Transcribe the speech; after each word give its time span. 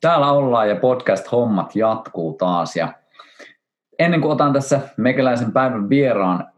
täällä 0.00 0.32
ollaan 0.32 0.68
ja 0.68 0.76
podcast-hommat 0.76 1.76
jatkuu 1.76 2.32
taas. 2.32 2.76
Ja 2.76 2.92
ennen 3.98 4.20
kuin 4.20 4.32
otan 4.32 4.52
tässä 4.52 4.80
mekeläisen 4.96 5.52
päivän 5.52 5.88
vieraan 5.88 6.48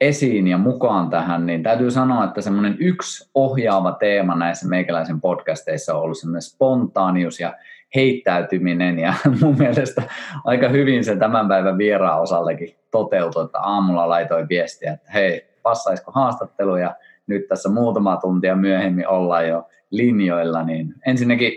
esiin 0.00 0.46
ja 0.46 0.58
mukaan 0.58 1.10
tähän, 1.10 1.46
niin 1.46 1.62
täytyy 1.62 1.90
sanoa, 1.90 2.24
että 2.24 2.40
semmoinen 2.40 2.76
yksi 2.80 3.30
ohjaava 3.34 3.92
teema 3.92 4.34
näissä 4.34 4.68
meikäläisen 4.68 5.20
podcasteissa 5.20 5.94
on 5.94 6.02
ollut 6.02 6.18
semmoinen 6.18 6.42
spontaanius 6.42 7.40
ja 7.40 7.54
heittäytyminen 7.94 8.98
ja 8.98 9.14
mun 9.40 9.58
mielestä 9.58 10.02
aika 10.44 10.68
hyvin 10.68 11.04
se 11.04 11.16
tämän 11.16 11.48
päivän 11.48 11.78
vieraan 11.78 12.20
osaltakin 12.20 12.76
toteutui, 12.90 13.44
että 13.44 13.58
aamulla 13.58 14.08
laitoin 14.08 14.48
viestiä, 14.48 14.92
että 14.92 15.12
hei, 15.12 15.46
passaisiko 15.62 16.12
haastattelu 16.12 16.76
ja 16.76 16.94
nyt 17.26 17.48
tässä 17.48 17.68
muutama 17.68 18.16
tuntia 18.16 18.56
myöhemmin 18.56 19.08
ollaan 19.08 19.48
jo 19.48 19.68
linjoilla, 19.90 20.62
niin 20.62 20.94
ensinnäkin 21.06 21.52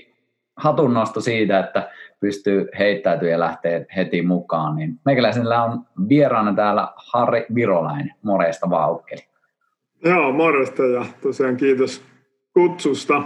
hatunnosto 0.58 1.22
siitä, 1.22 1.60
että 1.60 1.90
pystyy 2.20 2.70
heittäytyä 2.80 3.30
ja 3.30 3.40
lähtee 3.40 3.86
heti 3.96 4.22
mukaan, 4.22 4.76
niin 4.76 5.00
meikäläisellä 5.06 5.64
on 5.64 5.86
vieraana 6.10 6.54
täällä 6.54 6.88
Harri 6.96 7.46
Virolainen. 7.56 8.14
Morjesta 8.22 8.70
vaukkeli. 8.70 9.22
Joo, 10.04 10.32
morjesta 10.32 10.84
ja 10.84 11.06
tosiaan 11.22 11.58
kiitos 11.58 12.04
kutsusta. 12.54 13.24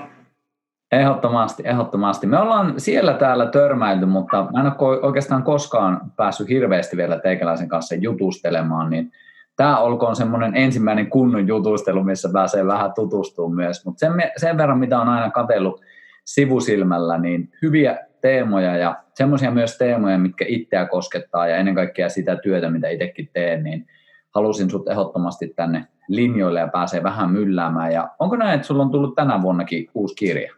Ehdottomasti, 0.92 1.64
ehdottomasti. 1.66 2.28
Me 2.28 2.40
ollaan 2.40 2.74
siellä 2.78 3.14
täällä 3.14 3.46
törmäilty, 3.46 4.06
mutta 4.06 4.48
mä 4.54 4.60
en 4.60 4.72
ole 4.80 5.00
oikeastaan 5.02 5.44
koskaan 5.44 6.02
päässyt 6.16 6.50
hirveästi 6.50 6.98
vielä 6.98 7.20
teikäläisen 7.20 7.70
kanssa 7.70 7.96
jutustelemaan, 7.96 8.90
niin 8.90 9.12
tämä 9.56 9.78
olkoon 9.78 10.16
semmoinen 10.16 10.56
ensimmäinen 10.56 11.10
kunnon 11.10 11.48
jutustelu, 11.48 12.04
missä 12.04 12.30
pääsee 12.34 12.68
vähän 12.68 12.94
tutustumaan 12.94 13.56
myös. 13.56 13.86
Mutta 13.86 14.00
sen, 14.00 14.12
sen 14.38 14.58
verran, 14.58 14.80
mitä 14.80 15.00
on 15.00 15.10
aina 15.10 15.32
katsellut 15.32 15.82
sivusilmällä, 16.26 17.18
niin 17.18 17.50
hyviä 17.62 17.98
teemoja 18.22 18.78
ja 18.78 19.04
semmoisia 19.14 19.52
myös 19.52 19.78
teemoja, 19.78 20.18
mitkä 20.18 20.46
itseä 20.48 20.86
koskettaa 20.86 21.48
ja 21.48 21.58
ennen 21.58 21.76
kaikkea 21.76 22.10
sitä 22.10 22.36
työtä, 22.36 22.70
mitä 22.70 22.90
itsekin 22.90 23.30
teen, 23.34 23.64
niin 23.64 23.88
halusin 24.36 24.70
sut 24.70 24.90
ehdottomasti 24.90 25.48
tänne 25.56 25.88
linjoille 26.08 26.60
ja 26.60 26.68
pääsee 26.68 27.04
vähän 27.04 27.32
mylläämään. 27.32 27.92
Ja 27.92 28.10
onko 28.20 28.36
näin, 28.36 28.56
että 28.56 28.68
sulla 28.68 28.84
on 28.84 28.92
tullut 28.92 29.16
tänä 29.16 29.42
vuonnakin 29.42 29.90
uusi 29.94 30.16
kirja? 30.16 30.54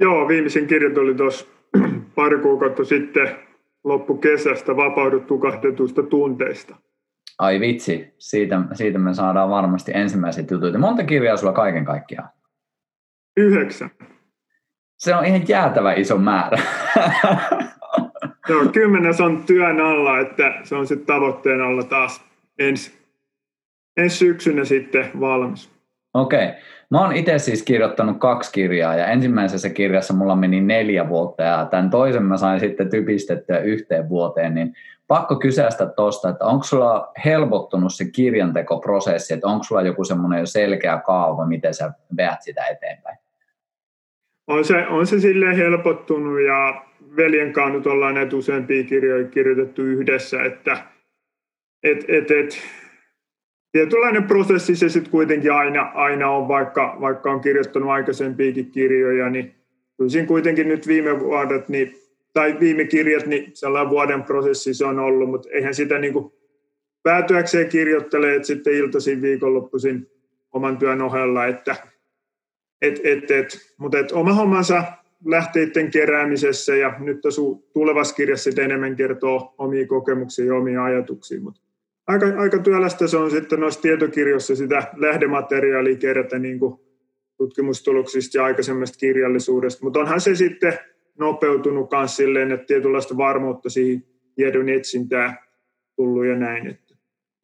Joo, 0.00 0.28
viimeisin 0.28 0.66
kirja 0.66 0.94
tuli 0.94 1.14
tuossa 1.14 1.46
pari 2.14 2.38
kuukautta 2.38 2.84
sitten 2.84 3.36
loppukesästä 3.84 4.76
vapaudut 4.76 5.26
tukahdetuista 5.26 6.02
tunteista. 6.02 6.76
Ai 7.38 7.60
vitsi, 7.60 8.14
siitä, 8.18 8.60
siitä 8.72 8.98
me 8.98 9.14
saadaan 9.14 9.50
varmasti 9.50 9.92
ensimmäiset 9.94 10.50
jutut. 10.50 10.78
Monta 10.78 11.04
kirjaa 11.04 11.36
sulla 11.36 11.52
kaiken 11.52 11.84
kaikkiaan? 11.84 12.28
Yhdeksän. 13.36 13.90
Se 15.00 15.14
on 15.14 15.24
ihan 15.24 15.48
jäätävä 15.48 15.92
iso 15.92 16.18
määrä. 16.18 16.58
Joo, 18.48 18.64
kymmenes 18.72 19.20
on 19.20 19.42
työn 19.46 19.80
alla, 19.80 20.18
että 20.18 20.52
se 20.62 20.74
on 20.74 20.86
sitten 20.86 21.06
tavoitteen 21.06 21.60
alla 21.60 21.82
taas 21.82 22.20
ensi, 22.58 22.92
ensi 23.96 24.16
syksynä 24.16 24.64
sitten 24.64 25.10
valmis. 25.20 25.70
Okei. 26.14 26.46
Okay. 26.46 26.60
Mä 26.90 27.00
oon 27.00 27.16
itse 27.16 27.38
siis 27.38 27.62
kirjoittanut 27.62 28.18
kaksi 28.18 28.52
kirjaa 28.52 28.94
ja 28.94 29.06
ensimmäisessä 29.06 29.70
kirjassa 29.70 30.14
mulla 30.14 30.36
meni 30.36 30.60
neljä 30.60 31.08
vuotta 31.08 31.42
ja 31.42 31.66
tämän 31.70 31.90
toisen 31.90 32.22
mä 32.22 32.36
sain 32.36 32.60
sitten 32.60 32.90
typistettyä 32.90 33.58
yhteen 33.58 34.08
vuoteen, 34.08 34.54
niin 34.54 34.74
pakko 35.08 35.36
kysästä 35.36 35.86
tuosta, 35.86 36.28
että 36.28 36.44
onko 36.44 36.64
sulla 36.64 37.12
helpottunut 37.24 37.94
se 37.94 38.04
kirjantekoprosessi, 38.04 39.34
että 39.34 39.46
onko 39.46 39.64
sulla 39.64 39.82
joku 39.82 40.04
semmoinen 40.04 40.40
jo 40.40 40.46
selkeä 40.46 40.98
kaava, 41.06 41.46
miten 41.46 41.74
sä 41.74 41.92
veät 42.16 42.42
sitä 42.42 42.66
eteenpäin? 42.66 43.18
On 44.50 44.64
se, 44.64 44.86
on 44.86 45.06
se 45.06 45.20
silleen 45.20 45.56
helpottunut 45.56 46.40
ja 46.40 46.84
veljen 47.16 47.52
kanssa 47.52 47.76
nyt 47.76 47.86
ollaan 47.86 48.14
näitä 48.14 48.36
useampia 48.36 48.84
kirjoja 48.84 49.28
kirjoitettu 49.28 49.82
yhdessä, 49.82 50.42
että 50.42 50.86
et, 51.82 52.04
et, 52.08 52.30
et, 52.30 52.58
tietynlainen 53.72 54.24
prosessi 54.24 54.76
se 54.76 54.88
sitten 54.88 55.10
kuitenkin 55.10 55.52
aina, 55.52 55.82
aina 55.82 56.30
on, 56.30 56.48
vaikka, 56.48 56.96
vaikka 57.00 57.30
on 57.30 57.40
kirjoittanut 57.40 57.90
aikaisempiakin 57.90 58.70
kirjoja, 58.70 59.30
niin 59.30 59.54
kyllä 59.96 60.26
kuitenkin 60.26 60.68
nyt 60.68 60.86
viime 60.86 61.20
vuodet, 61.20 61.68
niin, 61.68 61.96
tai 62.32 62.56
viime 62.60 62.84
kirjat, 62.84 63.26
niin 63.26 63.50
sellainen 63.54 63.90
vuoden 63.90 64.22
prosessi 64.22 64.74
se 64.74 64.84
on 64.84 64.98
ollut, 64.98 65.30
mutta 65.30 65.48
eihän 65.52 65.74
sitä 65.74 65.98
niin 65.98 66.12
kuin 66.12 66.32
päätyäkseen 67.02 67.68
kirjoittelee, 67.68 68.34
että 68.34 68.46
sitten 68.46 68.74
iltaisin 68.74 69.22
viikonloppuisin 69.22 70.10
oman 70.52 70.78
työn 70.78 71.02
ohella, 71.02 71.46
että 71.46 71.76
et, 72.82 73.00
et, 73.04 73.30
et, 73.30 73.58
mutta 73.78 73.98
et 73.98 74.12
oma 74.12 74.32
hommansa 74.32 74.84
lähteiden 75.24 75.90
keräämisessä 75.90 76.76
ja 76.76 76.94
nyt 76.98 77.20
tässä 77.20 77.42
tulevassa 77.72 78.14
kirjassa 78.14 78.62
enemmän 78.62 78.96
kertoo 78.96 79.54
omia 79.58 79.86
kokemuksia 79.86 80.44
ja 80.44 80.54
omia 80.54 80.84
ajatuksia, 80.84 81.40
mutta 81.40 81.60
aika, 82.06 82.26
aika 82.26 82.58
työlästä 82.58 83.06
se 83.06 83.16
on 83.16 83.30
sitten 83.30 83.60
noissa 83.60 83.80
tietokirjoissa 83.80 84.56
sitä 84.56 84.82
lähdemateriaalia 84.96 85.96
kerätä 85.96 86.38
niin 86.38 86.58
kuin 86.58 86.80
tutkimustuloksista 87.36 88.38
ja 88.38 88.44
aikaisemmasta 88.44 88.98
kirjallisuudesta, 88.98 89.84
mutta 89.84 90.00
onhan 90.00 90.20
se 90.20 90.34
sitten 90.34 90.78
nopeutunut 91.18 91.90
myös 91.92 92.16
silleen, 92.16 92.52
että 92.52 92.66
tietynlaista 92.66 93.16
varmuutta 93.16 93.70
siihen 93.70 94.04
tiedon 94.34 94.68
etsintää 94.68 95.46
tullut 95.96 96.26
ja 96.26 96.36
näin. 96.36 96.78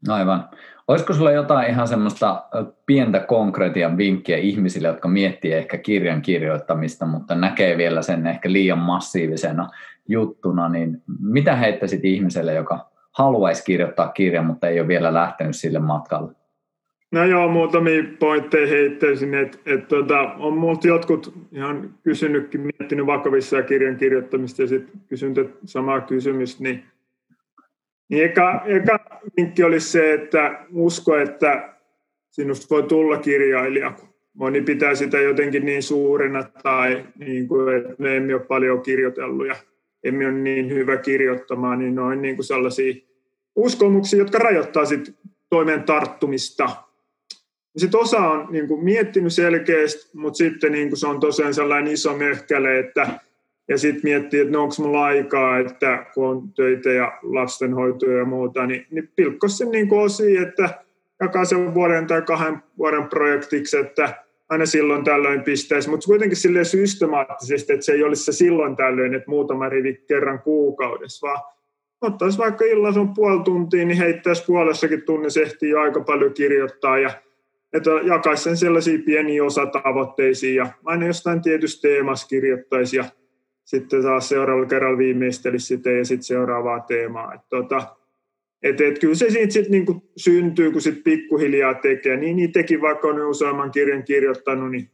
Aivan. 0.09 0.49
Olisiko 0.89 1.13
sulla 1.13 1.33
jotain 1.33 1.71
ihan 1.71 1.89
semmoista 1.89 2.45
pientä 2.87 3.21
konkretian 3.21 3.97
vinkkiä 3.97 4.37
ihmisille, 4.37 4.89
jotka 4.89 5.09
miettii 5.09 5.53
ehkä 5.53 5.79
kirjan 5.79 6.23
kirjoittamista, 6.23 7.07
mutta 7.07 7.35
näkee 7.35 7.77
vielä 7.77 8.03
sen 8.03 8.27
ehkä 8.27 8.53
liian 8.53 8.79
massiivisena 8.79 9.69
juttuna, 10.09 10.69
niin 10.69 11.03
mitä 11.21 11.57
heittäisit 11.57 12.05
ihmiselle, 12.05 12.55
joka 12.55 12.91
haluaisi 13.13 13.65
kirjoittaa 13.65 14.09
kirjan, 14.09 14.47
mutta 14.47 14.69
ei 14.69 14.81
ole 14.81 14.89
vielä 14.89 15.15
lähtenyt 15.15 15.57
sille 15.57 15.79
matkalle? 15.79 16.33
No 17.13 17.25
joo, 17.25 17.49
muutamia 17.49 18.03
pointteja 18.19 18.67
heittäisin, 18.67 19.35
että 19.35 19.59
et, 19.67 19.89
tota, 19.89 20.21
on 20.21 20.57
multa 20.57 20.89
jotkut 20.89 21.35
ihan 21.53 21.91
kysynytkin, 22.03 22.61
miettinyt 22.61 23.07
vakavissa 23.07 23.63
kirjan 23.63 23.97
kirjoittamista 23.97 24.63
ja 24.63 24.69
sitten 24.69 25.01
kysynyt 25.09 25.59
samaa 25.65 26.01
kysymystä, 26.01 26.63
niin, 26.63 26.85
niin 28.09 28.25
eka, 28.25 28.63
eka 28.67 28.99
vinkki 29.37 29.63
olisi 29.63 29.91
se, 29.91 30.13
että 30.13 30.67
usko, 30.73 31.17
että 31.17 31.75
sinusta 32.31 32.67
voi 32.75 32.83
tulla 32.83 33.17
kirjailija, 33.17 33.93
moni 34.35 34.63
pitää 34.63 34.95
sitä 34.95 35.21
jotenkin 35.21 35.65
niin 35.65 35.83
suurena 35.83 36.43
tai 36.63 37.05
niin 37.19 37.49
kuin, 37.49 37.77
että 37.77 37.95
me 37.99 38.17
emme 38.17 38.35
ole 38.35 38.43
paljon 38.43 38.83
kirjoitellut 38.83 39.47
ja 39.47 39.57
emme 40.05 40.27
ole 40.27 40.35
niin 40.35 40.69
hyvä 40.69 40.97
kirjoittamaan, 40.97 41.79
niin 41.79 41.95
noin 41.95 42.23
niin 42.23 42.37
kuin 42.37 42.47
sellaisia 42.47 42.95
uskomuksia, 43.57 44.19
jotka 44.19 44.39
rajoittaa 44.39 44.85
sit 44.85 45.15
toimeen 45.51 45.83
tarttumista. 45.83 46.71
Sitten 47.77 48.01
osa 48.01 48.19
on 48.19 48.47
niin 48.51 48.69
kuin, 48.69 48.85
miettinyt 48.85 49.33
selkeästi, 49.33 50.11
mutta 50.19 50.37
sitten 50.37 50.73
niin 50.73 50.89
kuin, 50.89 50.99
se 50.99 51.07
on 51.07 51.21
tosiaan 51.21 51.55
sellainen 51.55 51.93
iso 51.93 52.17
möhkäle, 52.17 52.79
että 52.79 53.21
ja 53.69 53.79
sitten 53.79 54.01
miettii, 54.05 54.41
että 54.41 54.53
no 54.53 54.63
onko 54.63 54.75
mulla 54.79 55.05
aikaa, 55.05 55.59
että 55.59 56.07
kun 56.15 56.29
on 56.29 56.53
töitä 56.53 56.91
ja 56.91 57.19
lastenhoitoja 57.23 58.19
ja 58.19 58.25
muuta, 58.25 58.67
niin, 58.67 58.87
niin 58.91 59.09
pilkkos 59.17 59.59
sen 59.59 59.71
niin 59.71 59.95
osiin, 59.95 60.43
että 60.43 60.69
jakaa 61.21 61.45
sen 61.45 61.75
vuoden 61.75 62.07
tai 62.07 62.23
kahden 62.23 62.63
vuoden 62.79 63.09
projektiksi, 63.09 63.77
että 63.77 64.25
aina 64.49 64.67
silloin 64.67 65.05
tällöin 65.05 65.43
pistäisi, 65.43 65.91
mutta 65.91 66.07
kuitenkin 66.07 66.37
sille 66.37 66.65
systemaattisesti, 66.65 67.73
että 67.73 67.87
se 67.87 67.93
ei 67.93 68.03
olisi 68.03 68.25
se 68.25 68.33
silloin 68.33 68.77
tällöin, 68.77 69.15
että 69.15 69.31
muutama 69.31 69.69
rivi 69.69 69.95
kerran 70.09 70.39
kuukaudessa, 70.39 71.27
vaan 71.27 71.43
ottaisi 72.01 72.39
vaikka 72.39 72.65
illassa 72.65 73.01
on 73.01 73.15
puoli 73.15 73.43
tuntia, 73.45 73.85
niin 73.85 73.99
heittäisi 73.99 74.45
puolessakin 74.47 75.03
tunnissa 75.03 75.41
ehtii 75.41 75.71
jo 75.71 75.81
aika 75.81 76.01
paljon 76.01 76.35
kirjoittaa 76.35 76.99
ja 76.99 77.11
että 77.73 77.91
jakaisi 77.91 78.43
sen 78.43 78.57
sellaisiin 78.57 79.03
pieniin 79.03 79.43
osatavoitteisiin 79.43 80.55
ja 80.55 80.67
aina 80.85 81.07
jostain 81.07 81.43
tietystä 81.43 81.89
teemasta 81.89 82.29
kirjoittaisi 82.29 82.97
ja 82.97 83.05
sitten 83.67 84.03
taas 84.03 84.29
seuraavalla 84.29 84.69
kerralla 84.69 84.99
viimeistelisi 84.99 85.67
sitä 85.67 85.91
ja 85.91 86.05
sitten 86.05 86.25
seuraavaa 86.25 86.81
teemaa. 86.81 87.35
Että 87.35 87.47
tota, 87.49 87.97
et, 88.63 88.81
et 88.81 88.99
kyllä 88.99 89.15
se 89.15 89.31
siitä 89.31 89.53
sit 89.53 89.69
niinku 89.69 90.11
syntyy, 90.17 90.73
kun 90.73 90.81
sit 90.81 91.05
pikkuhiljaa 91.05 91.75
tekee. 91.75 92.17
Niin 92.17 92.39
itsekin 92.39 92.81
vaikka 92.81 93.09
on 93.09 93.27
useamman 93.27 93.71
kirjan 93.71 94.05
kirjoittanut, 94.05 94.71
niin 94.71 94.91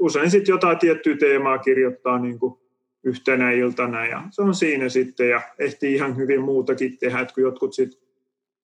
usein 0.00 0.30
sitten 0.30 0.52
jotain 0.52 0.78
tiettyä 0.78 1.16
teemaa 1.16 1.58
kirjoittaa 1.58 2.18
niinku 2.18 2.60
yhtenä 3.04 3.50
iltana 3.50 4.06
ja 4.06 4.22
se 4.30 4.42
on 4.42 4.54
siinä 4.54 4.88
sitten 4.88 5.28
ja 5.28 5.40
ehtii 5.58 5.94
ihan 5.94 6.16
hyvin 6.16 6.40
muutakin 6.40 6.98
tehdä, 6.98 7.20
että 7.20 7.34
kun 7.34 7.42
jotkut 7.42 7.74
sitten 7.74 8.00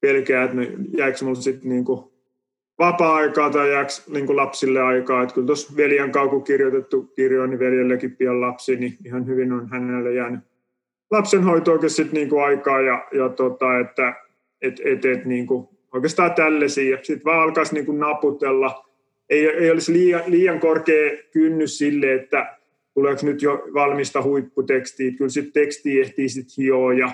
pelkää, 0.00 0.44
että 0.44 0.56
no, 0.56 0.62
jääkö 0.98 1.24
mulla 1.24 1.40
sitten 1.40 1.68
niinku 1.68 2.09
vapaa-aikaa 2.80 3.50
tai 3.50 3.70
jääkö 3.70 3.92
niin 4.08 4.36
lapsille 4.36 4.82
aikaa. 4.82 5.22
Että 5.22 5.34
kyllä 5.34 5.46
tuossa 5.46 5.76
veljen 5.76 6.12
kun 6.30 6.44
kirjoitettu 6.44 7.02
kirjo, 7.02 7.46
niin 7.46 7.58
veljellekin 7.58 8.16
pian 8.16 8.40
lapsi, 8.40 8.76
niin 8.76 8.96
ihan 9.04 9.26
hyvin 9.26 9.52
on 9.52 9.68
hänelle 9.68 10.14
jäänyt 10.14 10.40
lapsenhoitoakin 11.10 11.90
sitten 11.90 12.14
niin 12.14 12.28
kuin 12.28 12.44
aikaa 12.44 12.80
ja, 12.80 13.06
ja 13.12 13.28
tota, 13.28 13.78
että 13.78 14.14
et, 14.62 14.80
et, 14.84 15.04
et, 15.04 15.24
niin 15.24 15.46
kuin 15.46 15.68
oikeastaan 15.94 16.34
tällaisia. 16.34 16.98
Sitten 17.02 17.24
vaan 17.24 17.42
alkaisi 17.42 17.74
niin 17.74 17.86
kuin 17.86 17.98
naputella. 17.98 18.84
Ei, 19.30 19.48
ei 19.48 19.70
olisi 19.70 19.92
liian, 19.92 20.22
liian 20.26 20.60
korkea 20.60 21.10
kynnys 21.32 21.78
sille, 21.78 22.14
että 22.14 22.56
tuleeko 22.94 23.26
nyt 23.26 23.42
jo 23.42 23.64
valmista 23.74 24.22
huipputekstiä. 24.22 25.10
Kyllä 25.10 25.28
sitten 25.28 25.52
teksti 25.52 26.00
ehtii 26.00 26.28
sitten 26.28 26.54
hioa 26.64 26.92
ja 26.92 27.10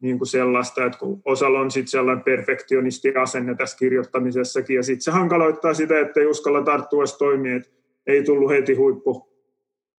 niin 0.00 0.18
kuin 0.18 0.28
sellaista, 0.28 0.84
että 0.84 0.98
kun 0.98 1.22
osalla 1.24 1.60
on 1.60 1.70
sitten 1.70 1.90
sellainen 1.90 2.24
perfektionisti 2.24 3.14
asenne 3.14 3.54
tässä 3.54 3.76
kirjoittamisessakin, 3.76 4.76
ja 4.76 4.82
sitten 4.82 5.02
se 5.02 5.10
hankaloittaa 5.10 5.74
sitä, 5.74 6.00
että 6.00 6.20
ei 6.20 6.26
uskalla 6.26 6.62
tarttua 6.62 7.00
edes 7.00 7.18
toimia, 7.18 7.56
että 7.56 7.70
ei 8.06 8.22
tullut 8.22 8.50
heti 8.50 8.74
huippu, 8.74 9.28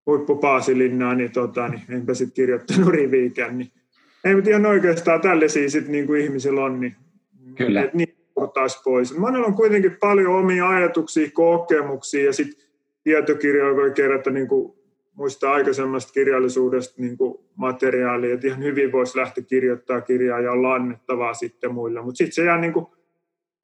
huippupaasilinnaa, 0.06 1.14
niin, 1.14 1.32
tota, 1.32 1.68
niin 1.68 1.82
enpä 1.88 2.14
sitten 2.14 2.34
kirjoittanut 2.34 2.88
riviikään. 2.94 3.58
Niin. 3.58 3.70
Ei, 4.24 4.34
ihan 4.48 4.66
oikeastaan 4.66 5.20
tällaisia 5.20 5.70
sitten 5.70 5.92
niin 5.92 6.06
kuin 6.06 6.20
ihmisillä 6.20 6.64
on, 6.64 6.80
niin, 6.80 6.96
Kyllä. 7.54 7.82
että 7.82 7.96
niin 7.96 8.16
taas 8.54 8.82
pois. 8.84 9.18
Monella 9.18 9.46
on 9.46 9.54
kuitenkin 9.54 9.96
paljon 10.00 10.34
omia 10.34 10.68
ajatuksia, 10.68 11.30
kokemuksia, 11.32 12.24
ja 12.24 12.32
sitten 12.32 12.68
tietokirjoja 13.04 13.76
voi 13.76 13.90
kerätä 13.90 14.30
niin 14.30 14.48
kuin 14.48 14.74
muista 15.14 15.52
aikaisemmasta 15.52 16.12
kirjallisuudesta 16.12 17.02
niin 17.02 17.16
materiaalia, 17.54 18.34
että 18.34 18.46
ihan 18.46 18.62
hyvin 18.62 18.92
voisi 18.92 19.18
lähteä 19.18 19.44
kirjoittaa 19.44 20.00
kirjaa 20.00 20.40
ja 20.40 20.52
olla 20.52 20.74
annettavaa 20.74 21.34
sitten 21.34 21.74
muille. 21.74 22.02
Mutta 22.02 22.18
sitten 22.18 22.34
se 22.34 22.44
jää 22.44 22.58
niin 22.58 22.72
kuin 22.72 22.86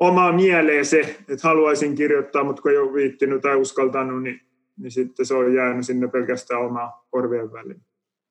omaa 0.00 0.32
mieleen 0.32 0.84
se, 0.84 1.00
että 1.00 1.48
haluaisin 1.48 1.94
kirjoittaa, 1.94 2.44
mutta 2.44 2.62
kun 2.62 2.70
ei 2.70 2.78
ole 2.78 2.94
viittinyt 2.94 3.42
tai 3.42 3.56
uskaltanut, 3.56 4.22
niin, 4.22 4.40
niin 4.76 4.90
sitten 4.90 5.26
se 5.26 5.34
on 5.34 5.54
jäänyt 5.54 5.86
sinne 5.86 6.08
pelkästään 6.08 6.60
omaa 6.60 7.06
korvien 7.10 7.52
väliin. 7.52 7.80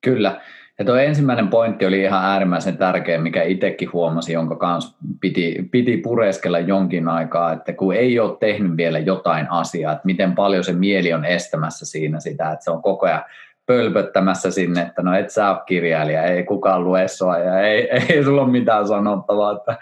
Kyllä. 0.04 0.40
Ja 0.78 0.84
tuo 0.84 0.96
ensimmäinen 0.96 1.48
pointti 1.48 1.86
oli 1.86 2.02
ihan 2.02 2.24
äärimmäisen 2.24 2.76
tärkeä, 2.76 3.18
mikä 3.18 3.42
itsekin 3.42 3.92
huomasi, 3.92 4.32
jonka 4.32 4.56
kanssa 4.56 4.96
piti, 5.20 5.68
piti 5.70 5.96
pureskella 5.96 6.58
jonkin 6.58 7.08
aikaa, 7.08 7.52
että 7.52 7.72
kun 7.72 7.94
ei 7.94 8.20
ole 8.20 8.36
tehnyt 8.40 8.76
vielä 8.76 8.98
jotain 8.98 9.50
asiaa, 9.50 9.92
että 9.92 10.06
miten 10.06 10.34
paljon 10.34 10.64
se 10.64 10.72
mieli 10.72 11.12
on 11.12 11.24
estämässä 11.24 11.86
siinä 11.86 12.20
sitä, 12.20 12.52
että 12.52 12.64
se 12.64 12.70
on 12.70 12.82
koko 12.82 13.06
ajan 13.06 13.24
pölpöttämässä 13.66 14.50
sinne, 14.50 14.82
että 14.82 15.02
no 15.02 15.18
et 15.18 15.30
sä 15.30 15.50
ole 15.50 15.58
kirjailija, 15.66 16.22
ei 16.22 16.44
kukaan 16.44 16.84
lue 16.84 17.08
sua 17.08 17.38
ja 17.38 17.60
ei, 17.60 17.88
ei 18.08 18.24
sulla 18.24 18.42
ole 18.42 18.50
mitään 18.50 18.88
sanottavaa. 18.88 19.52
Että 19.52 19.76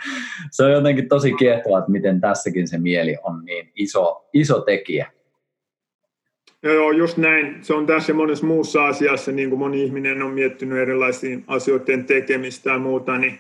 se 0.50 0.64
on 0.64 0.72
jotenkin 0.72 1.08
tosi 1.08 1.32
kiehtovaa, 1.32 1.78
että 1.78 1.90
miten 1.90 2.20
tässäkin 2.20 2.69
se 2.69 2.78
mieli 2.78 3.16
on 3.22 3.44
niin 3.44 3.70
iso, 3.75 4.28
iso 4.32 4.60
tekijä. 4.60 5.15
Joo, 6.74 6.92
just 6.92 7.16
näin. 7.16 7.58
Se 7.62 7.74
on 7.74 7.86
tässä 7.86 8.14
monessa 8.14 8.46
muussa 8.46 8.86
asiassa, 8.86 9.32
niin 9.32 9.48
kuin 9.48 9.58
moni 9.58 9.82
ihminen 9.84 10.22
on 10.22 10.32
miettinyt 10.34 10.78
erilaisia 10.78 11.38
asioiden 11.46 12.04
tekemistä 12.04 12.70
ja 12.70 12.78
muuta, 12.78 13.18
niin, 13.18 13.38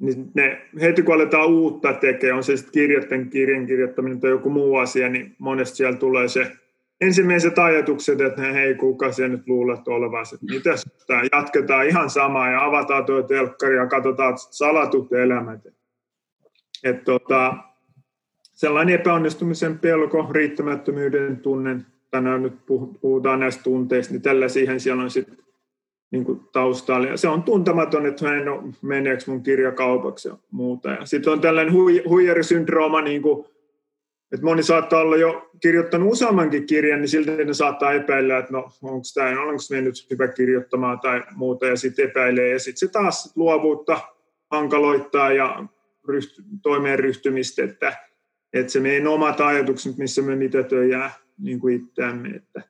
niin 0.00 0.30
ne, 0.34 0.62
heti 0.80 1.02
kun 1.02 1.14
aletaan 1.14 1.48
uutta 1.48 1.92
tekemään, 1.92 2.36
on 2.36 2.44
se 2.44 2.56
sitten 2.56 2.72
kirjoitten 2.72 3.30
kirjan 3.30 3.66
kirjoittaminen 3.66 4.20
tai 4.20 4.30
joku 4.30 4.50
muu 4.50 4.76
asia, 4.76 5.08
niin 5.08 5.34
monesti 5.38 5.76
siellä 5.76 5.98
tulee 5.98 6.28
se 6.28 6.52
ensimmäiset 7.00 7.58
ajatukset, 7.58 8.20
että 8.20 8.42
hei, 8.42 8.74
kuka 8.74 9.12
se 9.12 9.28
nyt 9.28 9.48
luulet 9.48 9.88
olevansa, 9.88 10.34
että 10.34 10.54
mitäs 10.54 10.84
tämä, 11.06 11.22
jatketaan 11.32 11.86
ihan 11.86 12.10
samaa 12.10 12.50
ja 12.50 12.64
avataan 12.64 13.04
tuo 13.04 13.22
telkkari 13.22 13.76
ja 13.76 13.86
katsotaan 13.86 14.38
salatut 14.38 15.12
elämät. 15.12 15.60
Et 16.84 17.04
tota, 17.04 17.54
sellainen 18.54 18.94
epäonnistumisen 18.94 19.78
pelko, 19.78 20.28
riittämättömyyden 20.32 21.36
tunnen, 21.36 21.86
tänään 22.16 22.42
nyt 22.42 22.66
puhutaan 23.00 23.40
näistä 23.40 23.62
tunteista, 23.62 24.12
niin 24.12 24.22
tällä 24.22 24.48
siihen 24.48 24.80
siellä 24.80 25.02
on 25.02 25.10
sitten 25.10 25.38
niin 26.10 26.40
taustalla. 26.52 27.06
Ja 27.06 27.16
se 27.16 27.28
on 27.28 27.42
tuntematon, 27.42 28.06
että 28.06 28.28
hän 28.28 28.48
on, 28.48 28.72
meneekö 28.82 29.22
mun 29.26 29.42
kirja 29.42 29.72
kaupaksi 29.72 30.28
ja 30.28 30.36
muuta. 30.50 30.90
Ja 30.90 31.06
sitten 31.06 31.32
on 31.32 31.40
tällainen 31.40 31.74
hui, 31.74 32.02
huijarisyndrooma, 32.08 33.00
niin 33.00 33.22
kuin, 33.22 33.46
että 34.32 34.46
moni 34.46 34.62
saattaa 34.62 35.00
olla 35.00 35.16
jo 35.16 35.50
kirjoittanut 35.62 36.12
useammankin 36.12 36.66
kirjan, 36.66 37.00
niin 37.00 37.08
silti 37.08 37.44
ne 37.44 37.54
saattaa 37.54 37.92
epäillä, 37.92 38.38
että 38.38 38.52
no 38.52 38.68
onko 38.82 39.04
tämä, 39.14 39.42
onko 39.42 39.62
mennyt 39.70 40.06
hyvä 40.10 40.28
kirjoittamaan 40.28 41.00
tai 41.00 41.22
muuta, 41.34 41.66
ja 41.66 41.76
sitten 41.76 42.04
epäilee. 42.04 42.50
Ja 42.50 42.58
sitten 42.58 42.88
se 42.88 42.92
taas 42.92 43.32
luovuutta 43.36 44.00
hankaloittaa 44.50 45.32
ja 45.32 45.64
ryhty, 46.08 46.42
toimeen 46.62 46.98
ryhtymistä, 46.98 47.64
että, 47.64 47.96
että 48.52 48.72
se 48.72 48.80
meidän 48.80 49.06
omat 49.06 49.40
ajatukset, 49.40 49.98
missä 49.98 50.22
me 50.22 50.36
mitätöjään 50.36 51.10
niin 51.38 51.60
kuin 51.60 51.76
itseämme. 51.76 52.28
Että 52.28 52.62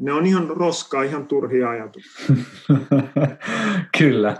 ne 0.00 0.12
on 0.12 0.26
ihan 0.26 0.48
roskaa, 0.48 1.02
ihan 1.02 1.26
turhia 1.26 1.70
ajatuksia. 1.70 2.36
Kyllä. 3.98 4.36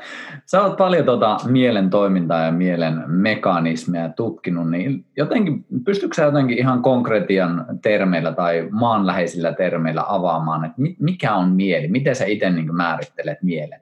Sä 0.47 0.63
oot 0.63 0.77
paljon 0.77 1.05
tuota 1.05 1.37
mielen 1.49 1.91
toimintaa 1.91 2.45
ja 2.45 2.53
mielen 2.53 3.03
mekanismeja 3.07 4.09
tutkinut, 4.09 4.71
niin 4.71 5.05
jotenkin, 5.17 5.65
pystytkö 5.85 6.15
sä 6.15 6.23
jotenkin 6.23 6.59
ihan 6.59 6.83
konkretian 6.83 7.67
termeillä 7.83 8.33
tai 8.33 8.69
maanläheisillä 8.71 9.53
termeillä 9.53 10.05
avaamaan, 10.09 10.65
että 10.65 10.83
mikä 10.99 11.35
on 11.35 11.49
mieli? 11.49 11.89
Miten 11.89 12.17
sä 12.17 12.25
itse 12.25 12.51
niin 12.51 12.77
määrittelet 12.77 13.43
mielen? 13.43 13.81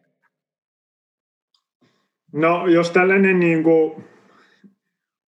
No 2.33 2.67
jos 2.67 2.91
tällainen 2.91 3.41
niin 3.41 3.63
kuin 3.63 4.05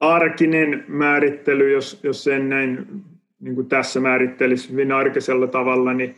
arkinen 0.00 0.84
määrittely, 0.88 1.72
jos, 1.72 2.00
jos 2.02 2.24
sen 2.24 2.48
näin 2.48 3.04
niin 3.42 3.54
kuin 3.54 3.68
tässä 3.68 4.00
määrittelisi 4.00 4.70
hyvin 4.70 4.92
arkisella 4.92 5.46
tavalla, 5.46 5.94
niin 5.94 6.14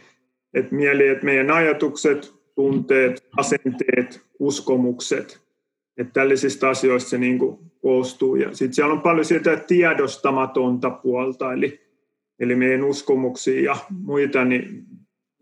että 0.54 0.75
mieli, 0.75 1.09
että 1.09 1.25
meidän 1.25 1.50
ajatukset, 1.50 2.35
tunteet, 2.54 3.28
asenteet, 3.37 4.21
uskomukset, 4.38 5.40
että 5.97 6.12
tällaisista 6.12 6.71
asioista 6.71 7.11
se 7.11 7.19
niin 7.19 7.38
kuin 7.38 7.59
koostuu. 7.83 8.37
Ja 8.37 8.54
sitten 8.54 8.75
siellä 8.75 8.95
on 8.95 9.00
paljon 9.00 9.25
sitä 9.25 9.57
tiedostamatonta 9.57 10.90
puolta, 10.90 11.52
eli, 11.52 11.81
eli 12.38 12.57
meidän 12.57 12.85
uskomuksia 12.85 13.61
ja 13.61 13.76
muita, 13.90 14.45
niin 14.45 14.85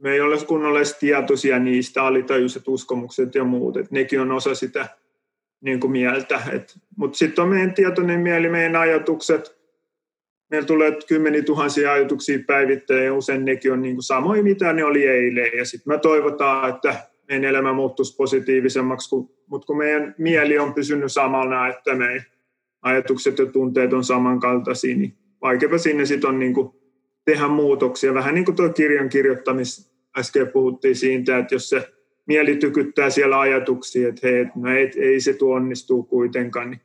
me 0.00 0.12
ei 0.12 0.20
ole 0.20 0.36
kunnolla 0.46 0.78
tietoisia 1.00 1.58
niistä 1.58 2.02
alitajuiset 2.02 2.68
uskomukset 2.68 3.34
ja 3.34 3.44
muut, 3.44 3.76
että 3.76 3.94
nekin 3.94 4.20
on 4.20 4.32
osa 4.32 4.54
sitä 4.54 4.88
niin 5.60 5.80
kuin 5.80 5.90
mieltä. 5.90 6.40
Mutta 6.96 7.18
sitten 7.18 7.44
on 7.44 7.50
meidän 7.50 7.74
tietoinen 7.74 8.20
mieli, 8.20 8.48
meidän 8.48 8.76
ajatukset, 8.76 9.61
meillä 10.52 10.66
tulee 10.66 10.98
kymmeniä 11.08 11.42
tuhansia 11.42 11.92
ajatuksia 11.92 12.38
päivittäin 12.46 13.04
ja 13.04 13.14
usein 13.14 13.44
nekin 13.44 13.72
on 13.72 13.82
niin 13.82 13.94
kuin 13.94 14.02
samoin 14.02 14.44
mitä 14.44 14.72
ne 14.72 14.84
oli 14.84 15.06
eilen. 15.06 15.50
Ja 15.58 15.64
sitten 15.64 15.92
me 15.92 15.98
toivotaan, 15.98 16.70
että 16.70 16.94
meidän 17.28 17.44
elämä 17.44 17.72
muuttuisi 17.72 18.16
positiivisemmaksi, 18.16 19.16
mutta 19.46 19.66
kun 19.66 19.78
meidän 19.78 20.14
mieli 20.18 20.58
on 20.58 20.74
pysynyt 20.74 21.12
samana, 21.12 21.68
että 21.68 21.94
meidän 21.94 22.22
ajatukset 22.82 23.38
ja 23.38 23.46
tunteet 23.46 23.92
on 23.92 24.04
samankaltaisia, 24.04 24.96
niin 24.96 25.14
vaikeapa 25.42 25.78
sinne 25.78 26.06
sitten 26.06 26.30
on 26.30 26.38
niin 26.38 26.54
kuin 26.54 26.70
tehdä 27.24 27.48
muutoksia. 27.48 28.14
Vähän 28.14 28.34
niin 28.34 28.44
kuin 28.44 28.56
tuo 28.56 28.68
kirjan 28.68 29.08
kirjoittamis 29.08 29.92
äsken 30.18 30.48
puhuttiin 30.48 30.96
siitä, 30.96 31.38
että 31.38 31.54
jos 31.54 31.68
se 31.68 31.92
mieli 32.26 32.56
tykyttää 32.56 33.10
siellä 33.10 33.40
ajatuksia, 33.40 34.08
että 34.08 34.26
hei, 34.26 34.46
no 34.56 34.70
ei, 34.70 34.90
ei 34.96 35.20
se 35.20 35.32
tuo 35.34 35.54
onnistuu 35.54 36.02
kuitenkaan, 36.02 36.70
niin 36.70 36.80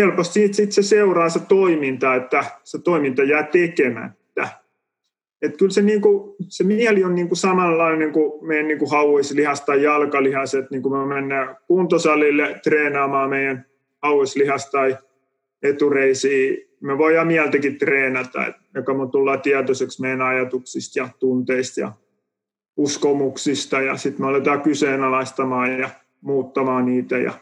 helposti 0.00 0.32
siitä 0.32 0.56
sit 0.56 0.72
se 0.72 0.82
seuraa 0.82 1.28
se 1.28 1.40
toiminta, 1.48 2.14
että 2.14 2.44
se 2.64 2.78
toiminta 2.78 3.22
jää 3.22 3.42
tekemättä. 3.42 4.48
Et 5.42 5.56
kyllä 5.56 5.72
se, 5.72 5.82
niinku, 5.82 6.36
se 6.48 6.64
mieli 6.64 7.04
on 7.04 7.14
niinku 7.14 7.34
samanlainen 7.34 8.12
kuin 8.12 8.46
meidän 8.46 8.68
niinku 8.68 8.86
hauislihas 8.86 9.60
tai 9.60 9.82
jalkalihas, 9.82 10.54
että 10.54 10.68
niinku 10.70 10.90
me 10.90 11.06
mennään 11.06 11.56
kuntosalille 11.66 12.60
treenaamaan 12.62 13.30
meidän 13.30 13.66
hauislihas 14.02 14.70
tai 14.70 14.98
etureisiin, 15.62 16.70
me 16.80 16.98
voidaan 16.98 17.26
mieltäkin 17.26 17.78
treenata, 17.78 18.46
että 18.46 18.60
joka 18.74 18.94
me 18.94 19.08
tullaan 19.12 19.40
tietoiseksi 19.40 20.00
meidän 20.00 20.22
ajatuksista 20.22 20.98
ja 20.98 21.08
tunteista 21.18 21.80
ja 21.80 21.92
uskomuksista 22.76 23.80
ja 23.80 23.96
sitten 23.96 24.22
me 24.22 24.28
aletaan 24.28 24.62
kyseenalaistamaan 24.62 25.78
ja 25.78 25.90
muuttamaan 26.20 26.86
niitä 26.86 27.18
ja 27.18 27.32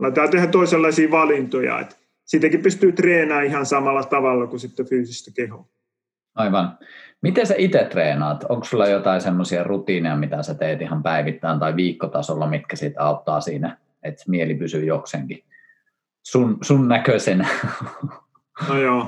Aletaan 0.00 0.30
tehdä 0.30 0.46
toisenlaisia 0.46 1.10
valintoja, 1.10 1.80
että 1.80 1.96
siitäkin 2.24 2.62
pystyy 2.62 2.92
treenaamaan 2.92 3.46
ihan 3.46 3.66
samalla 3.66 4.02
tavalla 4.02 4.46
kuin 4.46 4.60
sitten 4.60 4.86
fyysistä 4.86 5.30
kehoa. 5.34 5.64
Aivan. 6.34 6.78
Miten 7.22 7.46
sä 7.46 7.54
itse 7.58 7.86
treenaat? 7.90 8.44
Onko 8.48 8.64
sulla 8.64 8.88
jotain 8.88 9.20
semmoisia 9.20 9.64
rutiineja, 9.64 10.16
mitä 10.16 10.42
sä 10.42 10.54
teet 10.54 10.82
ihan 10.82 11.02
päivittäin 11.02 11.60
tai 11.60 11.76
viikkotasolla, 11.76 12.46
mitkä 12.46 12.76
siitä 12.76 13.02
auttaa 13.02 13.40
siinä, 13.40 13.76
että 14.02 14.24
mieli 14.28 14.54
pysyy 14.54 14.84
jokseenkin 14.84 15.44
sun, 16.22 16.58
sun 16.62 16.88
näköisenä? 16.88 17.48
No 18.68 18.78
joo, 18.78 19.06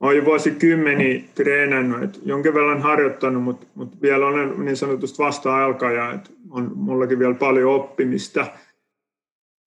olen 0.00 0.16
jo 0.16 0.24
vuosikymmeniä 0.24 1.22
treenannut, 1.34 2.02
että 2.02 2.18
jonkin 2.24 2.54
verran 2.54 2.82
harjoittanut, 2.82 3.42
mutta, 3.42 3.66
mutta 3.74 3.96
vielä 4.02 4.26
olen 4.26 4.64
niin 4.64 4.76
sanotusti 4.76 5.18
vasta-alkaja, 5.18 6.12
että 6.12 6.30
on 6.50 6.72
mullakin 6.74 7.18
vielä 7.18 7.34
paljon 7.34 7.74
oppimista. 7.74 8.46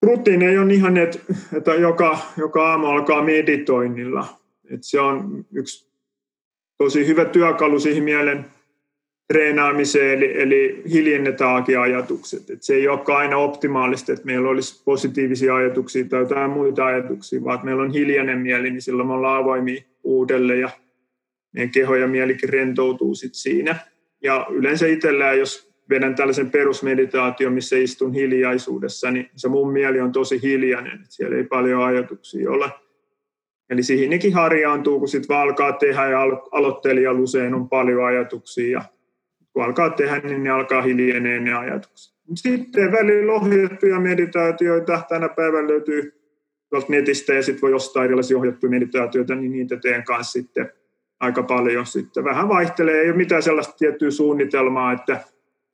Rutiini 0.01 0.57
on 0.57 0.71
ihan, 0.71 0.97
että, 0.97 1.19
että 1.57 1.73
joka, 1.73 2.17
joka 2.37 2.69
aamu 2.69 2.87
alkaa 2.87 3.23
meditoinnilla. 3.23 4.27
Että 4.69 4.87
se 4.87 4.99
on 4.99 5.45
yksi 5.53 5.91
tosi 6.77 7.07
hyvä 7.07 7.25
työkalu 7.25 7.79
siihen 7.79 8.03
mielen 8.03 8.45
treenaamiseen, 9.33 10.17
eli, 10.17 10.41
eli 10.41 10.83
hiljennetääkin 10.91 11.79
ajatukset. 11.79 12.49
Et 12.49 12.63
se 12.63 12.73
ei 12.73 12.87
ole 12.87 12.99
aina 13.07 13.37
optimaalista, 13.37 14.13
että 14.13 14.25
meillä 14.25 14.49
olisi 14.49 14.83
positiivisia 14.85 15.55
ajatuksia 15.55 16.05
tai 16.05 16.19
jotain 16.19 16.51
muita 16.51 16.85
ajatuksia, 16.85 17.43
vaan 17.43 17.55
että 17.55 17.65
meillä 17.65 17.83
on 17.83 17.93
hiljainen 17.93 18.39
mieli, 18.39 18.71
niin 18.71 18.81
silloin 18.81 19.07
me 19.07 19.13
ollaan 19.13 19.43
avoimia 19.43 19.81
uudelle 20.03 20.55
ja 20.55 20.69
meidän 21.53 21.71
keho 21.71 21.95
ja 21.95 22.07
mielikin 22.07 22.49
rentoutuu 22.49 23.15
sit 23.15 23.35
siinä. 23.35 23.75
Ja 24.21 24.47
yleensä 24.49 24.87
itsellään, 24.87 25.39
jos 25.39 25.70
vedän 25.91 26.15
tällaisen 26.15 26.51
perusmeditaation, 26.51 27.53
missä 27.53 27.77
istun 27.77 28.13
hiljaisuudessa, 28.13 29.11
niin 29.11 29.29
se 29.35 29.47
mun 29.47 29.71
mieli 29.71 30.01
on 30.01 30.11
tosi 30.11 30.41
hiljainen, 30.41 30.93
että 30.93 31.05
siellä 31.09 31.37
ei 31.37 31.43
paljon 31.43 31.83
ajatuksia 31.83 32.51
ole. 32.51 32.71
Eli 33.69 33.83
siihenkin 33.83 34.33
harjaantuu, 34.33 34.99
kun 34.99 35.07
sitten 35.07 35.35
vaan 35.35 35.47
alkaa 35.47 35.73
tehdä 35.73 36.09
ja 36.09 36.21
aloittelijalla 36.51 37.21
usein 37.21 37.53
on 37.53 37.69
paljon 37.69 38.05
ajatuksia 38.05 38.71
ja 38.71 38.81
kun 39.53 39.63
alkaa 39.63 39.89
tehdä, 39.89 40.19
niin 40.19 40.43
ne 40.43 40.49
alkaa 40.49 40.81
hiljenee 40.81 41.39
ne 41.39 41.53
ajatukset. 41.53 42.15
Sitten 42.35 42.91
välillä 42.91 43.33
ohjattuja 43.33 43.99
meditaatioita. 43.99 45.01
Tänä 45.09 45.29
päivänä 45.29 45.67
löytyy 45.67 46.13
tuolta 46.69 46.87
netistä 46.89 47.33
ja 47.33 47.43
sitten 47.43 47.61
voi 47.61 47.73
ostaa 47.73 48.03
erilaisia 48.03 48.37
ohjattuja 48.37 48.69
meditaatioita, 48.69 49.35
niin 49.35 49.51
niitä 49.51 49.77
teen 49.77 50.03
kanssa 50.03 50.31
sitten 50.31 50.71
aika 51.19 51.43
paljon. 51.43 51.85
Sitten 51.85 52.23
vähän 52.23 52.49
vaihtelee, 52.49 53.01
ei 53.01 53.09
ole 53.09 53.17
mitään 53.17 53.43
sellaista 53.43 53.75
tiettyä 53.77 54.11
suunnitelmaa, 54.11 54.93
että 54.93 55.19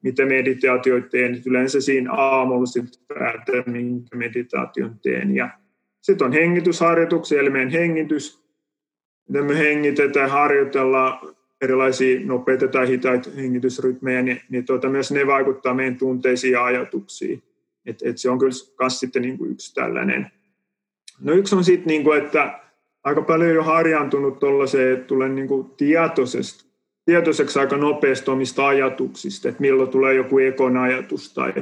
mitä 0.04 0.26
meditaatioita 0.26 1.10
teen. 1.10 1.42
Yleensä 1.46 1.82
siinä 1.82 2.14
aamulla 2.14 2.66
sitten 2.66 3.02
päätän, 3.08 3.64
minkä 3.66 4.18
meditaation 4.18 5.00
teen. 5.04 5.36
Ja 5.36 5.50
sitten 6.02 6.28
on 6.28 6.34
hengitysharjoituksia, 6.34 7.40
eli 7.40 7.50
meidän 7.50 7.70
hengitys, 7.70 8.44
miten 9.30 9.46
me 9.46 9.58
hengitetään, 9.58 10.30
harjoitellaan 10.30 11.20
erilaisia 11.62 12.20
nopeita 12.26 12.68
tai 12.68 12.88
hitaita 12.88 13.30
hengitysrytmejä, 13.36 14.22
niin, 14.22 14.42
niin 14.50 14.66
tuota, 14.66 14.90
myös 14.90 15.12
ne 15.12 15.28
vaikuttaa 15.28 15.74
meidän 15.74 15.98
tunteisiin 15.98 16.52
ja 16.52 16.66
ajatuksiin. 16.66 17.44
Et, 17.86 18.00
et 18.04 18.18
se 18.18 18.30
on 18.30 18.40
kyllä 18.40 18.52
myös 18.80 19.00
sitten 19.00 19.22
niin 19.22 19.38
kuin 19.38 19.52
yksi 19.52 19.74
tällainen. 19.74 20.32
No 21.20 21.34
yksi 21.34 21.56
on 21.56 21.64
sitten, 21.64 21.88
niin 21.88 22.04
kuin, 22.04 22.24
että 22.24 22.60
aika 23.04 23.22
paljon 23.22 23.56
jo 23.56 23.64
harjaantunut 23.64 24.40
tuollaiseen, 24.40 24.94
että 24.94 25.08
tulee 25.08 25.30
niin 25.30 25.48
kuin 25.48 25.70
tietoisesti, 25.70 26.67
tietoiseksi 27.08 27.60
aika 27.60 27.78
nopeasti 27.78 28.32
omista 28.32 28.68
ajatuksista, 28.68 29.50
että 29.50 29.62
milloin 29.62 29.90
tulee 29.90 30.14
joku 30.14 30.40
ekon 30.40 30.78
ajatus 30.78 31.34
tai 31.34 31.54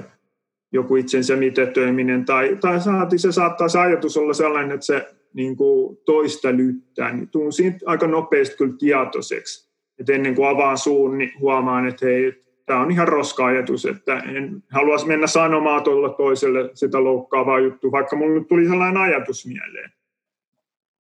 joku 0.72 0.96
itsensä 0.96 1.36
mitätöiminen, 1.36 2.26
tai, 2.26 2.58
tai 2.62 2.82
saati, 2.82 3.18
se 3.18 3.32
saattaa 3.32 3.68
se 3.68 3.80
ajatus 3.80 4.18
olla 4.18 4.34
sellainen, 4.34 4.72
että 4.72 4.86
se 4.86 5.08
niin 5.34 5.56
kuin 5.56 5.98
toista 6.06 6.52
lyttää, 6.52 7.14
niin 7.14 7.30
tuun 7.30 7.54
siitä 7.54 7.78
aika 7.86 8.08
nopeasti 8.08 8.58
kyllä 8.58 8.76
tietoiseksi 8.80 9.66
että 10.00 10.14
ennen 10.14 10.36
kuin 10.36 10.50
avaan 10.50 10.78
suun, 10.78 11.18
niin 11.18 11.32
huomaan, 11.40 11.88
että 11.88 12.06
hei, 12.06 12.44
tämä 12.66 12.82
on 12.82 12.92
ihan 12.92 13.08
roska-ajatus, 13.08 13.86
että 13.86 14.18
en 14.18 14.64
haluaisi 14.72 15.08
mennä 15.08 15.28
sanomaan 15.28 15.84
tuolla 15.84 16.10
toiselle 16.10 16.70
sitä 16.74 17.04
loukkaavaa 17.04 17.60
juttua, 17.60 17.92
vaikka 17.92 18.16
minulle 18.16 18.46
tuli 18.46 18.68
sellainen 18.68 19.02
ajatus 19.02 19.48
mieleen. 19.48 19.92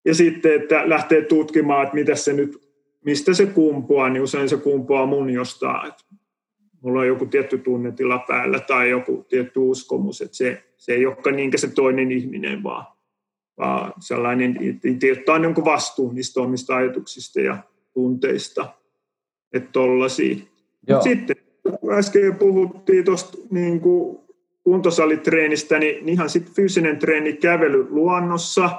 Ja 0.05 0.15
sitten, 0.15 0.63
että 0.63 0.89
lähtee 0.89 1.23
tutkimaan, 1.23 1.83
että 1.83 1.95
mitä 1.95 2.15
se 2.15 2.33
nyt, 2.33 2.64
mistä 3.05 3.35
se 3.35 3.47
kumpuaa, 3.47 4.11
niin 4.11 4.23
usein 4.23 4.49
se 4.49 4.57
kumpuaa 4.57 5.07
mun 5.07 5.31
jostain, 5.31 5.89
että 5.89 6.05
mulla 6.81 7.01
on 7.01 7.07
joku 7.07 7.27
tietty 7.27 7.59
tunnetila 7.59 8.19
päällä 8.19 8.61
tai 8.61 8.91
joku 8.91 9.27
tietty 9.29 9.61
uskomus, 9.61 10.21
että 10.21 10.37
se, 10.37 10.65
se 10.77 10.93
ei 10.93 11.07
olekaan 11.07 11.37
niinkä 11.37 11.59
se 11.59 11.69
toinen 11.69 12.13
ihminen, 12.13 12.63
vaan, 12.63 12.87
vaan 13.59 13.93
sellainen, 14.01 14.59
että 14.75 15.21
ottaa 15.21 15.39
jonkun 15.39 15.65
vastuun 15.65 16.15
niistä 16.15 16.41
omista 16.41 16.77
ajatuksista 16.77 17.41
ja 17.41 17.59
tunteista, 17.93 18.69
että 19.53 19.69
tollaisia. 19.73 20.37
Sitten 21.03 21.37
äsken 21.91 22.35
puhuttiin 22.35 23.05
tuosta 23.05 23.39
niin 23.51 23.81
kuntosalitreenistä, 24.65 25.79
niin 25.79 26.09
ihan 26.09 26.31
sitten 26.31 26.55
fyysinen 26.55 26.99
treeni 26.99 27.33
kävely 27.33 27.87
luonnossa, 27.91 28.71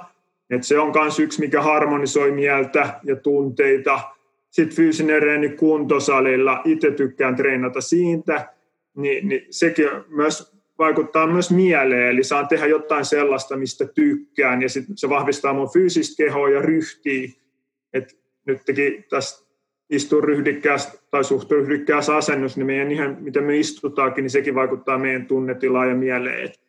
että 0.50 0.68
se 0.68 0.80
on 0.80 0.92
myös 0.96 1.20
yksi, 1.20 1.40
mikä 1.40 1.62
harmonisoi 1.62 2.32
mieltä 2.32 3.00
ja 3.04 3.16
tunteita. 3.16 4.15
Sitten 4.56 4.76
fyysinen 4.76 5.22
treeni 5.22 5.50
kuntosalilla, 5.50 6.62
itse 6.66 6.92
tykkään 6.92 7.36
treenata 7.36 7.82
siitä, 7.82 8.54
niin, 8.98 9.28
niin 9.28 9.48
sekin 9.50 9.90
myös 10.08 10.58
vaikuttaa 10.80 11.28
myös 11.28 11.52
mieleen, 11.52 12.10
eli 12.10 12.24
saan 12.24 12.48
tehdä 12.48 12.66
jotain 12.66 13.06
sellaista, 13.06 13.58
mistä 13.58 13.86
tykkään, 13.86 14.62
ja 14.62 14.70
sit 14.70 14.86
se 14.96 15.10
vahvistaa 15.10 15.54
mun 15.54 15.74
fyysistä 15.74 16.24
kehoa 16.24 16.50
ja 16.50 16.62
ryhtiä. 16.62 17.30
Et 17.94 18.20
nytkin 18.46 19.06
tässä 19.10 19.46
istuu 19.90 20.22
ryhdikkäässä 20.22 21.00
tai 21.12 21.24
suht 21.24 21.52
ryhdikkäässä 21.52 22.16
asennus, 22.16 22.58
niin 22.58 22.66
meidän 22.66 22.92
ihan, 22.92 23.18
miten 23.20 23.44
me 23.44 23.58
istutaankin, 23.58 24.22
niin 24.22 24.30
sekin 24.30 24.56
vaikuttaa 24.56 24.98
meidän 24.98 25.26
tunnetilaan 25.26 25.90
ja 25.90 25.96
mieleen. 25.96 26.46
Et, 26.46 26.60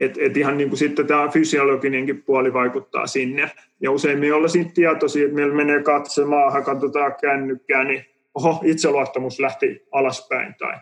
et, 0.00 0.18
et 0.18 0.36
ihan 0.36 0.58
niin 0.58 0.68
kuin 0.68 0.78
sitten 0.78 1.06
tämä 1.06 1.28
fysiologinenkin 1.28 2.22
puoli 2.22 2.52
vaikuttaa 2.52 3.06
sinne. 3.06 3.50
Ja 3.80 3.90
usein 3.90 4.18
me 4.18 4.32
ollaan 4.32 4.50
siitä 4.50 4.70
tietoisia, 4.74 5.24
että 5.24 5.34
meillä 5.34 5.54
menee 5.54 5.82
katse 5.82 6.24
maahan, 6.24 6.64
katsotaan 6.64 7.14
kännykkää, 7.20 7.84
niin 7.84 8.04
oho, 8.34 8.60
itseluottamus 8.64 9.40
lähti 9.40 9.86
alaspäin 9.92 10.54
tai 10.58 10.74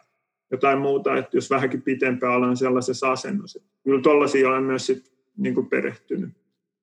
jotain 0.51 0.79
muuta, 0.79 1.17
että 1.17 1.37
jos 1.37 1.51
vähänkin 1.51 1.83
pitempään 1.83 2.33
ollaan 2.33 2.57
sellaisessa 2.57 3.13
asennossa. 3.13 3.61
Kyllä 3.85 4.03
tuollaisia 4.03 4.49
olen 4.49 4.63
myös 4.63 4.87
sit, 4.87 5.13
niin 5.37 5.55
kuin 5.55 5.67
perehtynyt. 5.67 6.31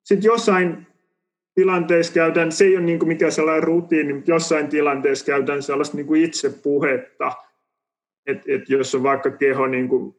Sitten 0.03 0.27
jossain 0.27 0.87
tilanteessa 1.55 2.13
käytän, 2.13 2.51
se 2.51 2.65
ei 2.65 2.77
ole 2.77 2.85
niin 2.85 2.99
kuin 2.99 3.07
mikään 3.07 3.31
sellainen 3.31 3.63
rutiini, 3.63 4.13
mutta 4.13 4.31
jossain 4.31 4.67
tilanteessa 4.67 5.25
käytän 5.25 5.63
sellaista 5.63 5.97
niin 5.97 6.07
kuin 6.07 6.23
itsepuhetta, 6.23 7.31
että 8.25 8.43
et 8.47 8.69
jos 8.69 8.95
on 8.95 9.03
vaikka 9.03 9.31
keho 9.31 9.67
niin 9.67 9.87
kuin 9.87 10.15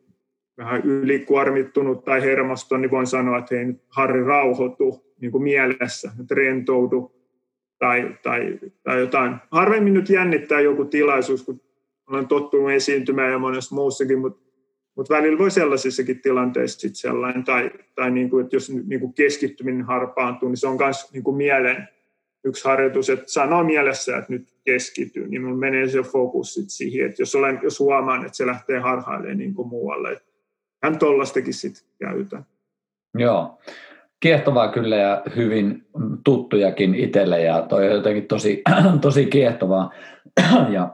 vähän 0.58 0.82
ylikuormittunut 0.84 2.04
tai 2.04 2.22
hermostunut, 2.22 2.80
niin 2.80 2.90
voin 2.90 3.06
sanoa, 3.06 3.38
että 3.38 3.54
hei 3.54 3.74
Harri 3.88 4.24
rauhoitu 4.24 5.14
niin 5.20 5.32
kuin 5.32 5.44
mielessä, 5.44 6.10
että 6.20 6.34
rentoudu 6.34 7.12
tai, 7.78 8.16
tai, 8.22 8.58
tai 8.82 9.00
jotain. 9.00 9.36
Harvemmin 9.50 9.94
nyt 9.94 10.08
jännittää 10.08 10.60
joku 10.60 10.84
tilaisuus, 10.84 11.42
kun 11.42 11.60
olen 12.06 12.28
tottunut 12.28 12.70
esiintymään 12.70 13.32
ja 13.32 13.38
monessa 13.38 13.74
muussakin, 13.74 14.18
mutta 14.18 14.44
mutta 14.96 15.14
välillä 15.14 15.38
voi 15.38 15.50
sellaisissakin 15.50 16.20
tilanteissa 16.20 16.80
sit 16.80 16.96
sellainen, 16.96 17.44
tai, 17.44 17.70
tai 17.94 18.10
niin 18.10 18.30
kuin, 18.30 18.44
että 18.44 18.56
jos 18.56 18.70
niin 18.70 19.00
kuin 19.00 19.12
keskittyminen 19.12 19.82
harpaantuu, 19.82 20.48
niin 20.48 20.56
se 20.56 20.66
on 20.66 20.76
myös 20.76 21.12
niin 21.12 21.24
kuin 21.24 21.36
mielen 21.36 21.88
yksi 22.44 22.64
harjoitus, 22.64 23.10
että 23.10 23.24
sanoo 23.26 23.64
mielessä, 23.64 24.16
että 24.16 24.32
nyt 24.32 24.48
keskittyy, 24.64 25.28
niin 25.28 25.42
mun 25.42 25.58
menee 25.58 25.88
se 25.88 26.02
fokus 26.02 26.54
sit 26.54 26.70
siihen, 26.70 27.06
että 27.06 27.22
jos, 27.22 27.34
olen, 27.34 27.60
jos 27.62 27.80
huomaan, 27.80 28.26
että 28.26 28.36
se 28.36 28.46
lähtee 28.46 28.78
harhailemaan 28.78 29.38
niin 29.38 29.54
kuin 29.54 29.68
muualle, 29.68 30.12
että 30.12 30.33
hän 30.84 30.98
tollastakin 30.98 31.54
sitten 31.54 31.84
käytän. 31.98 32.46
Joo, 33.14 33.58
kiehtovaa 34.20 34.72
kyllä 34.72 34.96
ja 34.96 35.22
hyvin 35.36 35.86
tuttujakin 36.24 36.94
itselle 36.94 37.40
ja 37.40 37.62
toi 37.62 37.88
on 37.88 37.94
jotenkin 37.94 38.26
tosi, 38.26 38.62
tosi 39.00 39.26
kiehtovaa 39.26 39.90
ja 40.74 40.92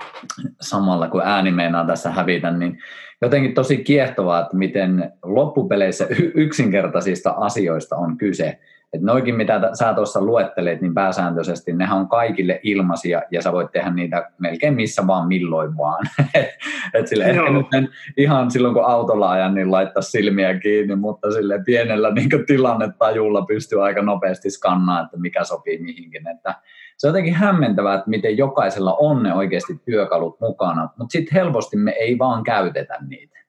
samalla 0.60 1.08
kun 1.08 1.22
ääni 1.24 1.50
meinaa 1.50 1.86
tässä 1.86 2.10
hävitä, 2.10 2.50
niin 2.50 2.78
jotenkin 3.22 3.54
tosi 3.54 3.76
kiehtovaa, 3.76 4.40
että 4.40 4.56
miten 4.56 5.12
loppupeleissä 5.22 6.06
yksinkertaisista 6.34 7.30
asioista 7.30 7.96
on 7.96 8.16
kyse. 8.16 8.58
Että 8.92 9.06
noikin, 9.06 9.34
mitä 9.34 9.60
sä 9.72 9.94
tuossa 9.94 10.20
luettelet, 10.20 10.80
niin 10.80 10.94
pääsääntöisesti 10.94 11.72
nehän 11.72 11.98
on 11.98 12.08
kaikille 12.08 12.60
ilmaisia 12.62 13.22
ja 13.30 13.42
sä 13.42 13.52
voit 13.52 13.72
tehdä 13.72 13.90
niitä 13.90 14.30
melkein 14.38 14.74
missä 14.74 15.06
vaan 15.06 15.28
milloin 15.28 15.76
vaan. 15.76 16.06
Et 16.94 17.06
sille 17.06 17.24
ehkä 17.24 17.50
nyt 17.50 17.74
en 17.74 17.88
ihan 18.16 18.50
silloin, 18.50 18.74
kun 18.74 18.84
autolla 18.84 19.30
ajan, 19.30 19.54
niin 19.54 19.70
laittaa 19.70 20.02
silmiä 20.02 20.58
kiinni, 20.58 20.96
mutta 20.96 21.32
sille 21.32 21.62
pienellä 21.64 22.12
niin 22.14 22.28
tilannetajulla 22.46 23.42
pystyy 23.42 23.84
aika 23.84 24.02
nopeasti 24.02 24.50
skannaamaan, 24.50 25.04
että 25.04 25.16
mikä 25.16 25.44
sopii 25.44 25.82
mihinkin. 25.82 26.28
Että 26.28 26.54
se 26.96 27.06
on 27.06 27.10
jotenkin 27.10 27.34
hämmentävää, 27.34 27.94
että 27.94 28.10
miten 28.10 28.38
jokaisella 28.38 28.94
on 28.94 29.22
ne 29.22 29.34
oikeasti 29.34 29.80
työkalut 29.84 30.40
mukana, 30.40 30.88
mutta 30.98 31.12
sitten 31.12 31.34
helposti 31.34 31.76
me 31.76 31.90
ei 31.90 32.18
vaan 32.18 32.44
käytetä 32.44 32.98
niitä. 33.08 33.39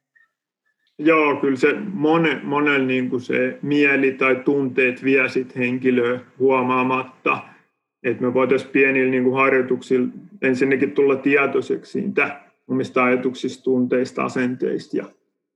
Joo, 1.03 1.35
kyllä 1.35 1.57
se 1.57 1.73
monen, 1.93 2.45
monen 2.45 2.87
niin 2.87 3.09
kuin 3.09 3.21
se 3.21 3.59
mieli 3.61 4.11
tai 4.11 4.35
tunteet 4.35 5.03
vie 5.03 5.29
sit 5.29 5.55
henkilöä 5.55 6.19
huomaamatta. 6.39 7.39
Että 8.03 8.23
me 8.23 8.33
voitaisiin 8.33 8.71
pienillä 8.71 9.11
niin 9.11 9.23
kuin 9.23 9.35
harjoituksilla 9.35 10.07
ensinnäkin 10.41 10.91
tulla 10.91 11.15
tietoiseksi 11.15 11.91
siitä 11.91 12.41
omista 12.67 13.03
ajatuksista, 13.03 13.63
tunteista, 13.63 14.23
asenteista 14.23 14.97
ja, 14.97 15.05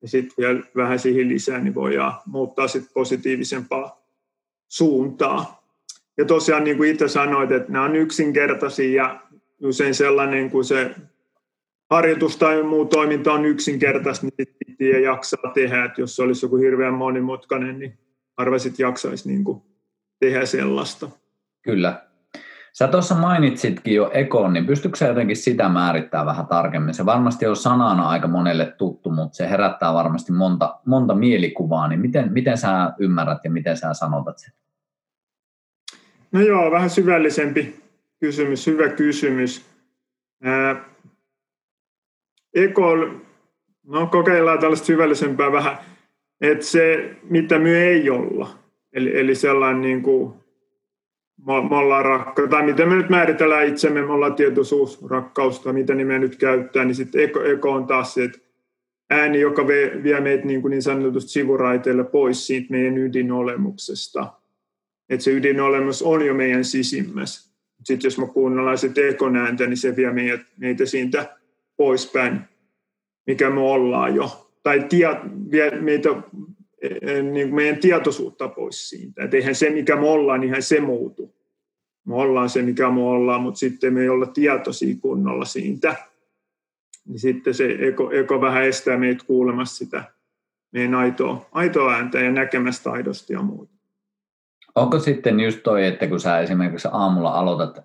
ja 0.02 0.08
sitten 0.08 0.34
vielä 0.38 0.60
vähän 0.76 1.00
siihen 1.00 1.30
lisää, 1.30 1.60
niin 1.60 1.76
voidaan 1.76 2.14
muuttaa 2.26 2.68
sit 2.68 2.84
positiivisempaa 2.94 4.06
suuntaa. 4.68 5.66
Ja 6.18 6.26
tosiaan 6.26 6.64
niin 6.64 6.78
kuin 6.78 6.92
itse 6.92 7.08
sanoit, 7.08 7.52
että 7.52 7.72
nämä 7.72 7.86
on 7.86 7.96
yksinkertaisia 7.96 9.04
ja 9.04 9.20
usein 9.64 9.96
sellainen, 9.96 10.50
kun 10.50 10.66
se 10.66 10.96
harjoitus 11.90 12.38
tai 12.38 12.64
muu 12.64 12.86
toiminta 12.86 13.34
on 13.34 13.46
yksinkertaista, 13.46 14.26
niin 14.26 14.48
sitten 14.68 15.04
jaksaa 15.04 15.52
tehdä. 15.54 15.86
Että 15.86 16.02
jos 16.02 16.16
se 16.16 16.24
olisi 16.24 16.46
joku 16.46 16.58
hirveän 16.58 16.94
monimutkainen, 16.94 17.80
niin 17.80 18.00
harva 18.38 18.58
sitten 18.58 18.84
jaksaisi 18.84 19.30
niin 19.30 19.44
kuin 19.44 19.62
tehdä 20.20 20.46
sellaista. 20.46 21.10
Kyllä. 21.62 22.06
Sä 22.74 22.88
tuossa 22.88 23.16
mainitsitkin 23.16 23.96
jo 23.96 24.12
ekon, 24.14 24.54
niin 24.54 24.66
pystytkö 24.66 24.98
sä 24.98 25.08
jotenkin 25.08 25.36
sitä 25.36 25.70
määrittää 25.70 26.26
vähän 26.26 26.48
tarkemmin? 26.48 26.94
Se 26.94 27.06
varmasti 27.06 27.46
on 27.46 27.56
sanana 27.56 28.10
aika 28.10 28.28
monelle 28.28 28.74
tuttu, 28.78 29.10
mutta 29.10 29.36
se 29.36 29.50
herättää 29.50 29.94
varmasti 29.94 30.32
monta, 30.32 30.80
monta 30.86 31.16
mielikuvaa, 31.16 31.88
niin 31.88 32.00
miten, 32.00 32.34
miten 32.34 32.58
sä 32.58 32.94
ymmärrät 33.00 33.38
ja 33.44 33.52
miten 33.52 33.78
sä 33.78 33.94
sanotat 33.94 34.38
sen? 34.38 34.54
No 36.32 36.42
joo, 36.42 36.72
vähän 36.72 36.90
syvällisempi 36.90 37.80
kysymys, 38.20 38.68
hyvä 38.68 38.90
kysymys. 38.90 39.66
Ää, 40.44 40.95
ekol, 42.56 43.10
no 43.88 44.08
kokeillaan 44.08 44.60
tällaista 44.60 44.86
syvällisempää 44.86 45.52
vähän, 45.52 45.78
että 46.42 46.66
se, 46.66 47.16
mitä 47.30 47.60
me 47.60 47.84
ei 47.84 48.10
olla, 48.10 48.50
eli, 48.94 49.20
eli 49.20 49.36
sellainen 49.36 49.82
niin 49.82 50.02
kuin 50.02 50.34
me 51.46 51.76
ollaan 51.78 52.06
rakkaus, 52.06 52.50
tai 52.50 52.66
miten 52.66 52.90
me 52.90 52.96
nyt 52.96 53.10
määritellään 53.10 53.68
itsemme, 53.68 54.02
me 54.02 54.14
ollaan 54.14 54.36
tietoisuus, 54.36 55.06
rakkaus, 55.10 55.60
tai 55.60 55.74
mitä 55.74 55.96
nimeä 55.96 56.20
nyt 56.20 56.36
käyttää, 56.36 56.86
niin 56.86 56.96
sitten 56.96 57.24
eko, 57.24 57.44
eko 57.44 57.72
on 57.72 57.88
taas 57.88 58.14
se, 58.14 58.24
että 58.24 58.40
ääni, 59.10 59.40
joka 59.40 59.68
vie, 59.68 60.04
vie 60.04 60.22
meitä 60.22 60.46
niin, 60.46 60.62
kuin 60.62 60.70
niin 60.70 60.82
sanotusti 60.82 61.32
sivuraiteille 61.32 62.04
pois 62.04 62.48
siitä 62.48 62.68
meidän 62.70 62.98
ydinolemuksesta. 62.98 64.34
Että 65.10 65.24
se 65.24 65.32
ydinolemus 65.32 66.02
on 66.02 66.26
jo 66.26 66.34
meidän 66.34 66.66
sisimmässä. 66.66 67.56
Sitten 67.84 68.08
jos 68.08 68.18
me 68.18 68.28
kuunnellaan 68.28 68.78
se 68.78 68.92
ekon 69.10 69.36
ääntä, 69.36 69.68
niin 69.68 69.78
se 69.78 69.96
vie 69.96 70.12
meitä, 70.12 70.46
meitä 70.58 70.86
siitä 70.86 71.38
poispäin, 71.78 72.42
mikä 73.28 73.50
me 73.50 73.60
ollaan 73.60 74.16
jo. 74.16 74.52
Tai 74.64 74.86
tie, 74.90 75.08
vie 75.52 75.72
meitä 75.82 76.10
niin 77.32 77.48
kuin 77.48 77.56
meidän 77.56 77.78
tietoisuutta 77.78 78.48
pois 78.48 78.90
siitä. 78.90 79.24
Että 79.24 79.38
eihän 79.38 79.56
se, 79.56 79.70
mikä 79.70 79.96
me 79.96 80.08
ollaan, 80.08 80.42
niin 80.42 80.64
se 80.64 80.80
muutu. 80.80 81.36
Me 82.06 82.16
ollaan 82.16 82.50
se, 82.50 82.62
mikä 82.62 82.92
me 82.92 83.02
ollaan, 83.02 83.42
mutta 83.42 83.58
sitten 83.58 83.94
me 83.94 84.02
ei 84.02 84.10
olla 84.10 84.26
tietoisia 84.26 84.96
kunnolla 85.02 85.46
siitä. 85.46 85.96
Niin 87.08 87.20
sitten 87.20 87.54
se 87.54 87.78
eko, 87.80 88.12
eko 88.12 88.42
vähän 88.42 88.64
estää 88.64 88.98
meitä 88.98 89.24
kuulemassa 89.28 89.86
sitä 89.86 90.04
meidän 90.72 90.96
aitoa, 90.96 91.50
aitoa 91.52 91.94
ääntä 91.94 92.20
ja 92.20 92.32
näkemästä 92.32 92.92
aidosti 92.92 93.34
ja 93.34 93.42
muuta. 93.42 93.75
Onko 94.76 95.00
sitten 95.00 95.40
just 95.40 95.60
toi, 95.64 95.86
että 95.86 96.08
kun 96.08 96.20
sä 96.20 96.40
esimerkiksi 96.40 96.88
aamulla 96.92 97.32
aloitat 97.32 97.80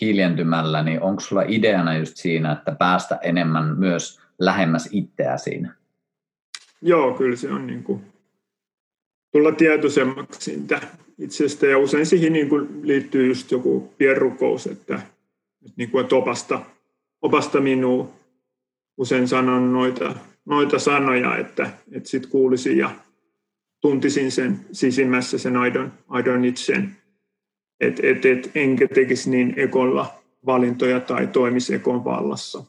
hiljentymällä, 0.00 0.82
niin 0.82 1.02
onko 1.02 1.20
sulla 1.20 1.42
ideana 1.48 1.98
just 1.98 2.16
siinä, 2.16 2.52
että 2.52 2.72
päästä 2.72 3.18
enemmän 3.22 3.78
myös 3.78 4.20
lähemmäs 4.38 4.88
itseä 4.92 5.36
siinä? 5.36 5.74
Joo, 6.82 7.14
kyllä 7.14 7.36
se 7.36 7.52
on 7.52 7.66
niin 7.66 7.84
kuin 7.84 8.04
tulla 9.32 9.52
tietoisemmaksi 9.52 10.40
siitä 10.40 10.80
itsestä 11.18 11.66
ja 11.66 11.78
usein 11.78 12.06
siihen 12.06 12.32
niin 12.32 12.48
kuin 12.48 12.68
liittyy 12.82 13.26
just 13.26 13.50
joku 13.50 13.94
pierrukous, 13.98 14.66
että, 14.66 15.00
niin 15.76 15.90
kuin, 15.90 16.02
että 16.02 16.16
opasta, 16.16 16.60
opasta 17.22 17.60
minua 17.60 18.12
usein 18.96 19.28
sanon 19.28 19.72
noita, 19.72 20.14
noita 20.44 20.78
sanoja, 20.78 21.36
että, 21.36 21.70
että 21.92 22.08
sitten 22.08 22.30
kuulisin 22.30 22.78
ja 22.78 22.90
tuntisin 23.80 24.30
sen 24.30 24.60
sisimmässä 24.72 25.38
sen 25.38 25.56
aidon, 25.56 25.92
aidon 26.08 26.44
itsen, 26.44 26.96
että 27.80 28.02
et, 28.04 28.24
et, 28.24 28.50
enkä 28.54 28.88
tekisi 28.88 29.30
niin 29.30 29.54
ekolla 29.56 30.06
valintoja 30.46 31.00
tai 31.00 31.26
toimisi 31.26 31.74
ekon 31.74 32.04
vallassa. 32.04 32.64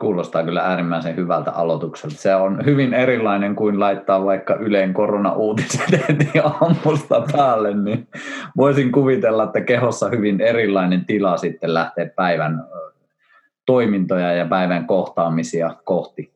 Kuulostaa 0.00 0.44
kyllä 0.44 0.62
äärimmäisen 0.62 1.16
hyvältä 1.16 1.50
aloitukselta. 1.50 2.16
Se 2.16 2.34
on 2.34 2.64
hyvin 2.64 2.94
erilainen 2.94 3.56
kuin 3.56 3.80
laittaa 3.80 4.24
vaikka 4.24 4.54
Yleen 4.54 4.94
korona-uutiset 4.94 5.92
heti 6.08 6.38
aamusta 6.44 7.26
päälle, 7.32 7.74
niin 7.74 8.08
voisin 8.56 8.92
kuvitella, 8.92 9.44
että 9.44 9.60
kehossa 9.60 10.08
hyvin 10.08 10.40
erilainen 10.40 11.04
tila 11.04 11.36
sitten 11.36 11.74
lähtee 11.74 12.12
päivän 12.16 12.64
toimintoja 13.66 14.32
ja 14.32 14.46
päivän 14.46 14.86
kohtaamisia 14.86 15.74
kohti. 15.84 16.33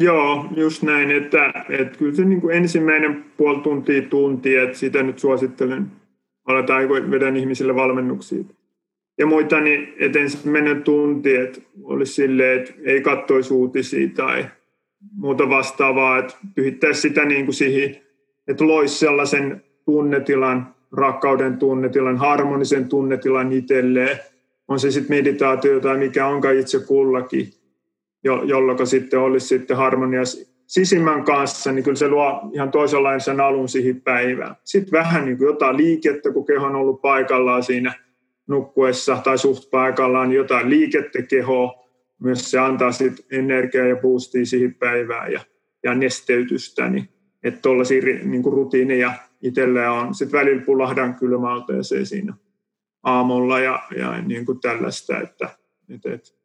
Joo, 0.00 0.44
just 0.56 0.82
näin, 0.82 1.10
että, 1.10 1.52
että 1.68 1.98
kyllä 1.98 2.14
se 2.14 2.24
niin 2.24 2.40
kuin 2.40 2.56
ensimmäinen 2.56 3.24
puoli 3.36 3.60
tuntia 3.60 4.02
tunti, 4.02 4.56
että 4.56 4.78
sitä 4.78 5.02
nyt 5.02 5.18
suosittelen, 5.18 5.86
aletaan 6.46 6.88
vedän 6.88 7.36
ihmisille 7.36 7.74
valmennuksia. 7.74 8.44
Ja 9.18 9.26
muita, 9.26 9.60
niin 9.60 9.94
että 9.98 10.18
ensimmäinen 10.18 10.82
tunti, 10.82 11.36
että 11.36 11.60
olisi 11.82 12.12
silleen, 12.12 12.60
että 12.60 12.72
ei 12.84 13.00
kattoisi 13.00 13.54
uutisia 13.54 14.08
tai 14.16 14.44
muuta 15.12 15.48
vastaavaa, 15.48 16.18
että 16.18 16.34
pyhittäisi 16.54 17.00
sitä 17.00 17.24
niin 17.24 17.44
kuin 17.44 17.54
siihen, 17.54 17.96
että 18.48 18.66
loisi 18.66 18.98
sellaisen 18.98 19.64
tunnetilan, 19.84 20.74
rakkauden 20.92 21.56
tunnetilan, 21.56 22.16
harmonisen 22.16 22.88
tunnetilan 22.88 23.52
itselleen, 23.52 24.18
on 24.68 24.80
se 24.80 24.90
sitten 24.90 25.16
meditaatio 25.16 25.80
tai 25.80 25.98
mikä 25.98 26.26
onkaan 26.26 26.56
itse 26.56 26.78
kullakin, 26.86 27.50
jo, 28.24 28.42
jolloin 28.42 28.86
sitten 28.86 29.20
olisi 29.20 29.46
sitten 29.46 29.76
harmonia 29.76 30.22
sisimmän 30.66 31.24
kanssa, 31.24 31.72
niin 31.72 31.84
kyllä 31.84 31.96
se 31.96 32.08
luo 32.08 32.50
ihan 32.52 32.70
toisenlaisen 32.70 33.40
alun 33.40 33.68
siihen 33.68 34.00
päivään. 34.00 34.54
Sitten 34.64 34.92
vähän 34.92 35.24
niin 35.24 35.38
kuin 35.38 35.46
jotain 35.46 35.76
liikettä, 35.76 36.32
kun 36.32 36.46
keho 36.46 36.66
on 36.66 36.74
ollut 36.74 37.02
paikallaan 37.02 37.62
siinä 37.62 37.94
nukkuessa 38.48 39.16
tai 39.24 39.38
suht 39.38 39.70
paikallaan, 39.70 40.28
niin 40.28 40.36
jotain 40.36 40.70
liikettä 40.70 41.22
kehoa, 41.22 41.88
myös 42.22 42.50
se 42.50 42.58
antaa 42.58 42.92
sitten 42.92 43.24
energiaa 43.38 43.86
ja 43.86 43.96
boostia 43.96 44.46
siihen 44.46 44.74
päivään 44.74 45.32
ja, 45.32 45.40
ja 45.82 45.94
nesteytystä, 45.94 46.88
niin 46.88 47.08
että 47.44 47.60
tuollaisia 47.60 48.02
niin 48.02 48.44
rutiineja 48.44 49.12
itsellä 49.42 49.92
on. 49.92 50.14
Sitten 50.14 50.40
välillä 50.40 50.62
pulahdan 50.62 51.14
kylmäalteeseen 51.14 52.06
siinä 52.06 52.34
aamulla 53.02 53.60
ja, 53.60 53.82
ja 53.96 54.22
niin 54.22 54.46
kuin 54.46 54.60
tällaista, 54.60 55.20
että, 55.20 55.48
että, 55.94 56.12
että 56.12 56.37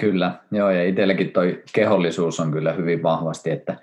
Kyllä, 0.00 0.32
joo, 0.50 0.70
ja 0.70 0.84
itselläkin 0.84 1.30
toi 1.30 1.62
kehollisuus 1.74 2.40
on 2.40 2.52
kyllä 2.52 2.72
hyvin 2.72 3.02
vahvasti, 3.02 3.50
että 3.50 3.76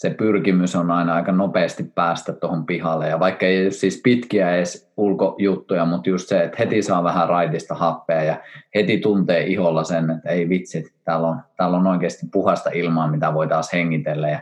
se 0.00 0.10
pyrkimys 0.10 0.76
on 0.76 0.90
aina 0.90 1.14
aika 1.14 1.32
nopeasti 1.32 1.84
päästä 1.94 2.32
tuohon 2.32 2.66
pihalle, 2.66 3.08
ja 3.08 3.20
vaikka 3.20 3.46
ei 3.46 3.70
siis 3.70 4.00
pitkiä 4.04 4.56
edes 4.56 4.92
ulkojuttuja, 4.96 5.84
mutta 5.84 6.10
just 6.10 6.28
se, 6.28 6.42
että 6.42 6.56
heti 6.58 6.82
saa 6.82 7.04
vähän 7.04 7.28
raitista 7.28 7.74
happea 7.74 8.22
ja 8.22 8.36
heti 8.74 8.98
tuntee 8.98 9.46
iholla 9.46 9.84
sen, 9.84 10.10
että 10.10 10.28
ei 10.28 10.48
vitsi, 10.48 10.92
täällä 11.04 11.28
on, 11.28 11.40
täällä 11.56 11.76
on 11.76 11.86
oikeasti 11.86 12.26
puhasta 12.32 12.70
ilmaa, 12.74 13.10
mitä 13.10 13.34
voi 13.34 13.48
taas 13.48 13.72
hengitellä, 13.72 14.28
ja 14.28 14.40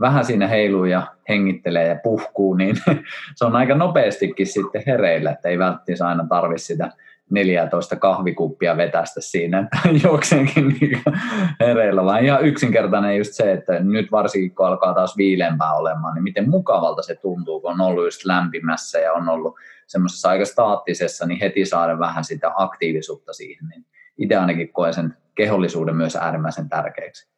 vähän 0.00 0.24
siinä 0.24 0.46
heiluu 0.46 0.84
ja 0.84 1.06
hengittelee 1.28 1.88
ja 1.88 1.96
puhkuu, 2.02 2.54
niin 2.54 2.76
se 3.36 3.44
on 3.44 3.56
aika 3.56 3.74
nopeastikin 3.74 4.46
sitten 4.46 4.82
hereillä, 4.86 5.30
että 5.30 5.48
ei 5.48 5.58
välttämättä 5.58 6.06
aina 6.06 6.26
tarvi 6.28 6.58
sitä 6.58 6.90
14 7.30 7.96
kahvikuppia 7.96 8.76
vetästä 8.76 9.20
siinä, 9.20 9.58
että 9.58 9.78
juokseenkin 10.08 10.68
niin 10.68 11.02
hereillä, 11.60 12.04
vaan 12.04 12.24
ihan 12.24 12.46
yksinkertainen 12.46 13.16
just 13.16 13.32
se, 13.32 13.52
että 13.52 13.80
nyt 13.80 14.12
varsinkin 14.12 14.54
kun 14.54 14.66
alkaa 14.66 14.94
taas 14.94 15.16
viilempää 15.16 15.74
olemaan, 15.74 16.14
niin 16.14 16.22
miten 16.24 16.50
mukavalta 16.50 17.02
se 17.02 17.14
tuntuu, 17.14 17.60
kun 17.60 17.72
on 17.72 17.80
ollut 17.80 18.04
just 18.04 18.24
lämpimässä 18.24 18.98
ja 18.98 19.12
on 19.12 19.28
ollut 19.28 19.54
semmoisessa 19.86 20.28
aika 20.28 20.44
staattisessa, 20.44 21.26
niin 21.26 21.40
heti 21.40 21.64
saada 21.64 21.98
vähän 21.98 22.24
sitä 22.24 22.52
aktiivisuutta 22.56 23.32
siihen, 23.32 23.68
niin 23.68 23.86
itse 24.18 24.36
ainakin 24.36 24.72
koen 24.72 24.94
sen 24.94 25.16
kehollisuuden 25.34 25.96
myös 25.96 26.16
äärimmäisen 26.16 26.68
tärkeäksi. 26.68 27.28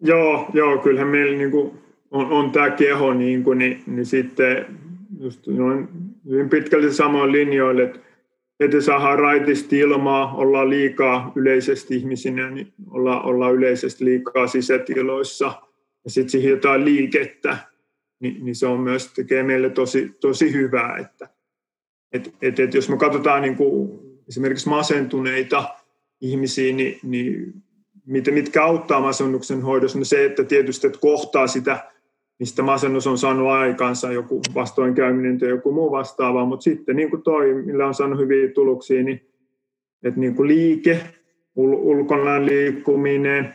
Joo, 0.00 0.46
joo 0.52 0.78
kyllähän 0.78 1.08
meillä 1.08 1.38
niin 1.38 1.50
kuin 1.50 1.82
on, 2.10 2.26
on 2.26 2.50
tämä 2.50 2.70
keho, 2.70 3.14
niin, 3.14 3.44
kuin, 3.44 3.58
niin, 3.58 3.82
niin 3.86 4.06
sitten 4.06 4.66
just 5.20 5.46
noin 5.46 5.88
hyvin 6.30 6.48
pitkälti 6.48 6.92
samoin 6.92 7.32
linjoille, 7.32 7.82
että 7.82 7.98
että 8.64 8.80
saadaan 8.80 9.18
raitisti 9.18 9.78
ilmaa, 9.78 10.34
ollaan 10.34 10.70
liikaa 10.70 11.32
yleisesti 11.36 11.96
ihmisinä, 11.96 12.50
niin 12.50 12.72
ollaan, 12.90 13.24
ollaan 13.24 13.54
yleisesti 13.54 14.04
liikaa 14.04 14.46
sisätiloissa. 14.46 15.62
Ja 16.04 16.10
sitten 16.10 16.30
siihen 16.30 16.50
jotain 16.50 16.84
liikettä, 16.84 17.56
niin, 18.20 18.44
niin 18.44 18.56
se 18.56 18.66
on 18.66 18.80
myös, 18.80 19.12
tekee 19.12 19.42
meille 19.42 19.70
tosi, 19.70 20.16
tosi 20.20 20.52
hyvää. 20.52 20.96
Että, 20.96 21.28
et, 22.12 22.34
et, 22.42 22.60
et 22.60 22.74
jos 22.74 22.88
me 22.88 22.96
katsotaan 22.96 23.42
niin 23.42 23.56
kuin 23.56 24.00
esimerkiksi 24.28 24.68
masentuneita 24.68 25.74
ihmisiä, 26.20 26.72
niin, 26.72 26.98
niin 27.02 27.54
mitkä 28.06 28.64
auttaa 28.64 29.00
masennuksen 29.00 29.62
hoidossa, 29.62 29.98
niin 29.98 30.06
se, 30.06 30.24
että 30.24 30.44
tietysti 30.44 30.86
että 30.86 30.98
kohtaa 30.98 31.46
sitä, 31.46 31.92
mistä 32.38 32.62
masennus 32.62 33.06
on 33.06 33.18
saanut 33.18 33.48
aikansa, 33.48 34.12
joku 34.12 34.40
vastoinkäyminen 34.54 35.38
tai 35.38 35.48
joku 35.48 35.72
muu 35.72 35.90
vastaava, 35.90 36.44
mutta 36.44 36.64
sitten 36.64 36.96
niin 36.96 37.10
kuin 37.10 37.22
toi, 37.22 37.54
millä 37.54 37.86
on 37.86 37.94
saanut 37.94 38.18
hyviä 38.18 38.48
tuloksia, 38.48 39.02
niin 39.02 39.20
että 40.02 40.20
niin 40.20 40.34
kuin 40.34 40.48
liike, 40.48 41.00
ul- 41.58 41.80
ulkona 41.80 42.46
liikkuminen, 42.46 43.54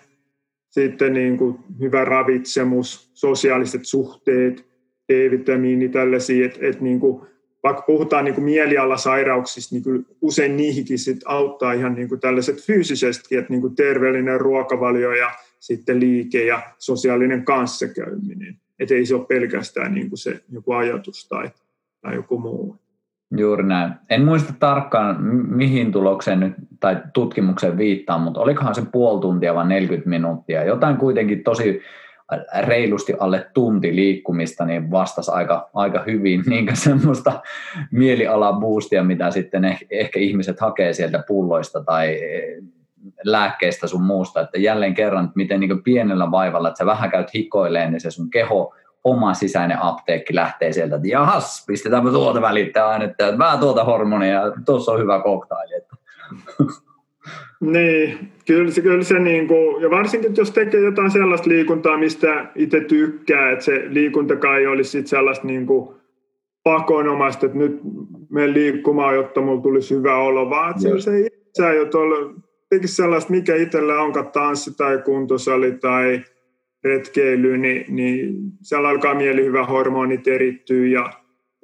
sitten 0.69 1.13
niin 1.13 1.37
kuin 1.37 1.57
hyvä 1.79 2.05
ravitsemus, 2.05 3.11
sosiaaliset 3.13 3.85
suhteet, 3.85 4.65
D-vitamiini, 5.13 5.89
tällaisia, 5.89 6.45
että, 6.45 6.59
että 6.61 6.83
niin 6.83 6.99
kuin, 6.99 7.21
vaikka 7.63 7.81
puhutaan 7.81 8.25
niin 8.25 8.35
kuin 8.35 8.45
mielialasairauksista, 8.45 9.75
niin 9.75 9.83
kyllä 9.83 10.03
usein 10.21 10.57
niihinkin 10.57 10.99
sit 10.99 11.19
auttaa 11.25 11.73
ihan 11.73 11.93
niin 11.95 12.09
kuin 12.09 12.21
tällaiset 12.21 12.61
fyysisesti, 12.65 13.35
että 13.35 13.53
niin 13.53 13.61
kuin 13.61 13.75
terveellinen 13.75 14.41
ruokavalio 14.41 15.13
ja 15.13 15.31
sitten 15.59 15.99
liike 15.99 16.45
ja 16.45 16.61
sosiaalinen 16.77 17.45
kanssakäyminen. 17.45 18.59
Että 18.79 18.95
ei 18.95 19.05
se 19.05 19.15
ole 19.15 19.25
pelkästään 19.25 19.93
niin 19.93 20.09
kuin 20.09 20.19
se 20.19 20.41
joku 20.51 20.73
ajatus 20.73 21.27
tai, 21.27 21.51
tai 22.01 22.15
joku 22.15 22.39
muu. 22.39 22.75
Juuri 23.37 23.63
näin. 23.63 23.93
En 24.09 24.25
muista 24.25 24.53
tarkkaan, 24.59 25.23
mihin 25.55 25.91
tulokseen 25.91 26.39
nyt, 26.39 26.53
tai 26.79 26.97
tutkimukseen 27.13 27.77
viittaa, 27.77 28.17
mutta 28.17 28.39
olikohan 28.39 28.75
se 28.75 28.81
puoli 28.91 29.21
tuntia 29.21 29.55
vai 29.55 29.67
40 29.67 30.09
minuuttia. 30.09 30.63
Jotain 30.63 30.97
kuitenkin 30.97 31.43
tosi 31.43 31.81
reilusti 32.61 33.13
alle 33.19 33.47
tunti 33.53 33.95
liikkumista, 33.95 34.65
niin 34.65 34.91
vastasi 34.91 35.31
aika, 35.31 35.69
aika 35.73 36.03
hyvin 36.07 36.43
niin 36.49 36.67
semmoista 36.73 37.41
mielialaboostia, 37.91 39.03
mitä 39.03 39.31
sitten 39.31 39.65
ehkä, 39.65 39.85
ehkä 39.89 40.19
ihmiset 40.19 40.59
hakee 40.59 40.93
sieltä 40.93 41.23
pulloista 41.27 41.83
tai 41.83 42.19
lääkkeistä 43.23 43.87
sun 43.87 44.03
muusta, 44.03 44.41
että 44.41 44.59
jälleen 44.59 44.93
kerran, 44.93 45.31
miten 45.35 45.59
niin 45.59 45.83
pienellä 45.83 46.31
vaivalla, 46.31 46.67
että 46.67 46.77
sä 46.77 46.85
vähän 46.85 47.11
käyt 47.11 47.33
hikoilleen, 47.33 47.91
niin 47.91 48.01
se 48.01 48.11
sun 48.11 48.29
keho 48.29 48.73
oma 49.03 49.33
sisäinen 49.33 49.81
apteekki 49.81 50.35
lähtee 50.35 50.73
sieltä, 50.73 50.95
että 50.95 51.07
jahas, 51.07 51.65
pistetäänpä 51.67 52.09
tuolta 52.09 52.41
välittää 52.41 52.87
ainetta, 52.87 53.27
että 53.27 53.37
vähän 53.37 53.59
tuota 53.59 53.83
hormonia, 53.83 54.41
tuossa 54.65 54.91
on 54.91 54.99
hyvä 54.99 55.21
koktaili. 55.23 55.73
Niin, 57.59 58.31
kyllä 58.47 58.71
se, 58.71 58.81
kyllä 58.81 59.03
se 59.03 59.19
niin 59.19 59.47
kuin, 59.47 59.81
ja 59.81 59.89
varsinkin 59.89 60.33
jos 60.37 60.51
tekee 60.51 60.79
jotain 60.79 61.11
sellaista 61.11 61.49
liikuntaa, 61.49 61.97
mistä 61.97 62.45
itse 62.55 62.81
tykkää, 62.81 63.51
että 63.51 63.65
se 63.65 63.85
liikunta 63.87 64.33
ei 64.59 64.67
olisi 64.67 64.89
sit 64.89 65.07
sellaista 65.07 65.47
niin 65.47 65.65
kuin 65.65 65.95
pakonomaista, 66.63 67.45
että 67.45 67.57
nyt 67.57 67.79
me 68.29 68.53
liikkumaan, 68.53 69.15
jotta 69.15 69.41
mulla 69.41 69.61
tulisi 69.61 69.95
hyvä 69.95 70.17
olo, 70.17 70.49
vaan 70.49 70.69
että 70.69 70.81
se, 70.81 71.01
se 71.01 71.19
itse 71.19 71.75
jo 71.75 71.85
tuolla, 71.85 72.33
tekisi 72.69 72.95
sellaista, 72.95 73.31
mikä 73.31 73.55
itsellä 73.55 74.01
onkaan 74.01 74.31
tanssi 74.31 74.77
tai 74.77 75.01
kuntosali 75.05 75.71
tai 75.71 76.21
retkeily, 76.83 77.57
niin, 77.57 77.95
niin 77.95 78.35
siellä 78.61 78.89
alkaa 78.89 79.15
mielihyvä 79.15 79.65
hormonit 79.65 80.27
erittyä 80.27 80.87
ja, 80.87 81.13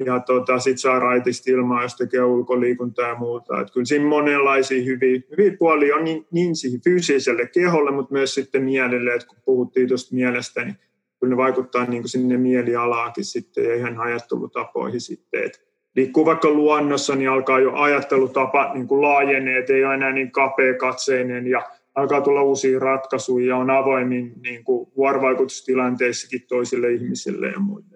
ja 0.06 0.20
tota, 0.20 0.60
sitten 0.60 0.78
saa 0.78 1.00
raitista 1.00 1.52
ilmaa, 1.52 1.82
jos 1.82 1.96
tekee 1.96 2.24
ulkoliikuntaa 2.24 3.08
ja 3.08 3.16
muuta. 3.16 3.62
Et 3.62 3.72
kyllä 3.74 3.86
siinä 3.86 4.06
monenlaisia 4.06 4.84
hyviä, 4.84 5.22
hyviä 5.32 5.58
puolia 5.60 5.96
on 5.96 6.04
niin, 6.04 6.28
niin 6.32 6.56
siihen 6.56 6.82
fyysiselle 6.84 7.48
keholle, 7.48 7.92
mutta 7.92 8.13
myös 8.13 8.34
sitten 8.34 8.63
mielelle, 8.63 9.13
että 9.13 9.28
kun 9.28 9.38
puhuttiin 9.46 9.88
tuosta 9.88 10.16
mielestä, 10.16 10.66
niin 10.66 10.76
kyllä 11.20 11.32
ne 11.32 11.38
vaikuttaa 11.38 11.86
niin 11.86 12.02
kuin 12.02 12.10
sinne 12.10 12.38
mielialaakin 12.38 13.26
sitten 13.26 13.63
ja 13.63 13.76
ihan 13.76 14.00
ajattelutapoihin 14.00 15.02
sitten. 15.02 15.44
Et 15.44 15.73
liikkuu 15.96 16.26
vaikka 16.26 16.50
luonnossa, 16.50 17.16
niin 17.16 17.30
alkaa 17.30 17.60
jo 17.60 17.74
ajattelutapa 17.74 18.74
niin 18.74 18.88
kuin 18.88 19.02
laajenee, 19.02 19.60
että 19.60 19.74
ei 19.74 19.86
ole 19.86 19.94
enää 19.94 20.12
niin 20.12 20.32
kapea 20.32 20.74
katseinen 20.78 21.48
ja 21.48 21.62
alkaa 21.96 22.22
tulla 22.22 22.44
uusia 22.44 22.80
ratkaisuja 22.80 23.48
ja 23.48 23.58
on 23.58 23.70
avoimin 23.70 24.34
niin 24.44 24.64
kuin 24.64 24.88
vuorovaikutustilanteissakin 24.98 26.42
toisille 26.48 26.92
ihmisille 26.92 27.48
ja 27.48 27.60
muille. 27.60 27.93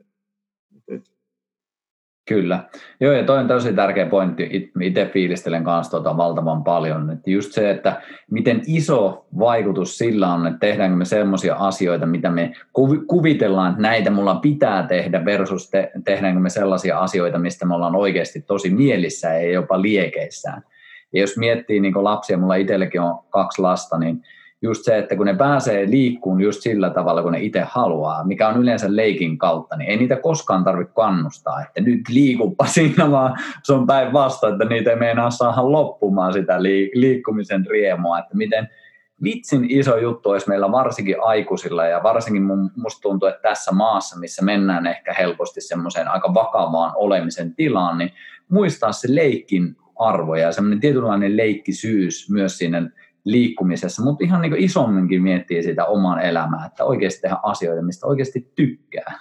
Kyllä. 2.27 2.63
Joo, 2.99 3.13
ja 3.13 3.23
toi 3.23 3.37
on 3.37 3.47
tosi 3.47 3.73
tärkeä 3.73 4.05
pointti. 4.05 4.71
Itse 4.81 5.09
fiilistelen 5.13 5.63
kanssa 5.63 5.91
tuota 5.91 6.17
valtavan 6.17 6.63
paljon. 6.63 7.09
Että 7.09 7.29
just 7.29 7.51
se, 7.51 7.69
että 7.69 8.01
miten 8.31 8.61
iso 8.67 9.25
vaikutus 9.39 9.97
sillä 9.97 10.33
on, 10.33 10.47
että 10.47 10.59
tehdäänkö 10.59 10.95
me 10.95 11.05
sellaisia 11.05 11.55
asioita, 11.55 12.05
mitä 12.05 12.29
me 12.29 12.53
kuvitellaan, 13.07 13.69
että 13.69 13.81
näitä 13.81 14.09
mulla 14.09 14.35
pitää 14.35 14.87
tehdä, 14.87 15.25
versus 15.25 15.69
te, 15.69 15.91
tehdäänkö 16.05 16.39
me 16.39 16.49
sellaisia 16.49 16.99
asioita, 16.99 17.39
mistä 17.39 17.65
me 17.65 17.75
ollaan 17.75 17.95
oikeasti 17.95 18.41
tosi 18.41 18.69
mielissä 18.69 19.33
ja 19.33 19.51
jopa 19.51 19.81
liekeissään. 19.81 20.63
Ja 21.13 21.21
jos 21.21 21.37
miettii 21.37 21.79
niin 21.79 22.03
lapsia, 22.03 22.37
mulla 22.37 22.55
itselläkin 22.55 23.01
on 23.01 23.19
kaksi 23.29 23.61
lasta, 23.61 23.97
niin 23.97 24.21
just 24.61 24.83
se, 24.83 24.97
että 24.97 25.15
kun 25.15 25.25
ne 25.25 25.35
pääsee 25.35 25.89
liikkuun 25.89 26.41
just 26.41 26.61
sillä 26.61 26.89
tavalla, 26.89 27.23
kun 27.23 27.31
ne 27.31 27.39
itse 27.39 27.63
haluaa, 27.65 28.23
mikä 28.23 28.47
on 28.47 28.61
yleensä 28.61 28.87
leikin 28.89 29.37
kautta, 29.37 29.77
niin 29.77 29.89
ei 29.89 29.97
niitä 29.97 30.15
koskaan 30.15 30.63
tarvitse 30.63 30.93
kannustaa, 30.93 31.61
että 31.61 31.81
nyt 31.81 32.01
liikuppa 32.09 32.65
siinä, 32.75 33.11
vaan 33.11 33.37
se 33.63 33.73
on 33.73 33.87
päinvastoin, 33.87 34.53
että 34.53 34.65
niitä 34.65 34.89
ei 34.89 34.95
meinaa 34.95 35.29
saada 35.29 35.71
loppumaan 35.71 36.33
sitä 36.33 36.63
liikkumisen 36.93 37.65
riemua, 37.65 38.19
että 38.19 38.37
miten 38.37 38.69
vitsin 39.23 39.65
iso 39.69 39.97
juttu 39.97 40.29
olisi 40.29 40.49
meillä 40.49 40.71
varsinkin 40.71 41.15
aikuisilla 41.21 41.85
ja 41.85 42.03
varsinkin 42.03 42.43
musta 42.75 43.01
tuntuu, 43.01 43.27
että 43.27 43.41
tässä 43.41 43.71
maassa, 43.71 44.19
missä 44.19 44.45
mennään 44.45 44.87
ehkä 44.87 45.13
helposti 45.13 45.61
semmoiseen 45.61 46.07
aika 46.07 46.33
vakavaan 46.33 46.91
olemisen 46.95 47.55
tilaan, 47.55 47.97
niin 47.97 48.11
muistaa 48.49 48.91
se 48.91 49.15
leikin 49.15 49.75
arvo 49.99 50.35
ja 50.35 50.51
semmoinen 50.51 50.79
tietynlainen 50.79 51.37
leikkisyys 51.37 52.29
myös 52.29 52.57
siinä 52.57 52.89
liikkumisessa, 53.31 54.03
mutta 54.03 54.23
ihan 54.23 54.41
niin 54.41 54.55
isomminkin 54.55 55.23
miettii 55.23 55.63
sitä 55.63 55.85
oman 55.85 56.21
elämää, 56.21 56.65
että 56.65 56.83
oikeasti 56.83 57.21
tehdä 57.21 57.37
asioita, 57.43 57.81
mistä 57.81 58.07
oikeasti 58.07 58.51
tykkää. 58.55 59.19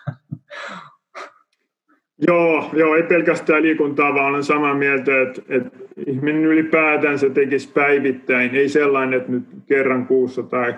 Joo, 2.28 2.70
joo, 2.72 2.94
ei 2.94 3.02
pelkästään 3.02 3.62
liikuntaa, 3.62 4.14
vaan 4.14 4.26
olen 4.26 4.44
samaa 4.44 4.74
mieltä, 4.74 5.22
että, 5.22 5.42
että 5.48 5.78
ihminen 6.06 6.44
ylipäätään 6.44 7.18
se 7.18 7.30
tekisi 7.30 7.72
päivittäin, 7.72 8.54
ei 8.54 8.68
sellainen, 8.68 9.20
että 9.20 9.32
nyt 9.32 9.44
kerran 9.66 10.06
kuussa 10.06 10.42
tai 10.42 10.74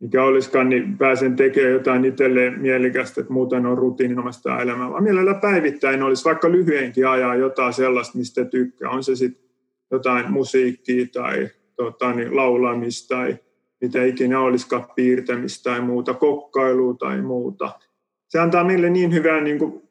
mikä 0.00 0.24
olisikaan, 0.24 0.68
niin 0.68 0.98
pääsen 0.98 1.36
tekemään 1.36 1.72
jotain 1.72 2.04
itselleen 2.04 2.60
mielikästä, 2.60 3.20
että 3.20 3.32
muuten 3.32 3.66
on 3.66 3.78
rutiininomasta 3.78 4.62
elämää, 4.62 4.90
vaan 4.90 5.02
mielellä 5.02 5.34
päivittäin 5.34 6.02
olisi 6.02 6.24
vaikka 6.24 6.52
lyhyenkin 6.52 7.08
ajaa 7.08 7.34
jotain 7.34 7.72
sellaista, 7.72 8.18
mistä 8.18 8.44
tykkää. 8.44 8.90
On 8.90 9.04
se 9.04 9.16
sitten 9.16 9.50
jotain 9.90 10.32
musiikkia 10.32 11.06
tai 11.12 11.48
tota, 11.76 12.12
niin 12.12 12.36
laulamista 12.36 13.14
tai 13.14 13.36
mitä 13.80 14.04
ikinä 14.04 14.40
olisikaan 14.40 14.86
piirtämistä 14.94 15.70
tai 15.70 15.80
muuta, 15.80 16.14
kokkailua 16.14 16.94
tai 16.94 17.22
muuta. 17.22 17.70
Se 18.28 18.38
antaa 18.38 18.64
meille 18.64 18.90
niin 18.90 19.12
hyvää 19.12 19.40
niin 19.40 19.58
kuin 19.58 19.82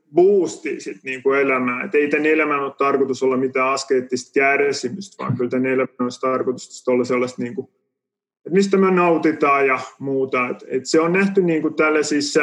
niin 1.04 1.24
kuin 1.24 1.39
elämään. 1.39 1.89
Ei 1.94 2.10
tämän 2.10 2.26
elämän 2.26 2.60
ole 2.60 2.74
tarkoitus 2.78 3.24
olla 3.24 3.38
mitään 3.38 3.70
askeettista 3.70 4.32
kärsimystä, 4.34 5.24
vaan 5.24 5.38
kyllä 5.38 5.50
tämän 5.50 5.65
elämän 5.65 5.96
olisi 6.00 6.22
tarkoitus 6.22 6.84
olla 6.88 7.04
sellaista, 7.04 7.41
niin 7.41 7.56
kuin, 7.56 7.67
että 8.46 8.56
mistä 8.56 8.78
me 8.78 8.91
nautitaan 8.91 9.67
ja 9.67 9.80
muuta. 10.00 10.50
Et, 10.50 10.63
et 10.67 10.86
se 10.86 11.00
on 11.00 11.13
nähty 11.13 11.41
niin 11.41 11.62
kuin 11.62 11.74
tällaisissa 11.74 12.41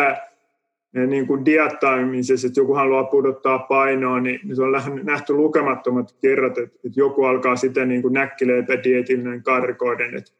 niin 0.92 1.26
kuin 1.26 1.44
diattaamisessa, 1.44 2.46
että 2.46 2.60
joku 2.60 2.74
haluaa 2.74 3.04
pudottaa 3.04 3.58
painoa, 3.58 4.20
niin, 4.20 4.40
se 4.56 4.62
on 4.62 4.72
nähty 5.02 5.32
lukemattomat 5.32 6.16
kerrat, 6.22 6.58
että, 6.58 6.78
joku 6.96 7.24
alkaa 7.24 7.56
sitä 7.56 7.84
niin 7.84 8.02
kuin 8.02 8.14
näkkileipä 8.14 8.84
dietillinen 8.84 9.42
karkoiden, 9.42 10.16
että 10.16 10.32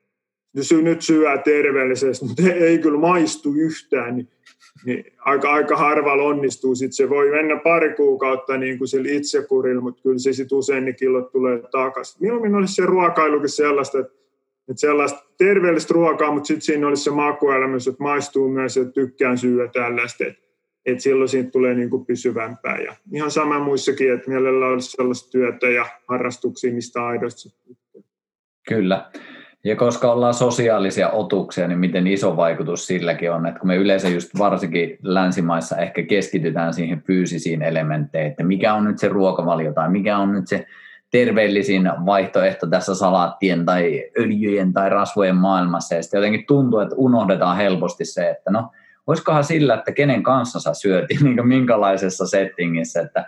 nyt 0.83 1.03
syö 1.03 1.39
terveellisesti, 1.39 2.27
mutta 2.27 2.43
ei 2.53 2.79
kyllä 2.79 2.99
maistu 2.99 3.55
yhtään, 3.55 4.17
niin, 4.17 4.29
niin 4.87 5.05
aika, 5.19 5.53
aika 5.53 5.77
harvalla 5.77 6.23
onnistuu. 6.23 6.75
Sitten 6.75 6.93
se 6.93 7.11
voi 7.11 7.31
mennä 7.31 7.57
pari 7.57 7.95
kuukautta 7.95 8.59
niin 8.59 8.79
kuin 8.79 8.89
sillä 8.89 9.11
itsekurilla, 9.11 9.83
mutta 9.83 10.03
kyllä 10.03 10.19
se 10.19 10.33
sitten 10.33 10.59
usein 10.59 10.85
ne 10.85 10.93
killot 10.93 11.33
tulee 11.33 11.63
takaisin. 11.71 12.23
Mieluummin 12.23 12.55
olisi 12.55 12.75
se 12.75 12.87
ruokailukin 12.87 13.49
sellaista, 13.49 13.99
että, 13.99 14.18
että 14.69 14.81
sellaista 14.81 15.25
terveellistä 15.39 15.95
ruokaa, 15.95 16.33
mutta 16.33 16.47
sitten 16.47 16.63
siinä 16.63 16.89
olisi 16.89 17.03
se 17.03 17.11
makuelämys, 17.11 17.89
että 17.89 18.03
maistuu 18.03 18.49
myös, 18.49 18.77
että 18.77 18.93
tykkään 18.93 19.39
syödä 19.39 19.69
tällaista. 19.73 20.25
Että, 20.27 20.43
että 20.87 21.03
silloin 21.03 21.29
siitä 21.29 21.51
tulee 21.51 21.75
niin 21.75 21.91
kuin 21.91 22.07
pysyvämpää. 22.07 22.79
Ja 22.79 22.97
ihan 23.13 23.31
sama 23.31 23.59
muissakin, 23.59 24.13
että 24.13 24.31
mielellä 24.31 24.67
olisi 24.67 24.91
sellaista 24.91 25.31
työtä 25.31 25.69
ja 25.69 25.87
harrastuksia, 26.09 26.75
mistä 26.75 27.07
aidosti. 27.07 27.49
Kyllä. 28.69 29.11
Ja 29.65 29.77
koska 29.77 30.13
ollaan 30.13 30.35
sosiaalisia 30.35 31.11
otuksia, 31.11 31.69
niin 31.69 31.79
miten 31.79 32.07
iso 32.07 32.37
vaikutus 32.37 32.87
silläkin 32.87 33.33
on, 33.33 33.47
että 33.47 33.61
kun 33.61 33.67
me 33.67 33.77
yleensä 33.77 34.09
just 34.09 34.31
varsinkin 34.39 34.99
länsimaissa 35.03 35.77
ehkä 35.77 36.03
keskitytään 36.03 36.75
siihen 36.75 37.03
fyysisiin 37.03 37.63
elementteihin, 37.63 38.31
että 38.31 38.45
mikä 38.45 38.75
on 38.75 38.85
nyt 38.85 38.99
se 38.99 39.09
ruokavalio 39.09 39.73
tai 39.73 39.91
mikä 39.91 40.19
on 40.19 40.33
nyt 40.33 40.49
se 40.49 40.67
terveellisin 41.11 41.91
vaihtoehto 42.07 42.67
tässä 42.67 42.95
salaattien 42.95 43.65
tai 43.65 44.05
öljyjen 44.19 44.73
tai 44.73 44.91
rasvojen 44.91 45.37
maailmassa. 45.37 45.95
Ja 45.95 46.03
sitten 46.03 46.19
jotenkin 46.19 46.47
tuntuu, 46.47 46.81
että 46.81 46.97
unohdetaan 46.99 47.57
helposti 47.57 48.05
se, 48.05 48.31
että 48.31 48.51
no, 48.51 48.71
olisikohan 49.07 49.45
sillä, 49.45 49.75
että 49.75 49.93
kenen 49.93 50.23
kanssa 50.23 50.61
sä 50.61 50.75
syöt, 50.75 51.07
niin 51.23 51.49
minkälaisessa 51.49 52.27
settingissä, 52.27 53.01
että 53.01 53.27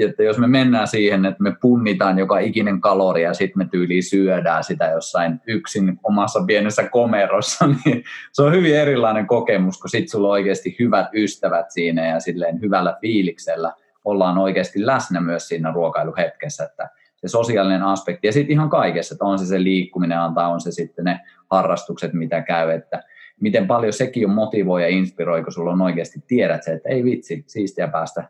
että 0.00 0.22
jos 0.22 0.38
me 0.38 0.46
mennään 0.46 0.88
siihen, 0.88 1.24
että 1.26 1.42
me 1.42 1.56
punnitaan 1.60 2.18
joka 2.18 2.38
ikinen 2.38 2.80
kalori 2.80 3.22
ja 3.22 3.34
sitten 3.34 3.58
me 3.58 3.68
tyyliin 3.70 4.02
syödään 4.02 4.64
sitä 4.64 4.84
jossain 4.84 5.40
yksin 5.46 5.98
omassa 6.02 6.44
pienessä 6.46 6.88
komerossa, 6.88 7.66
niin 7.84 8.04
se 8.32 8.42
on 8.42 8.52
hyvin 8.52 8.76
erilainen 8.76 9.26
kokemus, 9.26 9.78
kun 9.78 9.90
sitten 9.90 10.08
sulla 10.08 10.28
on 10.28 10.32
oikeasti 10.32 10.76
hyvät 10.78 11.06
ystävät 11.14 11.66
siinä 11.70 12.06
ja 12.06 12.20
silleen 12.20 12.60
hyvällä 12.60 12.96
fiiliksellä 13.00 13.72
ollaan 14.04 14.38
oikeasti 14.38 14.86
läsnä 14.86 15.20
myös 15.20 15.48
siinä 15.48 15.72
ruokailuhetkessä, 15.72 16.64
että 16.64 16.88
se 17.16 17.28
sosiaalinen 17.28 17.82
aspekti 17.82 18.26
ja 18.26 18.32
sitten 18.32 18.52
ihan 18.52 18.70
kaikessa, 18.70 19.14
että 19.14 19.24
on 19.24 19.38
se 19.38 19.46
se 19.46 19.62
liikkuminen 19.62 20.18
antaa, 20.18 20.48
on 20.48 20.60
se 20.60 20.70
sitten 20.70 21.04
ne 21.04 21.20
harrastukset, 21.50 22.12
mitä 22.12 22.42
käy, 22.42 22.70
että 22.70 23.02
miten 23.40 23.66
paljon 23.66 23.92
sekin 23.92 24.28
on 24.28 24.34
motivoi 24.34 24.82
ja 24.82 24.88
inspiroi, 24.88 25.42
kun 25.42 25.52
sulla 25.52 25.72
on 25.72 25.82
oikeasti 25.82 26.20
tiedät 26.26 26.62
se, 26.62 26.72
että 26.72 26.88
ei 26.88 27.04
vitsi, 27.04 27.44
siistiä 27.46 27.88
päästä 27.88 28.24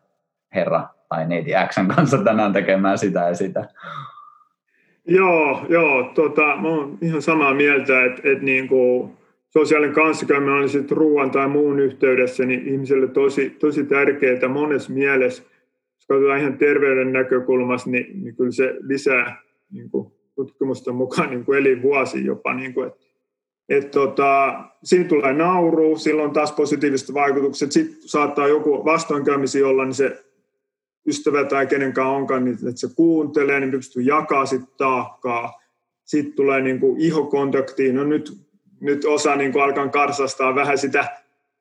herra 0.54 0.88
tai 1.08 1.26
neiti 1.26 1.50
Xn 1.68 1.88
kanssa 1.96 2.18
tänään 2.18 2.52
tekemään 2.52 2.98
sitä 2.98 3.20
ja 3.20 3.34
sitä. 3.34 3.68
Joo, 5.06 5.66
joo 5.68 6.12
tota, 6.14 6.56
mä 6.56 6.68
oon 6.68 6.98
ihan 7.02 7.22
samaa 7.22 7.54
mieltä, 7.54 8.04
että, 8.04 8.22
että 8.24 8.44
niin 8.44 8.68
kuin 8.68 9.12
sosiaalinen 9.48 9.94
kanssakäyminen 9.94 10.54
oli 10.54 10.68
sitten 10.68 10.96
ruoan 10.96 11.30
tai 11.30 11.48
muun 11.48 11.78
yhteydessä, 11.78 12.44
niin 12.44 12.68
ihmiselle 12.68 13.08
tosi, 13.08 13.50
tosi 13.50 13.84
tärkeää 13.84 14.48
monessa 14.48 14.92
mielessä. 14.92 15.42
Jos 16.02 16.06
katsotaan 16.06 16.40
ihan 16.40 16.58
terveyden 16.58 17.12
näkökulmasta, 17.12 17.90
niin, 17.90 18.24
niin 18.24 18.36
kyllä 18.36 18.50
se 18.50 18.74
lisää 18.80 19.42
niin 19.70 19.90
kuin 19.90 20.12
tutkimusten 20.34 20.94
mukaan 20.94 21.30
niin 21.30 21.44
kuin 21.44 21.58
elinvuosi 21.58 22.24
jopa. 22.24 22.54
Niin 22.54 22.74
kuin, 22.74 22.86
että 22.86 23.06
et 23.68 23.90
tota, 23.90 24.62
siinä 24.84 25.08
tulee 25.08 25.32
nauru, 25.32 25.96
silloin 25.96 26.30
taas 26.30 26.52
positiiviset 26.52 27.14
vaikutukset. 27.14 27.72
Sitten 27.72 28.08
saattaa 28.08 28.48
joku 28.48 28.84
vastoinkäymisiä 28.84 29.68
olla, 29.68 29.84
niin 29.84 29.94
se 29.94 30.24
ystävä 31.06 31.44
tai 31.44 31.66
kenenkään 31.66 32.08
onkaan, 32.08 32.44
niin 32.44 32.54
että 32.54 32.80
se 32.80 32.88
kuuntelee, 32.96 33.60
niin 33.60 33.70
pystyy 33.70 34.02
jakaa 34.02 34.46
sitten 34.46 34.74
taakkaa. 34.78 35.60
Sitten 36.04 36.36
tulee 36.36 36.60
niin 36.60 36.80
kuin 36.80 37.00
ihokontaktiin. 37.00 37.94
No 37.94 38.04
nyt, 38.04 38.32
nyt 38.80 39.04
osa 39.04 39.36
niin 39.36 39.52
kuin 39.52 39.64
alkaa 39.64 39.88
karsastaa 39.88 40.54
vähän 40.54 40.78
sitä 40.78 41.06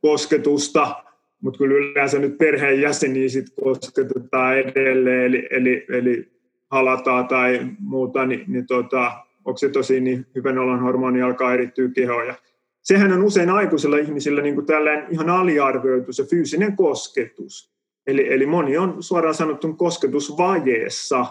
kosketusta, 0.01 1.03
mutta 1.41 1.57
kyllä 1.57 1.75
yleensä 1.75 2.19
nyt 2.19 2.37
perheenjäseniä 2.37 3.29
sitten 3.29 3.63
kosketetaan 3.63 4.57
edelleen, 4.57 5.25
eli, 5.25 5.47
eli, 5.51 5.85
eli 5.89 6.31
halataan 6.69 7.27
tai 7.27 7.67
muuta, 7.79 8.25
niin, 8.25 8.43
niin 8.47 8.67
tota, 8.67 9.11
oksitosi, 9.45 10.01
niin 10.01 10.25
hyvän 10.35 10.57
olon 10.57 10.79
hormoni 10.79 11.21
alkaa 11.21 11.53
erittyä 11.53 11.89
kehoon. 11.95 12.27
Ja 12.27 12.35
sehän 12.81 13.13
on 13.13 13.23
usein 13.23 13.49
aikuisilla 13.49 13.97
ihmisillä 13.97 14.41
niin 14.41 14.55
kuin 14.55 14.67
ihan 15.09 15.29
aliarvioitu 15.29 16.13
se 16.13 16.23
fyysinen 16.23 16.75
kosketus. 16.75 17.71
Eli, 18.07 18.33
eli 18.33 18.45
moni 18.45 18.77
on 18.77 19.03
suoraan 19.03 19.35
sanottu 19.35 19.73
kosketusvajeessa. 19.73 21.25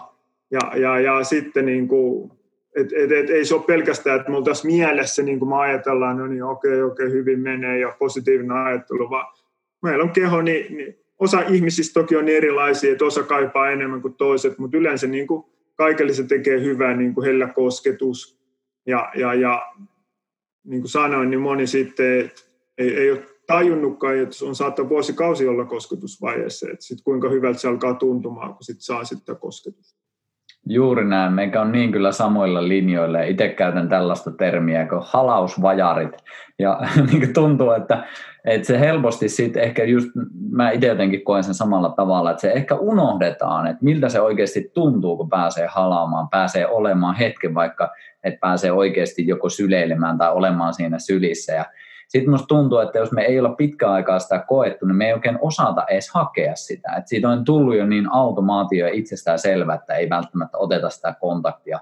Ja, 0.51 0.77
ja, 0.77 0.99
ja 0.99 1.23
sitten 1.23 1.65
niin 1.65 1.87
kuin, 1.87 2.31
et, 2.75 2.93
et, 2.93 3.11
et, 3.11 3.29
ei 3.29 3.45
se 3.45 3.55
ole 3.55 3.63
pelkästään, 3.63 4.19
että 4.19 4.31
me 4.31 4.37
oltaisiin 4.37 4.73
mielessä, 4.73 5.23
niin 5.23 5.39
kuin 5.39 5.49
me 5.49 5.55
ajatellaan, 5.55 6.17
no 6.17 6.27
niin 6.27 6.43
okei, 6.43 6.81
okei, 6.81 7.11
hyvin 7.11 7.39
menee 7.39 7.79
ja 7.79 7.95
positiivinen 7.99 8.57
ajattelu, 8.57 9.09
vaan 9.09 9.40
meillä 9.81 10.03
on 10.03 10.11
keho, 10.11 10.41
niin, 10.41 10.77
niin 10.77 10.97
osa 11.19 11.41
ihmisistä 11.41 11.99
toki 11.99 12.15
on 12.15 12.29
erilaisia, 12.29 12.91
että 12.91 13.05
osa 13.05 13.23
kaipaa 13.23 13.71
enemmän 13.71 14.01
kuin 14.01 14.13
toiset, 14.13 14.57
mutta 14.57 14.77
yleensä 14.77 15.07
niin 15.07 15.27
kuin 15.27 15.43
kaikille 15.75 16.13
se 16.13 16.23
tekee 16.23 16.61
hyvää 16.61 16.95
niin 16.95 17.13
kuin 17.13 17.25
hellä 17.25 17.47
kosketus. 17.47 18.41
Ja, 18.85 19.11
ja, 19.15 19.33
ja 19.33 19.73
niin 20.63 20.81
kuin 20.81 20.89
sanoin, 20.89 21.29
niin 21.29 21.39
moni 21.39 21.67
sitten 21.67 22.31
ei, 22.77 22.95
ei 22.97 23.11
ole 23.11 23.23
tajunnutkaan, 23.47 24.17
että 24.17 24.45
on 24.45 24.55
saattaa 24.55 24.89
vuosikausi 24.89 25.47
olla 25.47 25.65
kosketusvaiheessa, 25.65 26.67
että 26.71 26.85
sit 26.85 27.01
kuinka 27.03 27.29
hyvältä 27.29 27.59
se 27.59 27.67
alkaa 27.67 27.93
tuntumaan, 27.93 28.53
kun 28.53 28.63
sit 28.63 28.81
saa 28.81 29.03
sitten 29.03 29.37
kosketusta. 29.37 30.00
Juuri 30.65 31.05
näin. 31.05 31.33
Meikä 31.33 31.61
on 31.61 31.71
niin 31.71 31.91
kyllä 31.91 32.11
samoilla 32.11 32.67
linjoilla. 32.67 33.21
Itse 33.21 33.49
käytän 33.49 33.89
tällaista 33.89 34.31
termiä 34.31 34.85
kuin 34.85 35.01
halausvajarit. 35.05 36.17
Ja 36.59 36.79
niin 37.11 37.33
tuntuu, 37.33 37.71
että, 37.71 38.03
että 38.45 38.67
se 38.67 38.79
helposti 38.79 39.29
sitten 39.29 39.63
ehkä 39.63 39.83
just, 39.83 40.09
mä 40.51 40.71
itse 40.71 40.87
jotenkin 40.87 41.23
koen 41.23 41.43
sen 41.43 41.53
samalla 41.53 41.89
tavalla, 41.89 42.31
että 42.31 42.41
se 42.41 42.51
ehkä 42.51 42.75
unohdetaan, 42.75 43.67
että 43.67 43.85
miltä 43.85 44.09
se 44.09 44.21
oikeasti 44.21 44.71
tuntuu, 44.73 45.17
kun 45.17 45.29
pääsee 45.29 45.67
halaamaan, 45.71 46.29
pääsee 46.29 46.67
olemaan 46.67 47.15
hetken 47.15 47.53
vaikka, 47.53 47.89
että 48.23 48.39
pääsee 48.39 48.71
oikeasti 48.71 49.27
joko 49.27 49.49
syleilemään 49.49 50.17
tai 50.17 50.31
olemaan 50.31 50.73
siinä 50.73 50.99
sylissä. 50.99 51.53
Ja 51.53 51.65
sitten 52.11 52.31
musta 52.31 52.47
tuntuu, 52.47 52.77
että 52.77 52.99
jos 52.99 53.11
me 53.11 53.21
ei 53.21 53.39
olla 53.39 53.49
pitkään 53.49 53.91
aikaa 53.91 54.19
sitä 54.19 54.39
koettu, 54.47 54.85
niin 54.85 54.95
me 54.95 55.07
ei 55.07 55.13
oikein 55.13 55.39
osata 55.41 55.85
edes 55.89 56.09
hakea 56.09 56.55
sitä. 56.55 56.95
Et 56.97 57.07
siitä 57.07 57.29
on 57.29 57.45
tullut 57.45 57.77
jo 57.77 57.85
niin 57.85 58.11
automaatio 58.11 58.87
ja 58.87 58.93
itsestään 58.93 59.39
selvä, 59.39 59.73
että 59.73 59.93
ei 59.93 60.09
välttämättä 60.09 60.57
oteta 60.57 60.89
sitä 60.89 61.15
kontaktia. 61.21 61.79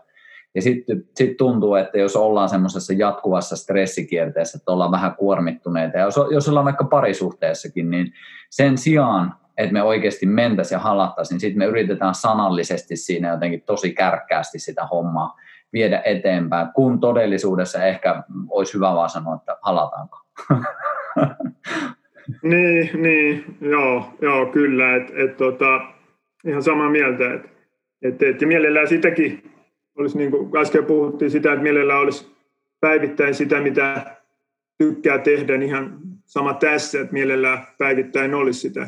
Ja 0.55 0.61
sitten 0.61 1.03
sit 1.15 1.37
tuntuu, 1.37 1.75
että 1.75 1.97
jos 1.97 2.15
ollaan 2.15 2.49
semmoisessa 2.49 2.93
jatkuvassa 2.93 3.55
stressikierteessä, 3.55 4.57
että 4.57 4.71
ollaan 4.71 4.91
vähän 4.91 5.15
kuormittuneita, 5.15 5.97
ja 5.97 6.03
jos, 6.03 6.15
jos 6.31 6.49
ollaan 6.49 6.65
vaikka 6.65 6.85
parisuhteessakin, 6.85 7.89
niin 7.89 8.13
sen 8.49 8.77
sijaan, 8.77 9.35
että 9.57 9.73
me 9.73 9.83
oikeasti 9.83 10.25
mentäisiin 10.25 10.75
ja 10.75 10.79
halattaisiin, 10.79 11.35
niin 11.35 11.41
sitten 11.41 11.59
me 11.59 11.65
yritetään 11.65 12.15
sanallisesti 12.15 12.95
siinä 12.95 13.29
jotenkin 13.29 13.61
tosi 13.61 13.93
kärkkäästi 13.93 14.59
sitä 14.59 14.85
hommaa 14.85 15.35
viedä 15.73 16.01
eteenpäin, 16.05 16.67
kun 16.75 16.99
todellisuudessa 16.99 17.83
ehkä 17.83 18.23
olisi 18.49 18.73
hyvä 18.73 18.93
vaan 18.95 19.09
sanoa, 19.09 19.35
että 19.35 19.57
halataanko. 19.61 20.17
niin, 22.51 22.89
niin, 22.93 23.57
joo, 23.61 24.13
joo 24.21 24.45
kyllä, 24.45 24.95
että 24.95 25.13
et, 25.17 25.37
tota, 25.37 25.81
ihan 26.45 26.63
samaa 26.63 26.89
mieltä, 26.89 27.33
että 27.33 27.49
et, 28.01 28.23
et, 28.23 28.41
ja 28.41 28.47
mielellään 28.47 28.87
sitäkin 28.87 29.51
olisi, 29.97 30.17
niin 30.17 30.31
kuin 30.31 30.57
äsken 30.57 30.85
puhuttiin 30.85 31.31
sitä, 31.31 31.53
että 31.53 31.63
mielellään 31.63 31.99
olisi 31.99 32.35
päivittäin 32.79 33.35
sitä, 33.35 33.61
mitä 33.61 34.15
tykkää 34.77 35.17
tehdä, 35.17 35.57
niin 35.57 35.69
ihan 35.69 35.99
sama 36.25 36.53
tässä, 36.53 37.01
että 37.01 37.13
mielellään 37.13 37.67
päivittäin 37.77 38.33
olisi 38.33 38.59
sitä 38.59 38.87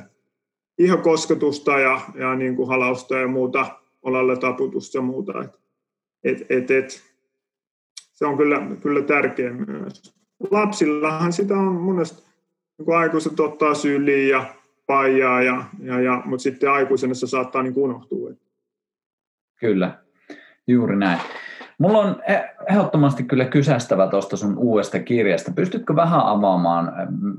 ihokosketusta 0.77 1.79
ja, 1.79 2.01
ja 2.15 2.35
niin 2.35 2.55
kuin 2.55 2.67
halausta 2.67 3.17
ja 3.17 3.27
muuta, 3.27 3.65
olalle 4.01 4.37
taputusta 4.37 4.97
ja 4.97 5.01
muuta. 5.01 5.43
Että 5.43 5.57
et, 6.23 6.45
et, 6.49 6.71
et, 6.71 7.03
se 8.13 8.25
on 8.25 8.37
kyllä, 8.37 8.61
kyllä 8.81 9.01
tärkeä 9.01 9.53
myös. 9.53 10.15
Lapsillahan 10.51 11.33
sitä 11.33 11.53
on 11.53 11.73
monesti, 11.73 12.23
niin 12.77 12.97
aikuiset 12.97 13.39
ottaa 13.39 13.73
syliin 13.73 14.29
ja 14.29 14.45
paijaa, 14.87 15.41
ja, 15.41 15.63
ja, 15.79 15.99
ja, 15.99 16.21
mutta 16.25 16.43
sitten 16.43 16.71
aikuisena 16.71 17.13
se 17.13 17.27
saattaa 17.27 17.63
niin 17.63 17.73
unohtua. 17.77 18.29
Kyllä, 19.59 19.97
juuri 20.67 20.95
näin. 20.95 21.19
Mulla 21.77 21.99
on 21.99 22.21
e- 22.27 22.55
ehdottomasti 22.69 23.23
kyllä 23.23 23.45
kysästävä 23.45 24.07
tuosta 24.07 24.37
sun 24.37 24.57
uudesta 24.57 24.99
kirjasta. 24.99 25.51
Pystytkö 25.55 25.95
vähän 25.95 26.19
avaamaan, 26.19 26.93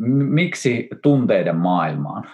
miksi 0.09 0.89
tunteiden 1.03 1.57
maailmaan? 1.57 2.29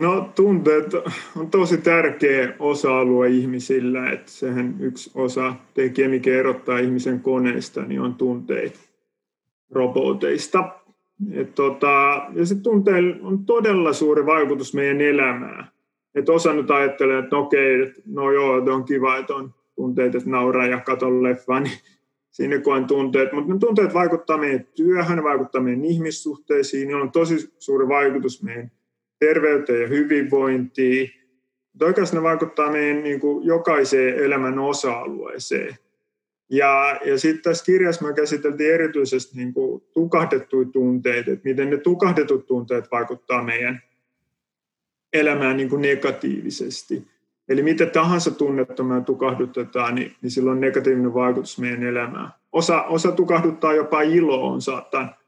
No 0.00 0.32
tunteet 0.34 0.94
on 1.36 1.50
tosi 1.50 1.78
tärkeä 1.78 2.54
osa-alue 2.58 3.28
ihmisillä, 3.28 4.10
että 4.10 4.30
sehän 4.30 4.76
yksi 4.80 5.10
osa 5.14 5.54
tekijä, 5.74 6.08
mikä 6.08 6.30
erottaa 6.30 6.78
ihmisen 6.78 7.20
koneista, 7.20 7.82
niin 7.82 8.00
on 8.00 8.14
tunteet 8.14 8.90
roboteista. 9.70 10.68
Et 11.32 11.54
tota, 11.54 12.26
ja 12.34 12.46
se 12.46 12.54
tunteilla 12.54 13.16
on 13.22 13.44
todella 13.44 13.92
suuri 13.92 14.26
vaikutus 14.26 14.74
meidän 14.74 15.00
elämään. 15.00 15.66
Et 16.14 16.28
osa 16.28 16.52
nyt 16.52 16.70
ajattelee, 16.70 17.18
että 17.18 17.36
okei, 17.36 17.82
että 17.82 18.02
no 18.06 18.30
joo, 18.30 18.52
on 18.54 18.84
kiva, 18.84 19.16
että 19.16 19.34
on 19.34 19.54
tunteet, 19.76 20.14
että 20.14 20.30
nauraa 20.30 20.66
ja 20.66 20.80
katon 20.80 21.22
leffaa, 21.22 21.60
niin 21.60 21.78
sinne 22.30 22.58
koen 22.58 22.84
tunteet. 22.84 23.32
Mutta 23.32 23.52
ne 23.52 23.58
tunteet 23.58 23.94
vaikuttaa 23.94 24.38
meidän 24.38 24.66
työhön, 24.74 25.16
ne 25.16 25.22
vaikuttaa 25.22 25.62
meidän 25.62 25.84
ihmissuhteisiin, 25.84 26.88
niillä 26.88 27.02
on 27.02 27.12
tosi 27.12 27.54
suuri 27.58 27.88
vaikutus 27.88 28.42
meidän 28.42 28.70
terveyteen 29.18 29.82
ja 29.82 29.88
hyvinvointiin. 29.88 31.10
Mutta 31.72 31.86
oikeastaan 31.86 32.22
ne 32.22 32.28
vaikuttaa 32.28 32.72
meidän 32.72 33.02
niin 33.02 33.20
kuin 33.20 33.46
jokaiseen 33.46 34.18
elämän 34.18 34.58
osa-alueeseen. 34.58 35.76
Ja, 36.50 37.00
ja 37.04 37.18
sitten 37.18 37.42
tässä 37.42 37.64
kirjassa 37.64 38.06
me 38.06 38.14
käsiteltiin 38.14 38.74
erityisesti 38.74 39.36
niin 39.36 39.54
kuin 39.54 39.82
tukahdettuja 39.94 40.68
tunteita, 40.72 41.30
että 41.30 41.48
miten 41.48 41.70
ne 41.70 41.76
tukahdetut 41.76 42.46
tunteet 42.46 42.90
vaikuttaa 42.90 43.42
meidän 43.42 43.82
elämään 45.12 45.56
niin 45.56 45.68
kuin 45.68 45.82
negatiivisesti. 45.82 47.06
Eli 47.48 47.62
mitä 47.62 47.86
tahansa 47.86 48.30
tunnetta 48.30 48.82
me 48.82 49.00
tukahdutetaan, 49.00 49.94
niin, 49.94 50.16
niin 50.22 50.30
sillä 50.30 50.50
on 50.50 50.60
negatiivinen 50.60 51.14
vaikutus 51.14 51.58
meidän 51.58 51.82
elämään. 51.82 52.30
Osa, 52.52 52.82
osa 52.82 53.12
tukahduttaa 53.12 53.74
jopa 53.74 54.02
iloon, 54.02 54.62
saattaa 54.62 55.18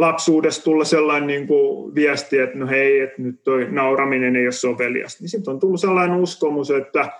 lapsuudessa 0.00 0.64
tulla 0.64 0.84
sellainen 0.84 1.26
niin 1.26 1.46
kuin 1.46 1.94
viesti, 1.94 2.38
että 2.38 2.58
no 2.58 2.66
hei, 2.66 3.00
että 3.00 3.22
nyt 3.22 3.42
toi 3.44 3.66
nauraminen 3.70 4.36
ei 4.36 4.46
ole 4.46 4.52
soveliasta. 4.52 5.22
Niin 5.22 5.28
sitten 5.28 5.54
on 5.54 5.60
tullut 5.60 5.80
sellainen 5.80 6.20
uskomus, 6.20 6.70
että 6.70 7.12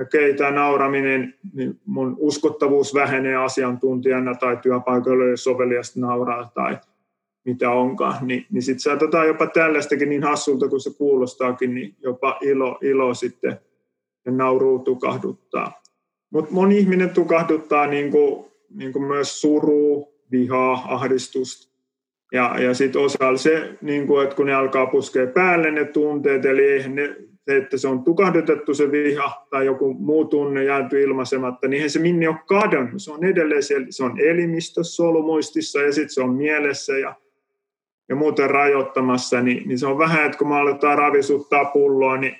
okei, 0.00 0.34
tämä 0.34 0.50
nauraminen, 0.50 1.34
niin 1.52 1.80
mun 1.86 2.16
uskottavuus 2.18 2.94
vähenee 2.94 3.36
asiantuntijana 3.36 4.34
tai 4.34 4.56
työpaikoilla 4.56 5.24
ei 5.24 5.30
ole 5.30 5.36
soveliasta 5.36 6.00
nauraa 6.00 6.50
tai 6.54 6.78
mitä 7.44 7.70
onkaan, 7.70 8.26
niin, 8.26 8.46
niin 8.50 8.62
sitten 8.62 8.80
saatetaan 8.80 9.26
jopa 9.26 9.46
tällaistakin 9.46 10.08
niin 10.08 10.22
hassulta 10.22 10.68
kuin 10.68 10.80
se 10.80 10.90
kuulostaakin, 10.98 11.74
niin 11.74 11.94
jopa 12.02 12.38
ilo, 12.40 12.78
ilo 12.82 13.14
sitten 13.14 13.60
ja 14.24 14.32
nauru 14.32 14.78
tukahduttaa. 14.78 15.82
Mutta 16.30 16.50
moni 16.52 16.78
ihminen 16.78 17.10
tukahduttaa 17.10 17.86
niin 17.86 18.10
kuin, 18.10 18.44
niin 18.70 18.92
kuin 18.92 19.04
myös 19.04 19.40
suru, 19.40 20.08
vihaa, 20.30 20.84
ahdistusta. 20.88 21.65
Ja, 22.32 22.56
ja 22.58 22.74
sitten 22.74 23.02
osalla 23.02 23.36
se, 23.36 23.78
niin 23.82 24.06
kuin, 24.06 24.24
että 24.24 24.36
kun 24.36 24.46
ne 24.46 24.54
alkaa 24.54 24.86
puskea 24.86 25.26
päälle 25.26 25.70
ne 25.70 25.84
tunteet, 25.84 26.44
eli 26.44 26.88
ne, 26.88 27.16
se, 27.46 27.56
että 27.56 27.76
se 27.76 27.88
on 27.88 28.04
tukahdutettu 28.04 28.74
se 28.74 28.92
viha 28.92 29.46
tai 29.50 29.66
joku 29.66 29.94
muu 29.94 30.24
tunne 30.24 30.64
jääty 30.64 31.02
ilmaisematta, 31.02 31.68
niin 31.68 31.90
se 31.90 31.98
minne 31.98 32.28
ole 32.28 32.36
kadonnut. 32.46 33.02
Se 33.02 33.12
on 33.12 33.24
edelleen 33.24 33.62
siellä, 33.62 33.86
se 33.90 34.04
on 34.04 34.20
elimistössä, 34.20 34.96
solumuistissa 34.96 35.82
ja 35.82 35.92
sitten 35.92 36.10
se 36.10 36.22
on 36.22 36.34
mielessä 36.34 36.98
ja, 36.98 37.14
ja 38.08 38.16
muuten 38.16 38.50
rajoittamassa, 38.50 39.40
niin, 39.40 39.68
niin 39.68 39.78
se 39.78 39.86
on 39.86 39.98
vähän, 39.98 40.26
että 40.26 40.38
kun 40.38 40.48
me 40.48 40.54
aletaan 40.54 40.98
ravisuttaa 40.98 41.64
pulloa, 41.64 42.16
niin 42.16 42.36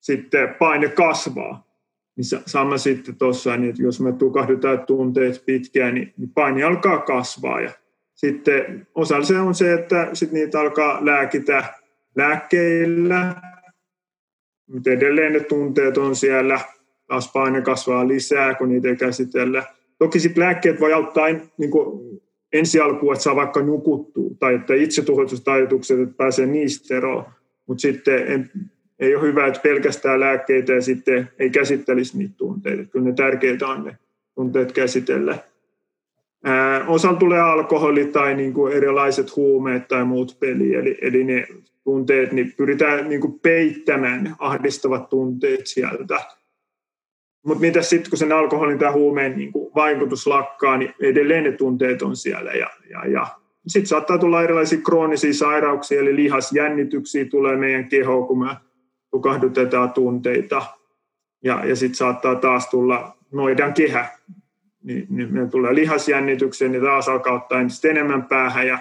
sitten 0.00 0.54
paine 0.54 0.88
kasvaa. 0.88 1.72
Niin 2.16 2.24
sama 2.46 2.78
sitten 2.78 3.16
tuossa, 3.16 3.56
niin 3.56 3.70
että 3.70 3.82
jos 3.82 4.00
me 4.00 4.12
tukahdutaan 4.12 4.86
tunteet 4.86 5.42
pitkään, 5.46 5.94
niin, 5.94 6.14
niin 6.16 6.30
paine 6.30 6.62
alkaa 6.62 6.98
kasvaa 6.98 7.60
ja 7.60 7.70
sitten 8.26 8.86
osalla 8.94 9.24
se 9.24 9.38
on 9.38 9.54
se, 9.54 9.72
että 9.72 10.08
sit 10.12 10.32
niitä 10.32 10.60
alkaa 10.60 11.04
lääkitä 11.04 11.64
lääkkeillä, 12.16 13.34
mutta 14.66 14.90
edelleen 14.90 15.32
ne 15.32 15.40
tunteet 15.40 15.98
on 15.98 16.16
siellä, 16.16 16.60
taas 17.06 17.32
paine 17.32 17.62
kasvaa 17.62 18.08
lisää, 18.08 18.54
kun 18.54 18.68
niitä 18.68 18.88
ei 18.88 18.96
käsitellä. 18.96 19.64
Toki 19.98 20.20
sitten 20.20 20.44
lääkkeet 20.44 20.80
voi 20.80 20.92
auttaa 20.92 21.26
niin 21.58 21.70
kuin 21.70 22.20
ensi 22.52 22.80
alkuun, 22.80 23.12
että 23.12 23.22
saa 23.22 23.36
vaikka 23.36 23.62
nukuttua, 23.62 24.30
tai 24.38 24.54
että 24.54 24.74
itsetuhoitustajoitukset, 24.74 26.00
että 26.00 26.14
pääsee 26.16 26.46
niistä 26.46 26.96
eroon. 26.96 27.24
Mutta 27.66 27.80
sitten 27.80 28.26
en, 28.26 28.50
ei 28.98 29.14
ole 29.14 29.22
hyvä, 29.22 29.46
että 29.46 29.60
pelkästään 29.60 30.20
lääkkeitä 30.20 30.72
ja 30.72 30.82
sitten 30.82 31.30
ei 31.38 31.50
käsittelisi 31.50 32.18
niitä 32.18 32.34
tunteita. 32.36 32.84
Kyllä 32.84 33.04
ne 33.04 33.12
tärkeitä 33.12 33.66
on 33.66 33.84
ne 33.84 33.96
tunteet 34.34 34.72
käsitellä. 34.72 35.38
Osalla 36.86 37.18
tulee 37.18 37.40
alkoholi 37.40 38.04
tai 38.04 38.34
niin 38.34 38.52
kuin 38.52 38.72
erilaiset 38.72 39.36
huumeet 39.36 39.88
tai 39.88 40.04
muut 40.04 40.36
peli, 40.40 40.74
eli, 40.74 40.98
eli 41.02 41.24
ne 41.24 41.46
tunteet, 41.84 42.32
niin 42.32 42.52
pyritään 42.56 43.08
niin 43.08 43.20
kuin 43.20 43.40
peittämään 43.40 44.36
ahdistavat 44.38 45.08
tunteet 45.08 45.66
sieltä. 45.66 46.20
Mutta 47.46 47.60
mitä 47.60 47.82
sitten, 47.82 48.10
kun 48.10 48.18
sen 48.18 48.32
alkoholin 48.32 48.78
tai 48.78 48.92
huumeen 48.92 49.36
niin 49.36 49.52
kuin 49.52 49.74
vaikutus 49.74 50.26
lakkaa, 50.26 50.76
niin 50.76 50.94
edelleen 51.00 51.44
ne 51.44 51.52
tunteet 51.52 52.02
on 52.02 52.16
siellä. 52.16 52.52
Ja, 52.52 52.70
ja, 52.90 53.06
ja. 53.06 53.26
Sitten 53.66 53.86
saattaa 53.86 54.18
tulla 54.18 54.42
erilaisia 54.42 54.80
kroonisia 54.80 55.34
sairauksia, 55.34 56.00
eli 56.00 56.16
lihasjännityksiä 56.16 57.24
tulee 57.24 57.56
meidän 57.56 57.88
kehoon, 57.88 58.26
kun 58.26 58.38
me 58.38 58.56
tukahdutetaan 59.10 59.92
tunteita. 59.92 60.62
Ja, 61.44 61.64
ja 61.64 61.76
sitten 61.76 61.96
saattaa 61.96 62.34
taas 62.34 62.68
tulla 62.68 63.16
noidan 63.32 63.74
kehä, 63.74 64.08
niin, 64.82 65.06
niin 65.10 65.32
meillä 65.32 65.50
tulee 65.50 65.74
lihasjännityksiä, 65.74 66.68
niin 66.68 66.82
taas 66.82 67.08
alkaa 67.08 67.32
ottaa 67.34 67.60
entistä 67.60 67.88
enemmän 67.88 68.24
päähän 68.24 68.66
ja 68.66 68.78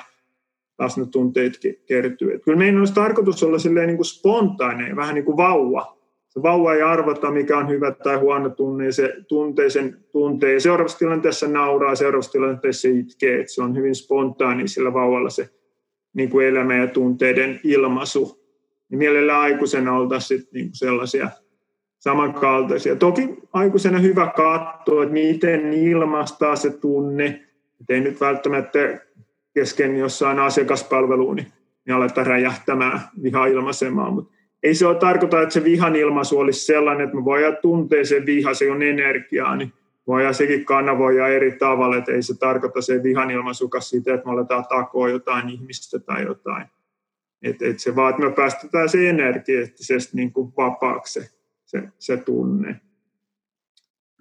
taas 0.77 0.97
ne 0.97 1.05
tunteet 1.05 1.53
kertyy. 1.85 2.33
Et 2.33 2.43
kyllä 2.43 2.57
meidän 2.57 2.79
olisi 2.79 2.93
tarkoitus 2.93 3.43
olla 3.43 3.59
silleen 3.59 3.87
niin 3.87 3.97
kuin 3.97 4.05
spontaaneja, 4.05 4.95
vähän 4.95 5.15
niin 5.15 5.25
kuin 5.25 5.37
vauva. 5.37 5.97
Se 6.29 6.41
vauva 6.41 6.73
ei 6.73 6.81
arvota, 6.81 7.31
mikä 7.31 7.57
on 7.57 7.69
hyvä 7.69 7.91
tai 7.91 8.15
huono 8.17 8.49
tunne, 8.49 8.85
ja 8.85 8.93
se 8.93 9.15
tuntee 9.27 9.69
sen 9.69 9.97
tuntee. 10.11 10.53
Ja 10.53 10.59
seuraavassa 10.59 10.99
tilanteessa 10.99 11.47
nauraa, 11.47 11.95
seuraavassa 11.95 12.31
tilanteessa 12.31 12.87
itkee. 12.87 13.41
Et 13.41 13.49
se 13.49 13.63
on 13.63 13.75
hyvin 13.75 13.95
spontaani 13.95 14.67
sillä 14.67 14.93
vauvalla 14.93 15.29
se 15.29 15.49
niin 16.13 16.29
kuin 16.29 16.47
elämä 16.47 16.75
ja 16.75 16.87
tunteiden 16.87 17.59
ilmaisu. 17.63 18.41
Niin 18.89 18.99
mielellään 18.99 19.41
aikuisena 19.41 19.97
oltaisiin 19.97 20.47
niin 20.53 20.69
sellaisia 20.73 21.29
samankaltaisia. 22.01 22.95
Toki 22.95 23.29
aikuisena 23.53 23.99
hyvä 23.99 24.31
katsoa, 24.35 25.03
että 25.03 25.13
miten 25.13 25.73
ilmaistaa 25.73 26.55
se 26.55 26.69
tunne. 26.69 27.25
Et 27.81 27.89
ei 27.89 28.01
nyt 28.01 28.21
välttämättä 28.21 28.79
kesken 29.53 29.97
jossain 29.97 30.39
asiakaspalveluun, 30.39 31.35
niin, 31.35 31.47
niin 31.85 31.95
aletaan 31.95 32.27
räjähtämään 32.27 32.99
viha 33.23 33.45
ilmaisemaan. 33.45 34.13
Mutta 34.13 34.33
ei 34.63 34.75
se 34.75 34.87
ole 34.87 34.95
tarkoita, 34.95 35.41
että 35.41 35.53
se 35.53 35.63
vihan 35.63 35.95
ilmaisu 35.95 36.39
olisi 36.39 36.65
sellainen, 36.65 37.03
että 37.03 37.15
me 37.15 37.25
voidaan 37.25 37.57
tuntea 37.61 38.05
sen 38.05 38.25
viha, 38.25 38.53
se 38.53 38.71
on 38.71 38.81
energiaa, 38.81 39.55
niin 39.55 39.73
voidaan 40.07 40.33
sekin 40.33 40.65
kanavoida 40.65 41.27
eri 41.27 41.51
tavalla, 41.51 41.97
että 41.97 42.11
ei 42.11 42.21
se 42.21 42.37
tarkoita 42.37 42.81
se 42.81 43.03
vihan 43.03 43.31
ilmaisukas 43.31 43.89
siitä, 43.89 44.13
että 44.13 44.25
me 44.25 44.31
aletaan 44.31 44.65
takoa 44.69 45.09
jotain 45.09 45.49
ihmistä 45.49 45.99
tai 45.99 46.23
jotain. 46.23 46.65
Et, 47.43 47.61
et 47.61 47.79
se 47.79 47.95
vaan, 47.95 48.09
että 48.09 48.21
me 48.21 48.31
päästetään 48.31 48.89
se 48.89 49.09
energeettisesti 49.09 50.17
niin 50.17 50.33
kuin 50.33 50.53
vapaaksi 50.57 51.40
se 51.71 51.89
se, 51.99 52.17
tunne. 52.17 52.81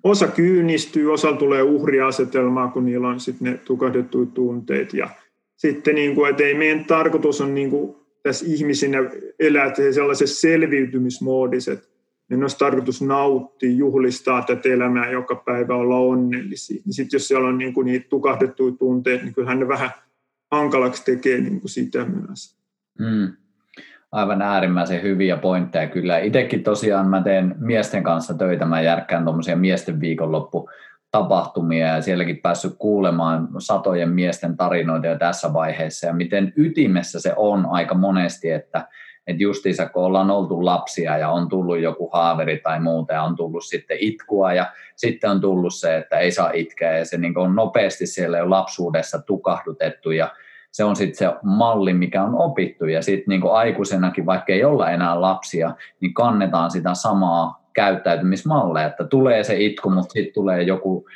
Osa 0.02 0.28
kyynistyy, 0.28 1.12
osa 1.12 1.32
tulee 1.32 1.62
uhriasetelmaa, 1.62 2.68
kun 2.68 2.84
niillä 2.84 3.08
on 3.08 3.20
sitten 3.20 3.52
ne 3.52 3.58
tukahdettuja 3.58 4.26
tunteet. 4.26 4.94
Ja 4.94 5.08
sitten, 5.56 5.94
niin 5.94 6.14
kuin, 6.14 6.30
että 6.30 6.42
ei 6.42 6.54
meidän 6.54 6.84
tarkoitus 6.84 7.40
on 7.40 7.54
niin 7.54 7.70
kuin, 7.70 7.96
tässä 8.22 8.46
ihmisinä 8.48 8.98
elää 9.38 9.74
sellaisessa 9.90 10.40
selviytymismoodissa, 10.40 11.72
että 11.72 11.90
niin 12.28 12.42
olisi 12.42 12.58
tarkoitus 12.58 13.02
nauttia, 13.02 13.70
juhlistaa 13.70 14.42
tätä 14.42 14.68
elämää 14.68 15.10
joka 15.10 15.34
päivä, 15.34 15.74
olla 15.74 15.98
onnellisia. 15.98 16.82
Niin 16.84 16.94
sitten 16.94 17.18
jos 17.18 17.28
siellä 17.28 17.48
on 17.48 17.58
niin 17.58 17.74
kuin 17.74 17.84
niitä 17.84 18.06
tukahdettuja 18.08 18.74
tunteita, 18.78 19.24
niin 19.24 19.34
kyllähän 19.34 19.60
ne 19.60 19.68
vähän 19.68 19.90
hankalaksi 20.50 21.04
tekee 21.04 21.40
niin 21.40 21.60
kuin 21.60 21.70
sitä 21.70 22.04
myös. 22.04 22.56
Mm 22.98 23.32
aivan 24.12 24.42
äärimmäisen 24.42 25.02
hyviä 25.02 25.36
pointteja 25.36 25.88
kyllä. 25.88 26.18
Itsekin 26.18 26.62
tosiaan 26.62 27.06
mä 27.06 27.22
teen 27.22 27.54
miesten 27.58 28.02
kanssa 28.02 28.34
töitä, 28.34 28.64
mä 28.64 28.80
järkkään 28.80 29.24
tuommoisia 29.24 29.56
miesten 29.56 30.00
viikonloppu 30.00 30.70
tapahtumia 31.10 31.86
ja 31.86 32.02
sielläkin 32.02 32.40
päässyt 32.42 32.74
kuulemaan 32.78 33.48
satojen 33.58 34.08
miesten 34.08 34.56
tarinoita 34.56 35.06
jo 35.06 35.18
tässä 35.18 35.52
vaiheessa 35.52 36.06
ja 36.06 36.12
miten 36.12 36.52
ytimessä 36.56 37.20
se 37.20 37.32
on 37.36 37.66
aika 37.66 37.94
monesti, 37.94 38.50
että 38.50 38.88
että 39.26 39.42
justiinsa 39.42 39.88
kun 39.88 40.02
ollaan 40.02 40.30
oltu 40.30 40.64
lapsia 40.64 41.18
ja 41.18 41.30
on 41.30 41.48
tullut 41.48 41.80
joku 41.80 42.10
haaveri 42.12 42.58
tai 42.58 42.80
muuta 42.80 43.12
ja 43.12 43.22
on 43.22 43.36
tullut 43.36 43.64
sitten 43.64 43.96
itkua 44.00 44.52
ja 44.52 44.66
sitten 44.96 45.30
on 45.30 45.40
tullut 45.40 45.74
se, 45.74 45.96
että 45.96 46.18
ei 46.18 46.30
saa 46.30 46.50
itkeä 46.50 46.98
ja 46.98 47.04
se 47.04 47.18
niin 47.18 47.38
on 47.38 47.54
nopeasti 47.54 48.06
siellä 48.06 48.38
jo 48.38 48.50
lapsuudessa 48.50 49.22
tukahdutettu 49.22 50.10
ja 50.10 50.32
se 50.72 50.84
on 50.84 50.96
sitten 50.96 51.16
se 51.16 51.38
malli, 51.42 51.94
mikä 51.94 52.22
on 52.22 52.34
opittu. 52.34 52.86
Ja 52.86 53.02
sitten 53.02 53.24
niin 53.28 53.52
aikuisenakin, 53.52 54.26
vaikka 54.26 54.52
ei 54.52 54.64
olla 54.64 54.90
enää 54.90 55.20
lapsia, 55.20 55.74
niin 56.00 56.14
kannetaan 56.14 56.70
sitä 56.70 56.94
samaa 56.94 57.60
käyttäytymismalleja, 57.72 58.86
että 58.86 59.04
tulee 59.04 59.44
se 59.44 59.56
itku, 59.58 59.90
mutta 59.90 60.12
sitten 60.12 60.34
tulee 60.34 60.62
joku 60.62 61.06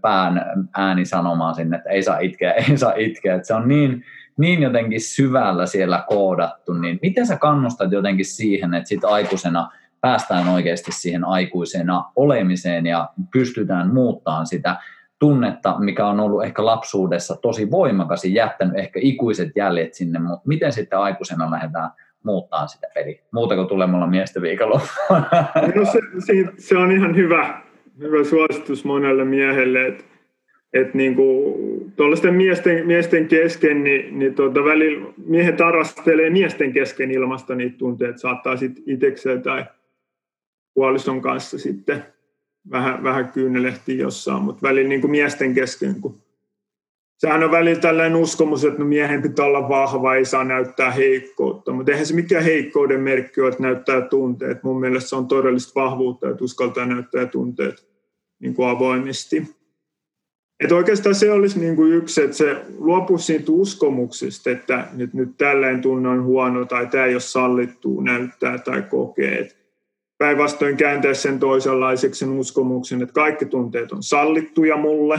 pään 0.00 0.42
ääni 0.76 1.04
sanomaan 1.04 1.54
sinne, 1.54 1.76
että 1.76 1.90
ei 1.90 2.02
saa 2.02 2.18
itkeä, 2.18 2.52
ei 2.68 2.78
saa 2.78 2.92
itkeä, 2.96 3.34
että 3.34 3.46
se 3.46 3.54
on 3.54 3.68
niin, 3.68 4.04
niin 4.38 4.62
jotenkin 4.62 5.00
syvällä 5.00 5.66
siellä 5.66 6.04
koodattu, 6.08 6.74
niin 6.74 6.98
miten 7.02 7.26
sä 7.26 7.36
kannustat 7.36 7.92
jotenkin 7.92 8.24
siihen, 8.24 8.74
että 8.74 8.88
sitten 8.88 9.10
aikuisena 9.10 9.70
päästään 10.00 10.48
oikeasti 10.48 10.92
siihen 10.92 11.24
aikuisena 11.24 12.04
olemiseen 12.16 12.86
ja 12.86 13.10
pystytään 13.32 13.94
muuttamaan 13.94 14.46
sitä 14.46 14.76
tunnetta, 15.18 15.76
mikä 15.78 16.06
on 16.06 16.20
ollut 16.20 16.44
ehkä 16.44 16.64
lapsuudessa 16.64 17.36
tosi 17.42 17.70
voimakas 17.70 18.24
ja 18.24 18.30
jättänyt 18.30 18.78
ehkä 18.78 19.00
ikuiset 19.02 19.52
jäljet 19.56 19.94
sinne, 19.94 20.18
mutta 20.18 20.48
miten 20.48 20.72
sitten 20.72 20.98
aikuisena 20.98 21.50
lähdetään 21.50 21.90
muuttaa 22.24 22.66
sitä 22.66 22.86
peliä? 22.94 23.22
Muuta 23.32 23.54
kuin 23.54 23.68
tulemalla 23.68 24.06
miesten 24.06 24.42
viikonloppuna. 24.42 25.24
No 25.74 25.84
se, 25.84 26.00
se, 26.18 26.32
se, 26.58 26.76
on 26.76 26.92
ihan 26.92 27.16
hyvä, 27.16 27.60
hyvä 27.98 28.24
suositus 28.24 28.84
monelle 28.84 29.24
miehelle, 29.24 29.86
että 29.86 30.04
et 30.72 30.94
niinku, 30.94 31.56
tuollaisten 31.96 32.34
miesten, 32.34 32.86
miesten 32.86 33.28
kesken, 33.28 33.84
niin, 33.84 34.18
niin 34.18 34.34
tuota, 34.34 34.64
välillä 34.64 35.12
miehet 35.26 35.60
arvostelee 35.60 36.30
miesten 36.30 36.72
kesken 36.72 37.10
ilmasta 37.10 37.54
niitä 37.54 37.78
tunteita, 37.78 38.18
saattaa 38.18 38.56
sitten 38.56 38.84
itsekseen 38.86 39.42
tai 39.42 39.64
puolison 40.74 41.20
kanssa 41.20 41.58
sitten 41.58 42.04
vähän, 42.70 43.02
vähän 43.02 43.28
kyynelehtii 43.28 43.98
jossain, 43.98 44.42
mutta 44.42 44.62
välillä 44.62 44.88
niin 44.88 45.00
kuin 45.00 45.10
miesten 45.10 45.54
kesken, 45.54 46.00
kun 46.00 46.22
sehän 47.18 47.44
on 47.44 47.50
välillä 47.50 47.80
tällainen 47.80 48.16
uskomus, 48.16 48.64
että 48.64 48.78
no 48.78 48.84
miehen 48.84 49.22
pitää 49.22 49.46
olla 49.46 49.68
vahva, 49.68 50.14
ei 50.14 50.24
saa 50.24 50.44
näyttää 50.44 50.90
heikkoutta, 50.90 51.72
mutta 51.72 51.92
eihän 51.92 52.06
se 52.06 52.14
mikään 52.14 52.44
heikkouden 52.44 53.00
merkki 53.00 53.40
ole, 53.40 53.48
että 53.48 53.62
näyttää 53.62 54.00
tunteet. 54.00 54.62
Mun 54.62 54.80
mielestä 54.80 55.08
se 55.08 55.16
on 55.16 55.28
todellista 55.28 55.80
vahvuutta, 55.80 56.30
että 56.30 56.44
uskaltaa 56.44 56.86
näyttää 56.86 57.26
tunteet 57.26 57.86
niin 58.38 58.54
kuin 58.54 58.68
avoimesti. 58.68 59.56
Että 60.60 60.74
oikeastaan 60.74 61.14
se 61.14 61.32
olisi 61.32 61.60
niin 61.60 61.76
kuin 61.76 61.92
yksi, 61.92 62.22
että 62.22 62.36
se 62.36 62.56
luopuisi 62.78 63.24
siitä 63.24 63.52
uskomuksesta, 63.52 64.50
että 64.50 64.88
nyt, 64.92 65.14
nyt 65.14 65.28
tällainen 65.38 65.82
tunne 65.82 66.08
on 66.08 66.24
huono 66.24 66.64
tai 66.64 66.86
tämä 66.86 67.04
ei 67.04 67.14
ole 67.14 67.20
sallittu 67.20 68.00
näyttää 68.00 68.58
tai 68.58 68.82
kokee 68.82 69.48
päinvastoin 70.18 70.76
kääntää 70.76 71.14
sen 71.14 71.38
toisenlaiseksi 71.38 72.18
sen 72.18 72.28
uskomuksen, 72.28 73.02
että 73.02 73.12
kaikki 73.12 73.44
tunteet 73.46 73.92
on 73.92 74.02
sallittuja 74.02 74.76
mulle. 74.76 75.18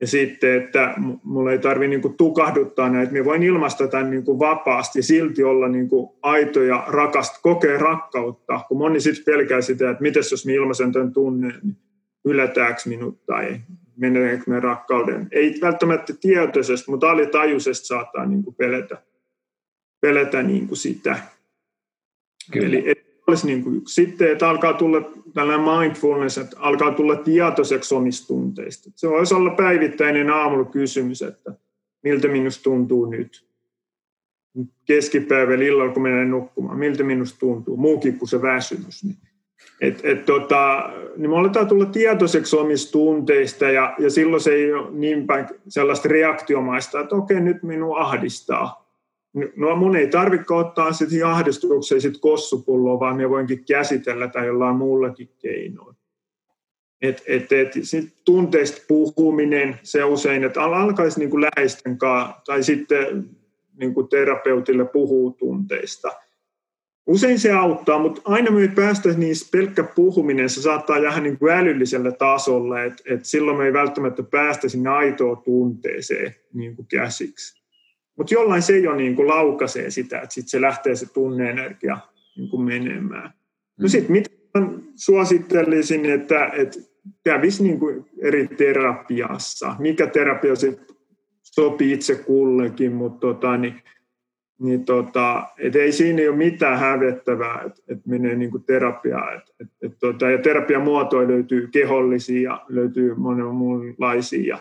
Ja 0.00 0.06
sitten, 0.06 0.62
että 0.62 0.94
mulla 1.22 1.52
ei 1.52 1.58
tarvitse 1.58 1.88
niin 1.88 2.16
tukahduttaa 2.16 2.88
näitä, 2.88 3.12
mä 3.12 3.24
voin 3.24 3.42
ilmaista 3.42 3.88
tämän 3.88 4.10
niin 4.10 4.24
kuin 4.24 4.38
vapaasti, 4.38 5.02
silti 5.02 5.44
olla 5.44 5.68
niin 5.68 5.88
kuin 5.88 6.08
aito 6.22 6.62
ja 6.62 6.84
rakast, 6.88 7.34
kokea 7.42 7.78
rakkautta. 7.78 8.60
Kun 8.68 8.78
moni 8.78 9.00
sitten 9.00 9.24
pelkää 9.24 9.60
sitä, 9.60 9.90
että 9.90 10.02
miten 10.02 10.22
jos 10.30 10.46
mä 10.46 10.52
ilmaisen 10.52 10.92
tämän 10.92 11.12
tunnen, 11.12 11.54
niin 11.62 11.76
ylätääkö 12.24 12.80
minut 12.86 13.26
tai 13.26 13.60
meneekö 13.96 14.44
me 14.46 14.60
rakkauden. 14.60 15.28
Ei 15.30 15.58
välttämättä 15.60 16.12
tietoisesti, 16.20 16.90
mutta 16.90 17.10
alitajuisesti 17.10 17.86
saattaa 17.86 18.26
niin 18.26 18.44
kuin 18.44 18.54
pelätä, 18.54 19.02
pelätä 20.00 20.42
niin 20.42 20.68
kuin 20.68 20.78
sitä. 20.78 21.18
Kyllä. 22.52 22.66
Eli 22.66 22.95
olisi 23.26 23.46
niin 23.46 23.62
kuin 23.62 23.76
yksi. 23.76 23.94
Sitten, 23.94 24.32
että 24.32 24.48
alkaa 24.48 24.72
tulla 24.72 25.10
tällainen 25.34 25.78
mindfulness, 25.78 26.38
että 26.38 26.56
alkaa 26.60 26.92
tulla 26.92 27.16
tietoiseksi 27.16 27.94
omista 27.94 28.26
tunteista. 28.26 28.90
Se 28.94 29.08
voisi 29.08 29.34
olla 29.34 29.50
päivittäinen 29.50 30.30
aamulla 30.30 30.64
kysymys, 30.64 31.22
että 31.22 31.52
miltä 32.02 32.28
minusta 32.28 32.62
tuntuu 32.62 33.06
nyt. 33.06 33.46
Keskipäivällä 34.84 35.64
illalla, 35.64 35.92
kun 35.92 36.02
menen 36.02 36.30
nukkumaan, 36.30 36.78
miltä 36.78 37.02
minusta 37.02 37.38
tuntuu, 37.38 37.76
muukin 37.76 38.18
kuin 38.18 38.28
se 38.28 38.42
väsymys. 38.42 39.04
Niin 39.04 39.16
et, 39.80 40.00
et 40.04 40.24
tota, 40.24 40.90
niin 41.16 41.30
me 41.30 41.36
aletaan 41.36 41.68
tulla 41.68 41.86
tietoiseksi 41.86 42.56
omista 42.56 42.92
tunteista 42.92 43.64
ja, 43.64 43.94
ja 43.98 44.10
silloin 44.10 44.42
se 44.42 44.52
ei 44.52 44.72
ole 44.72 44.90
niin 44.90 45.26
päin 45.26 45.46
sellaista 45.68 46.08
reaktiomaista, 46.08 47.00
että 47.00 47.14
okei, 47.14 47.40
nyt 47.40 47.62
minua 47.62 48.00
ahdistaa. 48.00 48.85
No 49.56 49.76
mun 49.76 49.96
ei 49.96 50.06
tarvitse 50.06 50.54
ottaa 50.54 50.92
sitten 50.92 51.26
ahdistukseen 51.26 52.00
sit 52.00 52.18
kossupulloa, 52.20 53.00
vaan 53.00 53.16
me 53.16 53.30
voinkin 53.30 53.64
käsitellä 53.64 54.28
tai 54.28 54.46
jollain 54.46 54.76
muullakin 54.76 55.28
keinoin. 55.38 55.96
Et, 57.02 57.22
et, 57.26 57.52
et, 57.52 57.72
sit 57.82 58.14
tunteista 58.24 58.82
puhuminen, 58.88 59.80
se 59.82 60.04
usein, 60.04 60.44
että 60.44 60.62
alkaisi 60.62 61.20
niin 61.20 61.40
läheisten 61.40 61.98
kanssa, 61.98 62.40
tai 62.46 62.62
sitten 62.62 63.30
niin 63.78 63.94
kuin 63.94 64.08
terapeutille 64.08 64.84
puhuu 64.84 65.30
tunteista– 65.30 66.12
Usein 67.06 67.38
se 67.38 67.52
auttaa, 67.52 67.98
mutta 67.98 68.20
aina 68.24 68.50
me 68.50 68.60
ei 68.60 68.68
päästä 68.68 69.08
niissä 69.08 69.48
pelkkä 69.52 69.84
puhuminen, 69.84 70.50
se 70.50 70.62
saattaa 70.62 70.98
jäädä 70.98 71.20
niin 71.20 71.38
kuin 71.38 71.52
älylliselle 71.52 72.12
tasolle, 72.12 72.84
että 72.84 73.02
et 73.06 73.24
silloin 73.24 73.56
me 73.56 73.64
ei 73.64 73.72
välttämättä 73.72 74.22
päästä 74.22 74.68
sinne 74.68 74.90
aitoa 74.90 75.36
tunteeseen 75.36 76.34
niin 76.52 76.76
kuin 76.76 76.86
käsiksi. 76.86 77.65
Mutta 78.16 78.34
jollain 78.34 78.62
se 78.62 78.78
jo 78.78 78.94
niin 78.94 79.16
kuin 79.16 79.28
laukaisee 79.28 79.90
sitä, 79.90 80.20
että 80.20 80.34
sitten 80.34 80.50
se 80.50 80.60
lähtee 80.60 80.96
se 80.96 81.12
tunneenergia 81.12 81.98
niin 82.36 82.50
kuin 82.50 82.62
menemään. 82.62 83.30
No 83.78 83.82
mm. 83.82 83.88
sitten 83.88 84.12
mitä 84.12 84.30
suosittelisin, 84.94 86.06
että, 86.06 86.50
että 86.54 86.78
kävisi 87.24 87.62
niin 87.62 87.78
kuin 87.78 88.04
eri 88.18 88.48
terapiassa. 88.48 89.76
Mikä 89.78 90.06
terapia 90.06 90.56
sitten 90.56 90.96
sopii 91.42 91.92
itse 91.92 92.14
kullekin, 92.14 92.92
mutta 92.92 93.20
tota, 93.20 93.56
niin 93.56 93.82
niin 94.58 94.84
tota, 94.84 95.46
et 95.58 95.76
ei 95.76 95.92
siinä 95.92 96.22
ole 96.22 96.36
mitään 96.36 96.78
hävettävää, 96.78 97.62
että 97.66 97.82
et 97.88 98.06
menee 98.06 98.36
niin 98.36 98.50
kuin 98.50 98.64
terapiaan. 98.64 99.36
Et, 99.36 99.42
et, 99.60 99.68
et 99.82 99.98
tota, 100.00 100.30
ja 100.30 100.38
terapian 100.38 100.82
muotoja 100.82 101.28
löytyy 101.28 101.66
kehollisia 101.66 102.60
löytyy 102.68 103.14
monenlaisia. 103.14 104.58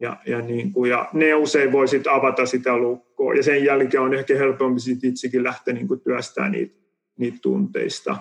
Ja, 0.00 0.16
ja, 0.26 0.40
niin 0.40 0.72
kuin, 0.72 0.90
ja 0.90 1.08
ne 1.12 1.34
usein 1.34 1.72
voi 1.72 1.88
sit 1.88 2.06
avata 2.06 2.46
sitä 2.46 2.76
lukkoa. 2.76 3.34
Ja 3.34 3.42
sen 3.42 3.64
jälkeen 3.64 4.02
on 4.02 4.14
ehkä 4.14 4.34
helpompi 4.34 4.80
sit 4.80 5.04
itsekin 5.04 5.44
lähteä 5.44 5.74
niin 5.74 5.88
kuin 5.88 6.00
työstämään 6.00 6.52
niitä, 6.52 6.74
niitä 7.18 7.38
tunteista. 7.42 8.16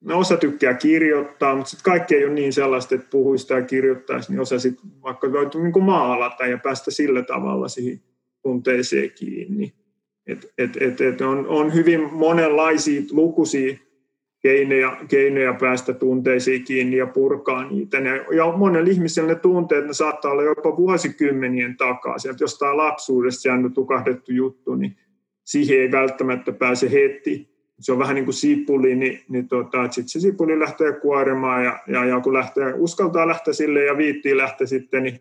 No, 0.00 0.18
osa 0.18 0.36
tykkää 0.36 0.74
kirjoittaa, 0.74 1.56
mutta 1.56 1.70
sitten 1.70 1.92
kaikki 1.92 2.14
ei 2.14 2.24
ole 2.24 2.34
niin 2.34 2.52
sellaista, 2.52 2.94
että 2.94 3.06
puhuisi 3.10 3.46
tai 3.46 3.62
kirjoittaisi, 3.62 4.32
niin 4.32 4.40
osa 4.40 4.58
sitten 4.58 4.90
vaikka 5.02 5.32
voi 5.32 5.50
niin 5.54 5.72
kuin 5.72 5.84
maalata 5.84 6.46
ja 6.46 6.58
päästä 6.58 6.90
sillä 6.90 7.22
tavalla 7.22 7.68
siihen 7.68 8.00
tunteeseen 8.42 9.10
kiinni. 9.10 9.74
Et, 10.26 10.52
et, 10.58 10.76
et, 10.80 11.00
et 11.00 11.20
on, 11.20 11.46
on 11.46 11.74
hyvin 11.74 12.14
monenlaisia 12.14 13.02
lukuisia 13.10 13.76
keinoja, 14.42 14.96
keinoja 15.08 15.54
päästä 15.60 15.92
tunteisiin 15.92 16.64
kiinni 16.64 16.96
ja 16.96 17.06
purkaa 17.06 17.70
niitä. 17.70 17.98
Ja 18.36 18.52
monella 18.56 18.90
ihmisellä 18.90 19.28
ne 19.28 19.34
tunteet 19.34 19.86
ne 19.86 19.92
saattaa 19.92 20.30
olla 20.30 20.42
jopa 20.42 20.76
vuosikymmenien 20.76 21.76
takaa. 21.76 22.18
Sieltä 22.18 22.44
jostain 22.44 22.76
lapsuudesta 22.76 23.48
jäänyt 23.48 23.74
tukahdettu 23.74 24.32
juttu, 24.32 24.74
niin 24.74 24.96
siihen 25.44 25.80
ei 25.80 25.92
välttämättä 25.92 26.52
pääse 26.52 26.92
heti. 26.92 27.50
Se 27.80 27.92
on 27.92 27.98
vähän 27.98 28.14
niin 28.14 28.24
kuin 28.24 28.34
sipuli, 28.34 28.94
niin, 28.94 29.20
niin 29.28 29.48
tota, 29.48 29.82
sitten 29.82 30.08
se 30.08 30.20
sipuli 30.20 30.58
lähtee 30.58 30.92
kuoremaan 30.92 31.64
ja, 31.64 31.78
ja, 31.86 32.04
ja 32.04 32.20
kun 32.20 32.32
lähtee, 32.32 32.74
uskaltaa 32.76 33.26
lähteä 33.28 33.54
sille 33.54 33.84
ja 33.84 33.96
viittiin 33.96 34.36
lähteä 34.36 34.66
sitten, 34.66 35.02
niin 35.02 35.20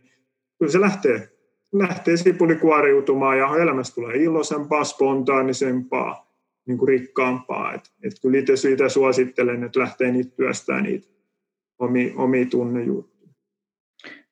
kyllä 0.60 0.72
se 0.72 0.82
lähtee 0.82 1.30
lähtee 1.74 2.18
sipuli 2.18 2.56
kuoriutumaan 2.56 3.38
ja 3.38 3.58
elämästä 3.58 3.96
tulee 3.96 4.18
iloisempaa, 4.18 4.84
spontaanisempaa, 4.84 6.29
niin 6.70 6.78
kuin 6.78 6.90
rikkaampaa. 6.90 7.74
Et, 7.74 7.82
et 8.04 8.14
kyllä 8.22 8.40
itse 8.40 8.56
siitä 8.56 8.90
suosittelen, 8.90 9.64
että 9.64 9.80
lähtee 9.80 10.12
niitä 10.12 10.36
työstää 10.36 10.82
niitä 10.82 11.08
omia, 11.80 12.14
omia 12.16 12.46
tunnejuttuja. 12.46 13.20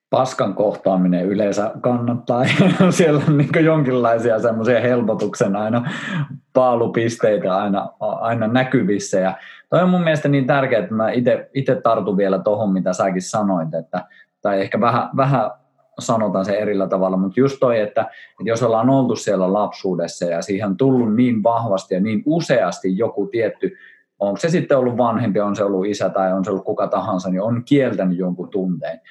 Paskan 0.10 0.54
kohtaaminen 0.54 1.26
yleensä 1.26 1.72
kannattaa. 1.82 2.46
Siellä 2.90 3.24
on 3.28 3.38
niin 3.38 3.66
jonkinlaisia 3.66 4.40
semmoisia 4.40 4.82
helpotuksen 4.82 5.56
aina 5.56 5.92
paalupisteitä 6.54 7.58
aina, 7.58 7.90
aina 8.00 8.48
näkyvissä. 8.48 9.20
Ja 9.20 9.38
toi 9.70 9.82
on 9.82 9.90
mun 9.90 10.04
mielestä 10.04 10.30
niin 10.30 10.48
tärkeää, 10.48 10.82
että 10.82 10.94
mä 10.94 11.12
itse 11.54 11.76
tartun 11.84 12.18
vielä 12.18 12.40
tuohon, 12.40 12.74
mitä 12.74 12.94
säkin 12.94 13.22
sanoit, 13.22 13.74
että, 13.74 14.06
tai 14.42 14.62
ehkä 14.62 14.82
vähän, 14.82 15.10
vähän 15.18 15.52
sanotaan 16.00 16.46
se 16.46 16.58
erillä 16.58 16.88
tavalla, 16.88 17.18
mutta 17.18 17.40
just 17.40 17.58
toi, 17.60 17.80
että, 17.80 18.02
että 18.02 18.44
jos 18.46 18.64
ollaan 18.64 18.90
oltu 18.90 19.16
siellä 19.16 19.54
lapsuudessa 19.54 20.26
ja 20.26 20.42
siihen 20.42 20.68
on 20.68 20.78
tullut 20.78 21.16
niin 21.16 21.44
vahvasti 21.44 21.94
ja 21.96 22.02
niin 22.02 22.24
useasti 22.26 22.98
joku 22.98 23.28
tietty, 23.28 23.78
onko 24.20 24.38
se 24.38 24.50
sitten 24.50 24.78
ollut 24.78 24.98
vanhempi, 24.98 25.40
on 25.40 25.56
se 25.56 25.64
ollut 25.64 25.86
isä 25.86 26.10
tai 26.10 26.34
on 26.34 26.46
se 26.46 26.52
ollut 26.52 26.66
kuka 26.66 26.88
tahansa, 26.88 27.30
niin 27.30 27.42
on 27.42 27.64
kieltänyt 27.66 28.18
jonkun 28.18 28.50
tunteen. 28.50 29.02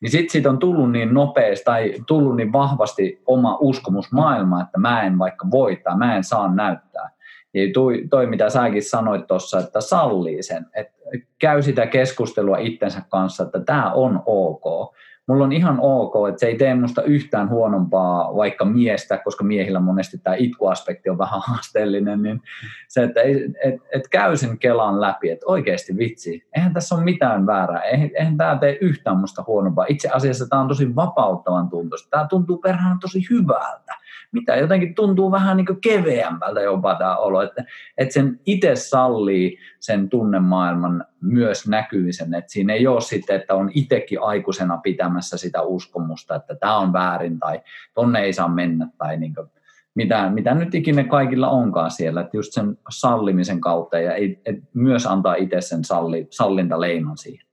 Niin 0.00 0.10
sitten 0.10 0.30
siitä 0.30 0.50
on 0.50 0.58
tullut 0.58 0.92
niin 0.92 1.14
nopeasti 1.14 1.64
tai 1.64 1.94
tullut 2.06 2.36
niin 2.36 2.52
vahvasti 2.52 3.22
oma 3.26 3.58
uskomus 3.60 4.12
maailma, 4.12 4.62
että 4.62 4.78
mä 4.78 5.02
en 5.02 5.18
vaikka 5.18 5.46
voi 5.50 5.76
tai 5.76 5.96
mä 5.96 6.16
en 6.16 6.24
saa 6.24 6.54
näyttää. 6.54 7.10
Ja 7.54 7.60
toi, 7.74 8.04
toi 8.10 8.26
mitä 8.26 8.50
säkin 8.50 8.82
sanoit 8.82 9.26
tuossa, 9.26 9.58
että 9.58 9.80
sallii 9.80 10.42
sen, 10.42 10.66
että 10.74 10.94
käy 11.38 11.62
sitä 11.62 11.86
keskustelua 11.86 12.58
itsensä 12.58 13.02
kanssa, 13.08 13.44
että 13.44 13.60
tämä 13.60 13.92
on 13.92 14.22
ok 14.26 14.94
mulla 15.26 15.44
on 15.44 15.52
ihan 15.52 15.78
ok, 15.80 16.28
että 16.28 16.40
se 16.40 16.46
ei 16.46 16.58
tee 16.58 16.74
musta 16.74 17.02
yhtään 17.02 17.48
huonompaa 17.48 18.36
vaikka 18.36 18.64
miestä, 18.64 19.18
koska 19.18 19.44
miehillä 19.44 19.80
monesti 19.80 20.18
tämä 20.18 20.36
itkuaspekti 20.36 21.10
on 21.10 21.18
vähän 21.18 21.40
haasteellinen, 21.48 22.22
niin 22.22 22.40
se, 22.88 23.02
että 23.02 23.20
et, 23.64 23.74
et 23.94 24.08
käy 24.10 24.36
sen 24.36 24.58
kelan 24.58 25.00
läpi, 25.00 25.30
että 25.30 25.46
oikeasti 25.46 25.96
vitsi, 25.96 26.46
eihän 26.56 26.74
tässä 26.74 26.94
ole 26.94 27.04
mitään 27.04 27.46
väärää, 27.46 27.80
eihän, 27.80 28.10
eihän 28.14 28.36
tämä 28.36 28.58
tee 28.58 28.78
yhtään 28.80 29.16
musta 29.16 29.44
huonompaa. 29.46 29.86
Itse 29.88 30.08
asiassa 30.08 30.46
tämä 30.48 30.62
on 30.62 30.68
tosi 30.68 30.96
vapauttavan 30.96 31.68
tuntuista, 31.68 32.10
tämä 32.10 32.26
tuntuu 32.28 32.58
perhana 32.58 32.98
tosi 33.00 33.26
hyvältä 33.30 34.03
mitä 34.34 34.56
jotenkin 34.56 34.94
tuntuu 34.94 35.32
vähän 35.32 35.56
niin 35.56 35.80
keveämpältä 35.80 36.60
jopa 36.60 36.94
tämä 36.94 37.16
olo, 37.16 37.42
että, 37.42 37.64
että 37.98 38.14
sen 38.14 38.40
itse 38.46 38.74
sallii 38.74 39.58
sen 39.80 40.08
tunnemaailman 40.08 41.04
myös 41.20 41.68
näkyvisen, 41.68 42.34
että 42.34 42.52
siinä 42.52 42.72
ei 42.72 42.86
ole 42.86 43.00
sitten, 43.00 43.36
että 43.36 43.54
on 43.54 43.70
itsekin 43.74 44.22
aikuisena 44.22 44.76
pitämässä 44.76 45.36
sitä 45.36 45.62
uskomusta, 45.62 46.34
että 46.34 46.54
tämä 46.54 46.78
on 46.78 46.92
väärin 46.92 47.38
tai 47.38 47.60
tonne 47.94 48.20
ei 48.20 48.32
saa 48.32 48.48
mennä 48.48 48.88
tai 48.98 49.16
niin 49.16 49.34
kuin, 49.34 49.48
mitä, 49.94 50.30
mitä 50.30 50.54
nyt 50.54 50.74
ikinä 50.74 51.04
kaikilla 51.04 51.48
onkaan 51.48 51.90
siellä, 51.90 52.20
että 52.20 52.36
just 52.36 52.52
sen 52.52 52.78
sallimisen 52.90 53.60
kautta 53.60 53.98
ja 53.98 54.14
ei, 54.14 54.40
et 54.44 54.56
myös 54.74 55.06
antaa 55.06 55.34
itse 55.34 55.60
sen 55.60 55.84
salli, 55.84 56.28
leiman 56.76 57.18
siihen. 57.18 57.43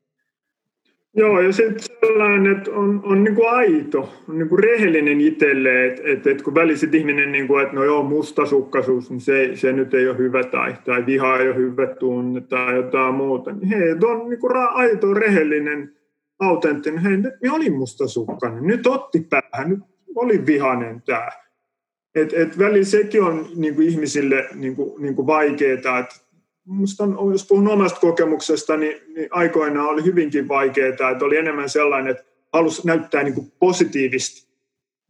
Joo, 1.16 1.40
ja 1.42 1.52
sitten 1.54 1.98
sellainen, 2.00 2.58
että 2.58 2.72
on, 2.72 3.02
on 3.04 3.24
niin 3.24 3.36
kuin 3.36 3.50
aito, 3.50 4.14
on 4.30 4.38
niin 4.38 4.50
kuin 4.50 4.64
rehellinen 4.64 5.22
itselle, 5.22 5.86
että, 5.86 6.02
että, 6.06 6.30
että 6.32 6.44
kun 6.44 6.56
väliset 6.56 6.96
ihminen, 6.96 7.32
niin 7.32 7.48
kuin, 7.48 7.64
että 7.64 7.76
no 7.76 7.84
joo, 7.84 8.04
mustasukkaisuus, 8.04 9.10
niin 9.10 9.22
se, 9.22 9.52
se 9.56 9.74
nyt 9.74 9.94
ei 9.94 10.08
ole 10.08 10.18
hyvä 10.18 10.44
tai, 10.44 10.76
tai 10.86 11.06
viha 11.06 11.38
ei 11.38 11.48
ole 11.48 11.56
hyvä 11.56 11.88
tunne 11.88 12.42
tai 12.42 12.76
jotain 12.76 13.16
muuta, 13.16 13.52
niin 13.52 13.68
hei, 13.68 13.92
on 14.04 14.30
niin 14.30 14.40
kuin 14.40 14.56
aito, 14.56 15.14
rehellinen, 15.14 15.96
autenttinen, 16.40 17.00
hei, 17.00 17.18
nyt 17.18 17.34
minä 17.42 17.54
olin 17.54 17.74
mustasukkainen, 17.74 18.68
nyt 18.68 18.88
otti 18.88 19.28
päähän, 19.30 19.70
nyt 19.70 19.80
oli 20.16 20.46
vihainen 20.46 21.02
tämä. 21.02 21.30
Et, 22.16 22.34
et 22.34 22.60
välillä 22.60 22.86
sekin 22.86 23.24
on 23.24 23.48
niin 23.56 23.76
kuin 23.76 23.88
ihmisille 23.88 24.48
niin 24.56 24.76
kuin, 24.76 25.02
niin 25.02 25.16
kuin 25.16 25.28
vaikeaa, 25.28 26.00
että 26.00 26.16
Musta 26.66 27.04
on, 27.04 27.32
jos 27.32 27.48
puhun 27.48 27.68
omasta 27.68 28.00
kokemuksesta, 28.00 28.78
niin, 28.78 29.02
niin 29.16 29.28
aikoinaan 29.32 29.90
oli 29.90 30.04
hyvinkin 30.04 30.48
vaikeaa, 30.48 30.90
että 30.90 31.26
oli 31.26 31.38
enemmän 31.38 31.70
sellainen, 31.70 32.12
että 32.12 32.24
halusi 32.54 32.88
näyttää 32.88 33.24
niin 33.24 33.34
kuin 33.34 33.52
positiivista 33.60 34.52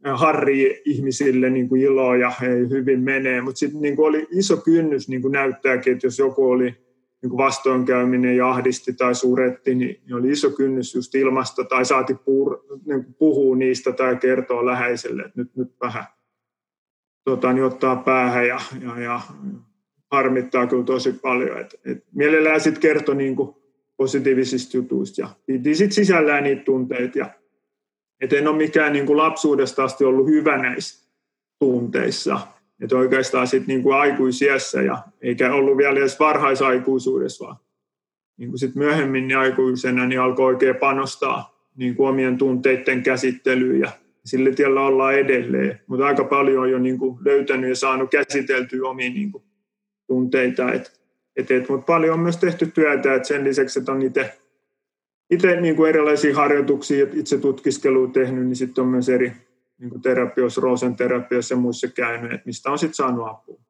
harri 0.04 0.82
ihmisille 0.84 1.50
niin 1.50 1.68
kuin 1.68 1.80
iloa 1.80 2.16
ja 2.16 2.30
hei, 2.30 2.68
hyvin 2.70 3.00
menee, 3.00 3.40
mutta 3.40 3.58
sitten 3.58 3.80
niin 3.80 4.00
oli 4.00 4.26
iso 4.30 4.56
kynnys 4.56 5.08
niin 5.08 5.22
kuin 5.22 5.32
näyttääkin, 5.32 5.92
että 5.92 6.06
jos 6.06 6.18
joku 6.18 6.50
oli 6.50 6.76
niin 7.22 7.36
vastoinkäyminen 7.36 8.36
ja 8.36 8.50
ahdisti 8.50 8.92
tai 8.92 9.14
suretti, 9.14 9.74
niin, 9.74 10.00
niin 10.06 10.14
oli 10.14 10.30
iso 10.30 10.50
kynnys 10.50 10.94
just 10.94 11.14
ilmasta 11.14 11.64
tai 11.64 11.84
saati 11.84 12.14
puhua, 12.14 12.64
niin 12.86 13.14
puhua 13.14 13.56
niistä 13.56 13.92
tai 13.92 14.16
kertoa 14.16 14.66
läheiselle, 14.66 15.22
että 15.22 15.40
nyt, 15.40 15.56
nyt 15.56 15.68
vähän 15.80 16.04
tota, 17.24 17.52
niin 17.52 17.64
ottaa 17.64 17.96
päähän 17.96 18.48
ja, 18.48 18.60
ja, 18.80 19.00
ja 19.00 19.20
harmittaa 20.12 20.66
kyllä 20.66 20.84
tosi 20.84 21.12
paljon. 21.12 21.60
Et, 21.60 21.80
et 21.84 22.04
mielellään 22.14 22.60
sitten 22.60 22.82
kertoi 22.82 23.16
niin 23.16 23.36
positiivisista 23.96 24.76
jutuista 24.76 25.20
ja 25.20 25.28
piti 25.46 25.74
sitten 25.74 25.94
sisällään 25.94 26.44
niitä 26.44 26.64
tunteita. 26.64 27.18
Ja, 27.18 27.26
et 28.20 28.32
en 28.32 28.48
ole 28.48 28.56
mikään 28.56 28.92
niin 28.92 29.16
lapsuudesta 29.16 29.84
asti 29.84 30.04
ollut 30.04 30.26
hyvä 30.26 30.58
näissä 30.58 31.08
tunteissa. 31.58 32.40
Että 32.80 32.96
oikeastaan 32.96 33.46
sitten 33.46 33.76
niin 33.76 33.94
aikuisiässä 33.94 34.82
ja 34.82 34.98
eikä 35.20 35.54
ollut 35.54 35.76
vielä 35.76 35.98
edes 35.98 36.20
varhaisaikuisuudessa, 36.20 37.44
vaan 37.44 37.56
niin 38.36 38.58
sit 38.58 38.74
myöhemmin 38.74 39.28
niin 39.28 39.38
aikuisena 39.38 40.06
niin 40.06 40.20
alkoi 40.20 40.46
oikein 40.46 40.76
panostaa 40.76 41.68
niin 41.76 41.94
omien 41.98 42.38
tunteiden 42.38 43.02
käsittelyyn 43.02 43.80
ja 43.80 43.90
sillä 44.24 44.50
tiellä 44.50 44.80
ollaan 44.80 45.14
edelleen. 45.14 45.80
Mutta 45.86 46.06
aika 46.06 46.24
paljon 46.24 46.62
on 46.62 46.70
jo 46.70 46.78
niin 46.78 46.98
löytänyt 47.24 47.70
ja 47.70 47.76
saanut 47.76 48.10
käsiteltyä 48.10 48.88
omia 48.88 49.10
niin 49.10 49.32
kuin 49.32 49.44
tunteita. 50.12 50.72
Et, 50.72 51.00
et, 51.36 51.50
et, 51.50 51.68
mutta 51.68 51.86
paljon 51.86 52.14
on 52.14 52.20
myös 52.20 52.36
tehty 52.36 52.66
työtä, 52.66 53.14
että 53.14 53.28
sen 53.28 53.44
lisäksi, 53.44 53.78
että 53.78 53.92
on 53.92 54.02
itse 54.02 54.32
itse 55.30 55.60
niin 55.60 55.76
kuin 55.76 55.88
erilaisia 55.88 56.36
harjoituksia 56.36 57.06
itse 57.12 57.38
tutkiskelua 57.38 58.08
tehnyt, 58.08 58.46
niin 58.46 58.56
sitten 58.56 58.82
on 58.82 58.88
myös 58.88 59.08
eri 59.08 59.32
niin 59.78 59.90
kuin 59.90 60.02
terapioissa, 60.02 60.60
Rosen 60.60 60.96
terapiassa 60.96 61.54
ja 61.54 61.58
muissa 61.58 61.88
käynyt, 61.88 62.32
että 62.32 62.46
mistä 62.46 62.70
on 62.70 62.78
sitten 62.78 62.94
saanut 62.94 63.28
apua. 63.28 63.60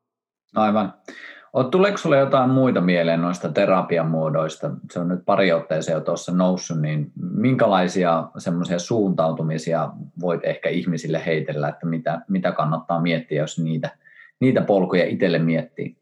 Aivan. 0.54 0.94
Tuleeko 1.70 1.96
sinulle 1.96 2.18
jotain 2.18 2.50
muita 2.50 2.80
mieleen 2.80 3.22
noista 3.22 3.48
terapian 3.48 4.10
muodoista? 4.10 4.70
Se 4.90 5.00
on 5.00 5.08
nyt 5.08 5.24
pari 5.24 5.52
otteeseen 5.52 5.94
jo 5.94 6.00
tuossa 6.00 6.32
noussut, 6.32 6.80
niin 6.80 7.12
minkälaisia 7.34 8.28
semmoisia 8.38 8.78
suuntautumisia 8.78 9.90
voit 10.20 10.40
ehkä 10.44 10.68
ihmisille 10.68 11.22
heitellä, 11.26 11.68
että 11.68 11.86
mitä, 11.86 12.20
mitä 12.28 12.52
kannattaa 12.52 13.00
miettiä, 13.00 13.42
jos 13.42 13.58
niitä, 13.58 13.90
niitä 14.40 14.60
polkuja 14.60 15.04
itselle 15.04 15.38
miettii? 15.38 15.96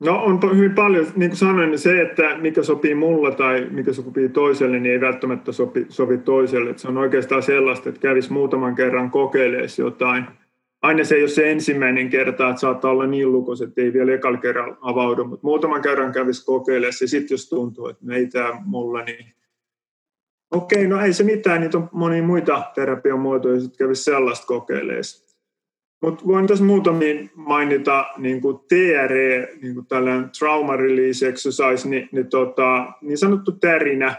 No 0.00 0.24
on 0.24 0.40
hyvin 0.56 0.74
paljon, 0.74 1.06
niin 1.16 1.30
kuin 1.30 1.38
sanoin, 1.38 1.70
niin 1.70 1.78
se, 1.78 2.02
että 2.02 2.38
mikä 2.38 2.62
sopii 2.62 2.94
mulle 2.94 3.34
tai 3.34 3.66
mikä 3.70 3.92
sopii 3.92 4.28
toiselle, 4.28 4.80
niin 4.80 4.92
ei 4.92 5.00
välttämättä 5.00 5.52
sopi, 5.52 5.86
sovi 5.88 6.18
toiselle. 6.18 6.70
Että 6.70 6.82
se 6.82 6.88
on 6.88 6.98
oikeastaan 6.98 7.42
sellaista, 7.42 7.88
että 7.88 8.00
kävisi 8.00 8.32
muutaman 8.32 8.74
kerran 8.74 9.10
kokeilemaan 9.10 9.68
jotain. 9.78 10.24
Aina 10.82 11.04
se 11.04 11.14
ei 11.14 11.22
ole 11.22 11.28
se 11.28 11.52
ensimmäinen 11.52 12.10
kerta, 12.10 12.48
että 12.48 12.60
saattaa 12.60 12.90
olla 12.90 13.06
niin 13.06 13.32
lukos, 13.32 13.62
että 13.62 13.80
ei 13.80 13.92
vielä 13.92 14.14
ekalla 14.14 14.38
kerran 14.38 14.76
avaudu, 14.80 15.24
mutta 15.24 15.46
muutaman 15.46 15.82
kerran 15.82 16.12
kävisi 16.12 16.46
kokeilemaan 16.46 16.92
ja 17.00 17.08
sitten 17.08 17.34
jos 17.34 17.48
tuntuu, 17.48 17.88
että 17.88 18.06
no 18.06 18.14
ei 18.14 18.26
tämä 18.26 18.62
mulle, 18.64 19.04
niin 19.04 19.34
okei, 20.50 20.86
no 20.86 21.00
ei 21.00 21.12
se 21.12 21.24
mitään, 21.24 21.60
niitä 21.60 21.78
on 21.78 21.88
monia 21.92 22.22
muita 22.22 22.62
terapian 22.74 23.20
muotoja, 23.20 23.60
sitten 23.60 23.86
kävisi 23.86 24.04
sellaista 24.04 24.46
kokeilemaan. 24.46 25.25
Mutta 26.02 26.26
voin 26.26 26.46
tässä 26.46 26.64
muutamiin 26.64 27.30
mainita 27.34 28.06
niin 28.16 28.40
kuin 28.40 28.58
TRE, 28.68 29.48
niin 29.62 29.74
kuin 29.74 29.86
tällainen 29.86 30.30
trauma 30.38 30.76
release 30.76 31.28
exercise, 31.28 31.88
niin, 31.88 32.08
niin, 32.12 32.26
tota, 32.26 32.92
niin 33.02 33.18
sanottu 33.18 33.52
tärinä, 33.52 34.14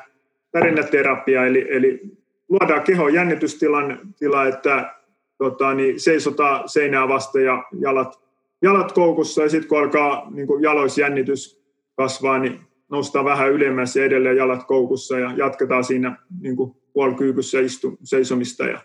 tärinäterapia, 0.51 1.45
eli, 1.45 1.67
eli 1.69 2.01
luodaan 2.49 3.13
jännitystilan, 3.13 3.99
tila, 4.19 4.47
että 4.47 4.93
tota, 5.37 5.73
niin 5.73 5.99
seisotaan 5.99 6.69
seinää 6.69 7.07
vasten 7.07 7.43
ja 7.43 7.63
jalat, 7.79 8.19
jalat 8.61 8.91
koukussa, 8.91 9.41
ja 9.41 9.49
sitten 9.49 9.69
kun 9.69 9.79
alkaa 9.79 10.31
niin 10.31 10.47
kuin 10.47 10.63
kasvaa, 11.95 12.39
niin 12.39 12.59
nostaa 12.89 13.25
vähän 13.25 13.51
ylemmäs 13.51 13.95
ja 13.95 14.03
edelleen 14.03 14.37
jalat 14.37 14.63
koukussa 14.63 15.19
ja 15.19 15.33
jatketaan 15.37 15.83
siinä 15.83 16.17
niin 16.41 16.55
kuin 16.55 16.75
puolikyykyssä 16.93 17.59
istu, 17.59 17.97
seisomista 18.03 18.65
ja 18.65 18.79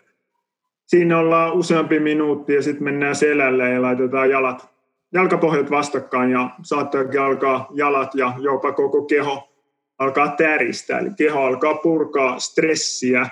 siinä 0.93 1.19
ollaan 1.19 1.53
useampi 1.53 2.01
minuutti 2.01 2.55
ja 2.55 2.63
sitten 2.63 2.85
mennään 2.85 3.17
selälle 3.17 3.71
ja 3.71 3.83
laitetaan 3.83 4.31
jalat, 4.31 4.69
jalkapohjat 5.13 5.71
vastakkain 5.71 6.31
ja 6.31 6.51
saattaakin 6.63 7.21
alkaa 7.21 7.69
jalat 7.75 8.15
ja 8.15 8.35
jopa 8.39 8.73
koko 8.73 9.03
keho 9.03 9.53
alkaa 9.99 10.29
täristää, 10.29 10.99
eli 10.99 11.11
keho 11.17 11.41
alkaa 11.41 11.75
purkaa 11.75 12.39
stressiä. 12.39 13.29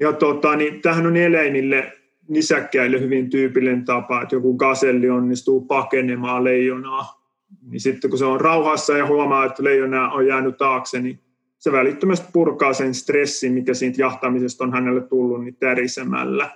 Ja 0.00 0.12
tota, 0.12 0.56
niin 0.56 0.82
tämähän 0.82 1.06
on 1.06 1.16
eläimille, 1.16 1.92
nisäkkäille 2.28 3.00
hyvin 3.00 3.30
tyypillinen 3.30 3.84
tapa, 3.84 4.22
että 4.22 4.34
joku 4.34 4.56
gaselli 4.56 5.10
onnistuu 5.10 5.60
pakenemaan 5.60 6.44
leijonaa. 6.44 7.22
Niin 7.70 7.80
sitten 7.80 8.10
kun 8.10 8.18
se 8.18 8.24
on 8.24 8.40
rauhassa 8.40 8.96
ja 8.98 9.06
huomaa, 9.06 9.44
että 9.44 9.64
leijona 9.64 10.10
on 10.10 10.26
jäänyt 10.26 10.56
taakse, 10.56 11.00
niin 11.00 11.20
se 11.62 11.72
välittömästi 11.72 12.26
purkaa 12.32 12.72
sen 12.72 12.94
stressin, 12.94 13.52
mikä 13.52 13.74
siitä 13.74 14.00
jahtamisesta 14.00 14.64
on 14.64 14.72
hänelle 14.72 15.00
tullut, 15.00 15.44
niin 15.44 15.56
tärisemällä. 15.56 16.50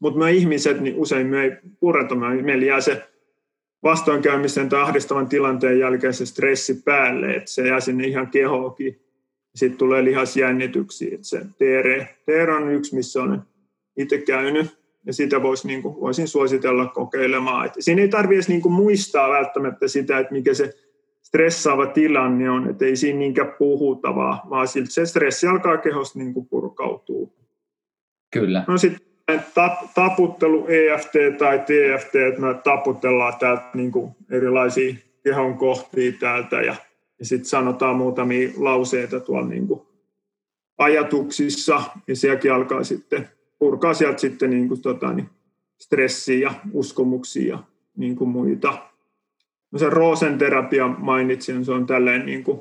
Mutta 0.00 0.18
me 0.18 0.32
ihmiset, 0.32 0.80
niin 0.80 0.96
usein 0.96 1.26
me 1.26 1.42
ei 1.42 1.50
pureta, 1.80 2.14
meillä 2.14 2.64
jää 2.64 2.80
se 2.80 3.02
vastoinkäymisen 3.82 4.68
tai 4.68 4.80
ahdistavan 4.80 5.28
tilanteen 5.28 5.78
jälkeen 5.78 6.14
se 6.14 6.26
stressi 6.26 6.82
päälle, 6.84 7.34
että 7.34 7.50
se 7.50 7.66
jää 7.66 7.80
sinne 7.80 8.06
ihan 8.06 8.26
kehoonkin. 8.26 9.00
Sitten 9.54 9.78
tulee 9.78 10.04
lihasjännityksiä. 10.04 11.14
Että 11.14 11.26
se 11.26 11.38
TR, 11.38 12.04
TR 12.24 12.50
on 12.50 12.72
yksi, 12.72 12.94
missä 12.94 13.22
olen 13.22 13.40
itse 13.96 14.18
käynyt, 14.18 14.78
ja 15.06 15.12
sitä 15.12 15.42
vois, 15.42 15.64
niin 15.64 15.82
kuin, 15.82 16.00
voisin 16.00 16.28
suositella 16.28 16.86
kokeilemaan. 16.86 17.66
Et 17.66 17.72
siinä 17.78 18.02
ei 18.02 18.08
tarvitse 18.08 18.52
niin 18.52 18.72
muistaa 18.72 19.30
välttämättä 19.30 19.88
sitä, 19.88 20.18
että 20.18 20.32
mikä 20.32 20.54
se 20.54 20.83
stressaava 21.34 21.86
tilanne 21.86 22.50
on, 22.50 22.70
että 22.70 22.84
ei 22.84 22.96
siinä 22.96 23.18
niinkään 23.18 23.52
puhuta, 23.58 24.14
vaan, 24.14 24.68
se 24.88 25.06
stressi 25.06 25.46
alkaa 25.46 25.76
kehosta 25.76 26.18
niin 26.18 26.34
kuin 26.34 26.46
purkautuu. 26.46 27.32
Kyllä. 28.32 28.64
No 28.68 28.78
sitten 28.78 29.06
tap, 29.54 29.72
taputtelu, 29.94 30.66
EFT 30.68 31.12
tai 31.38 31.58
TFT, 31.58 32.14
että 32.14 32.40
me 32.40 32.54
taputellaan 32.64 33.38
täältä 33.38 33.70
niin 33.74 33.92
kuin 33.92 34.10
erilaisia 34.30 34.94
kehon 35.24 35.58
kohtia 35.58 36.12
täältä 36.20 36.56
ja, 36.56 36.74
ja 37.18 37.26
sitten 37.26 37.48
sanotaan 37.48 37.96
muutamia 37.96 38.48
lauseita 38.56 39.20
tuolla 39.20 39.46
niin 39.46 39.66
kuin 39.68 39.80
ajatuksissa 40.78 41.82
ja 42.08 42.16
sielläkin 42.16 42.52
alkaa 42.52 42.84
sitten 42.84 43.28
purkaa 43.58 43.94
sieltä 43.94 44.18
sitten 44.18 44.50
niin 44.50 44.68
kuin, 44.68 44.82
tota, 44.82 45.12
niin 45.12 45.30
stressiä 45.80 46.54
uskomuksia 46.72 47.54
ja 47.54 47.58
niin 47.96 48.16
kuin 48.16 48.30
muita 48.30 48.93
No 49.74 49.78
sen 49.78 49.92
Rosen 49.92 50.38
terapia 50.38 50.88
mainitsin, 50.88 51.64
se 51.64 51.72
on 51.72 51.86
tällainen 51.86 52.26
niin 52.26 52.44
kuin 52.44 52.60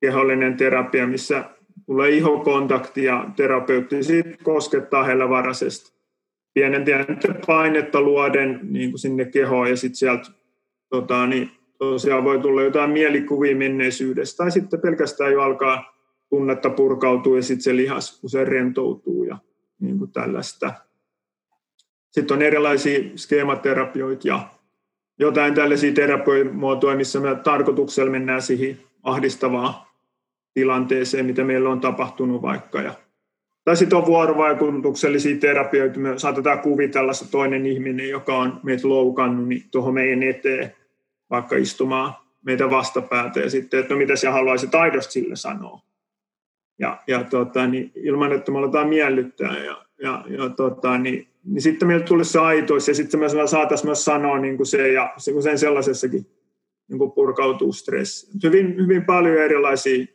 kehollinen 0.00 0.56
terapia, 0.56 1.06
missä 1.06 1.44
tulee 1.86 2.10
ihokontakti 2.10 3.04
ja 3.04 3.30
terapeutti 3.36 4.02
siitä 4.02 4.30
koskettaa 4.42 5.04
hellävaraisesti. 5.04 5.94
Pienen 6.54 6.84
painetta 7.46 8.00
luoden 8.00 8.60
niin 8.62 8.90
kuin 8.90 8.98
sinne 8.98 9.24
kehoon 9.24 9.70
ja 9.70 9.76
sitten 9.76 9.96
sieltä 9.96 10.30
tota, 10.88 11.26
niin, 11.26 11.50
tosiaan 11.78 12.24
voi 12.24 12.38
tulla 12.38 12.62
jotain 12.62 12.90
mielikuvia 12.90 13.56
menneisyydestä 13.56 14.36
tai 14.36 14.50
sitten 14.50 14.80
pelkästään 14.80 15.32
jo 15.32 15.42
alkaa 15.42 15.96
tunnetta 16.28 16.70
purkautua 16.70 17.36
ja 17.36 17.42
sitten 17.42 17.62
se 17.62 17.76
lihas 17.76 18.24
usein 18.24 18.48
rentoutuu 18.48 19.24
ja 19.24 19.38
niin 19.80 19.98
kuin 19.98 20.12
tällaista. 20.12 20.74
Sitten 22.10 22.36
on 22.36 22.42
erilaisia 22.42 23.00
skeematerapioita 23.16 24.28
ja 24.28 24.48
jotain 25.18 25.54
tällaisia 25.54 25.92
terapiamuotoja, 25.92 26.96
missä 26.96 27.20
me 27.20 27.34
tarkoituksella 27.34 28.10
mennään 28.10 28.42
siihen 28.42 28.78
ahdistavaan 29.02 29.74
tilanteeseen, 30.54 31.26
mitä 31.26 31.44
meillä 31.44 31.70
on 31.70 31.80
tapahtunut 31.80 32.42
vaikka. 32.42 32.82
Ja, 32.82 32.94
tai 33.64 33.76
sitten 33.76 33.98
on 33.98 34.06
vuorovaikutuksellisia 34.06 35.36
terapioita, 35.36 36.00
me 36.00 36.18
saatetaan 36.18 36.58
kuvitella 36.58 37.12
se 37.12 37.30
toinen 37.30 37.66
ihminen, 37.66 38.08
joka 38.08 38.38
on 38.38 38.60
meitä 38.62 38.88
loukannut, 38.88 39.48
niin 39.48 39.64
tuohon 39.70 39.94
meidän 39.94 40.22
eteen 40.22 40.72
vaikka 41.30 41.56
istumaan 41.56 42.12
meitä 42.44 42.70
vastapäätä 42.70 43.40
ja 43.40 43.50
sitten, 43.50 43.80
että 43.80 43.94
no 43.94 43.98
mitä 43.98 44.16
sä 44.16 44.32
haluaisit 44.32 44.74
aidosti 44.74 45.12
sille 45.12 45.36
sanoa. 45.36 45.80
Ja, 46.78 46.98
ja 47.06 47.24
tota, 47.24 47.66
niin 47.66 47.92
ilman, 47.94 48.32
että 48.32 48.52
me 48.52 48.58
aletaan 48.58 48.88
miellyttää 48.88 49.58
ja, 49.58 49.84
ja, 50.02 50.24
ja 50.28 50.48
tota, 50.48 50.98
niin 50.98 51.28
niin 51.44 51.62
sitten 51.62 51.88
meillä 51.88 52.06
tulisi 52.06 52.32
se 52.32 52.38
aitois 52.38 52.88
ja 52.88 52.94
sitten 52.94 53.20
me 53.20 53.28
saataisiin 53.46 53.88
myös 53.88 54.04
sanoa 54.04 54.38
niin 54.38 54.56
kuin 54.56 54.66
se 54.66 54.92
ja 54.92 55.12
se, 55.16 55.32
kun 55.32 55.42
sen 55.42 55.58
sellaisessakin 55.58 56.26
niin 56.88 56.98
kuin 56.98 57.12
purkautuu 57.12 57.72
stressi. 57.72 58.26
Hyvin, 58.42 58.76
hyvin 58.76 59.04
paljon 59.04 59.36
erilaisia 59.36 60.06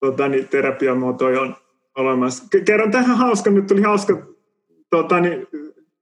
tota, 0.00 0.28
niin, 0.28 0.48
terapiamuotoja 0.48 1.40
on 1.40 1.56
olemassa. 1.96 2.44
Kerron 2.64 2.90
tähän 2.90 3.16
hauska, 3.16 3.50
nyt 3.50 3.66
tuli 3.66 3.82
hauska 3.82 4.26
tota, 4.90 5.20
niin, 5.20 5.46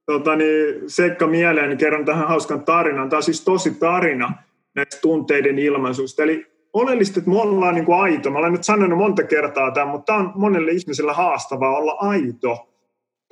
tota, 0.05 0.35
niin, 0.35 0.75
seikka 0.87 1.27
mieleen, 1.27 1.69
niin 1.69 1.77
kerron 1.77 2.05
tähän 2.05 2.27
hauskan 2.27 2.65
tarinan. 2.65 3.09
Tämä 3.09 3.17
on 3.17 3.23
siis 3.23 3.43
tosi 3.43 3.71
tarina 3.71 4.33
näistä 4.75 4.97
tunteiden 5.01 5.59
ilmaisuista. 5.59 6.23
Eli 6.23 6.45
oleellista, 6.73 7.19
että 7.19 7.31
me 7.31 7.41
ollaan 7.41 7.75
niin 7.75 7.85
kuin 7.85 7.99
aito. 7.99 8.31
Mä 8.31 8.39
olen 8.39 8.51
nyt 8.51 8.63
sanonut 8.63 8.97
monta 8.97 9.23
kertaa 9.23 9.71
tämän, 9.71 9.87
mutta 9.87 10.13
tämä 10.13 10.19
on 10.19 10.31
monelle 10.35 10.71
ihmiselle 10.71 11.13
haastavaa 11.13 11.77
olla 11.77 11.91
aito 11.99 12.72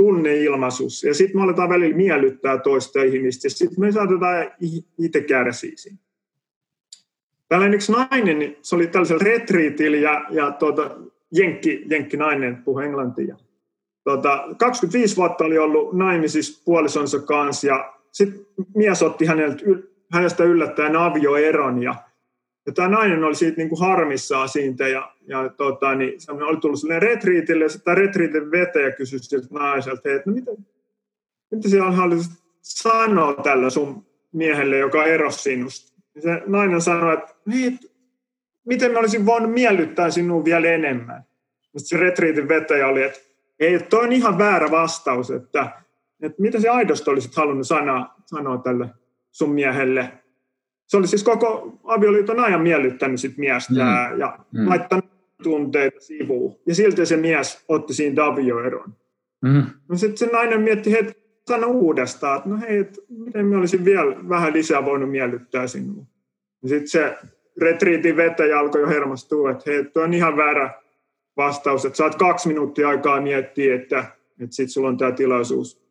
tunneilmaisus. 0.01 1.03
Ja 1.03 1.13
sitten 1.13 1.37
me 1.37 1.43
aletaan 1.43 1.69
välillä 1.69 1.95
miellyttää 1.95 2.57
toista 2.57 3.03
ihmistä, 3.03 3.49
sitten 3.49 3.79
me 3.79 3.91
saatetaan 3.91 4.51
itse 4.99 5.21
kärsiä 5.21 5.71
siinä. 5.75 5.97
tällainen 7.47 7.75
yksi 7.75 7.91
nainen, 7.91 8.39
niin 8.39 8.57
se 8.61 8.75
oli 8.75 8.87
tällaisella 8.87 9.23
retriitillä 9.23 9.97
ja, 9.97 10.25
ja 10.29 10.51
tuota, 10.51 10.91
jenkki, 11.31 11.83
jenkki 11.89 12.17
nainen 12.17 12.57
puhui 12.63 12.85
englantia. 12.85 13.35
Tuota, 14.03 14.47
25 14.57 15.17
vuotta 15.17 15.43
oli 15.43 15.57
ollut 15.57 15.93
naimisissa 15.93 16.61
puolisonsa 16.65 17.19
kanssa 17.19 17.67
ja 17.67 17.93
sitten 18.11 18.45
mies 18.75 19.03
otti 19.03 19.25
häneltä, 19.25 19.63
hänestä 20.11 20.43
yllättäen 20.43 20.95
avioeron 20.95 21.83
ja, 21.83 21.95
ja 22.65 22.73
tämä 22.73 22.87
nainen 22.87 23.23
oli 23.23 23.35
siitä 23.35 23.57
niin 23.57 23.69
kuin 23.69 23.79
harmissaan 23.79 24.49
siitä 24.49 24.87
ja, 24.87 25.11
ja 25.27 25.49
tota, 25.49 25.95
niin, 25.95 26.13
oli 26.29 26.57
tullut 26.57 26.79
sellainen 26.79 27.09
retriitille 27.09 27.63
ja 27.63 27.69
tämä 27.83 27.95
retriitin 27.95 28.51
vetäjä 28.51 28.91
kysyi 28.91 29.19
siltä 29.19 29.47
naiselta, 29.51 30.09
että 30.09 30.29
no 30.29 30.33
mitä, 30.33 30.51
mitä 31.51 31.69
siellä 31.69 31.91
haluaisit 31.91 32.31
sanoa 32.61 33.33
tällä 33.33 33.69
sun 33.69 34.05
miehelle, 34.31 34.77
joka 34.77 35.05
erosi 35.05 35.41
sinusta? 35.41 35.93
Ja 36.15 36.21
se 36.21 36.41
nainen 36.45 36.81
sanoi, 36.81 37.13
että 37.13 37.35
niin, 37.45 37.79
miten 38.65 38.91
mä 38.91 38.99
olisin 38.99 39.25
voinut 39.25 39.51
miellyttää 39.51 40.09
sinua 40.09 40.45
vielä 40.45 40.67
enemmän. 40.67 41.23
Sitten 41.61 41.85
se 41.85 41.97
retriitin 41.97 42.47
vetäjä 42.47 42.87
oli, 42.87 43.03
että 43.03 43.19
ei, 43.59 43.79
toi 43.79 44.03
on 44.03 44.11
ihan 44.11 44.37
väärä 44.37 44.71
vastaus, 44.71 45.31
että, 45.31 45.71
että 46.21 46.41
mitä 46.41 46.59
se 46.59 46.69
aidosti 46.69 47.09
olisit 47.09 47.35
halunnut 47.35 47.67
sanoa, 47.67 48.15
sanoa 48.25 48.57
tälle 48.57 48.89
sun 49.31 49.49
miehelle. 49.49 50.11
Se 50.91 50.97
oli 50.97 51.07
siis 51.07 51.23
koko 51.23 51.79
avioliiton 51.83 52.39
ajan 52.39 52.61
miellyttänyt 52.61 53.19
sit 53.19 53.37
miestä 53.37 53.73
mm. 53.73 54.19
ja 54.19 54.39
mm. 54.51 54.69
laittanut 54.69 55.05
tunteita 55.43 55.99
sivuun. 55.99 56.59
Ja 56.65 56.75
silti 56.75 57.05
se 57.05 57.17
mies 57.17 57.63
otti 57.67 57.93
siinä 57.93 58.25
avioeron. 58.25 58.93
Mm. 59.41 59.63
No 59.89 59.97
sitten 59.97 60.17
se 60.17 60.25
nainen 60.25 60.61
mietti 60.61 60.91
heti 60.91 61.13
sano 61.47 61.67
uudestaan, 61.67 62.37
että 62.37 62.49
no 62.49 62.57
hei, 62.59 62.77
että 62.77 63.01
miten 63.09 63.45
me 63.45 63.57
olisin 63.57 63.85
vielä 63.85 64.15
vähän 64.29 64.53
lisää 64.53 64.85
voinut 64.85 65.11
miellyttää 65.11 65.67
sinua. 65.67 66.05
Ja 66.63 66.69
sitten 66.69 66.87
se 66.87 67.17
retriitin 67.61 68.17
vetäjä 68.17 68.59
alkoi 68.59 68.81
jo 68.81 68.87
hermostua, 68.87 69.51
että 69.51 69.71
hei, 69.71 69.85
tuo 69.85 70.03
on 70.03 70.13
ihan 70.13 70.37
väärä 70.37 70.73
vastaus, 71.37 71.85
että 71.85 71.97
saat 71.97 72.15
kaksi 72.15 72.47
minuuttia 72.47 72.89
aikaa 72.89 73.21
miettiä, 73.21 73.75
että, 73.75 73.99
että 74.39 74.55
sitten 74.55 74.69
sulla 74.69 74.87
on 74.87 74.97
tämä 74.97 75.11
tilaisuus 75.11 75.81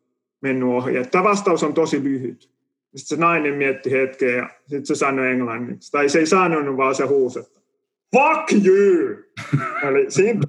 mennyt 0.41 0.69
ohi. 0.69 0.93
Tämä 1.11 1.23
vastaus 1.23 1.63
on 1.63 1.73
tosi 1.73 2.03
lyhyt. 2.03 2.51
Sitten 2.95 3.17
se 3.17 3.25
nainen 3.25 3.53
mietti 3.53 3.91
hetken 3.91 4.35
ja 4.35 4.49
sitten 4.59 4.85
se 4.85 4.95
sanoi 4.95 5.31
englanniksi. 5.31 5.91
Tai 5.91 6.09
se 6.09 6.19
ei 6.19 6.25
sanonut, 6.25 6.77
vaan 6.77 6.95
se 6.95 7.05
huusi, 7.05 7.39
että 7.39 7.59
fuck 8.15 8.65
you! 8.65 9.15
Eli 9.87 10.11
siinä 10.11 10.41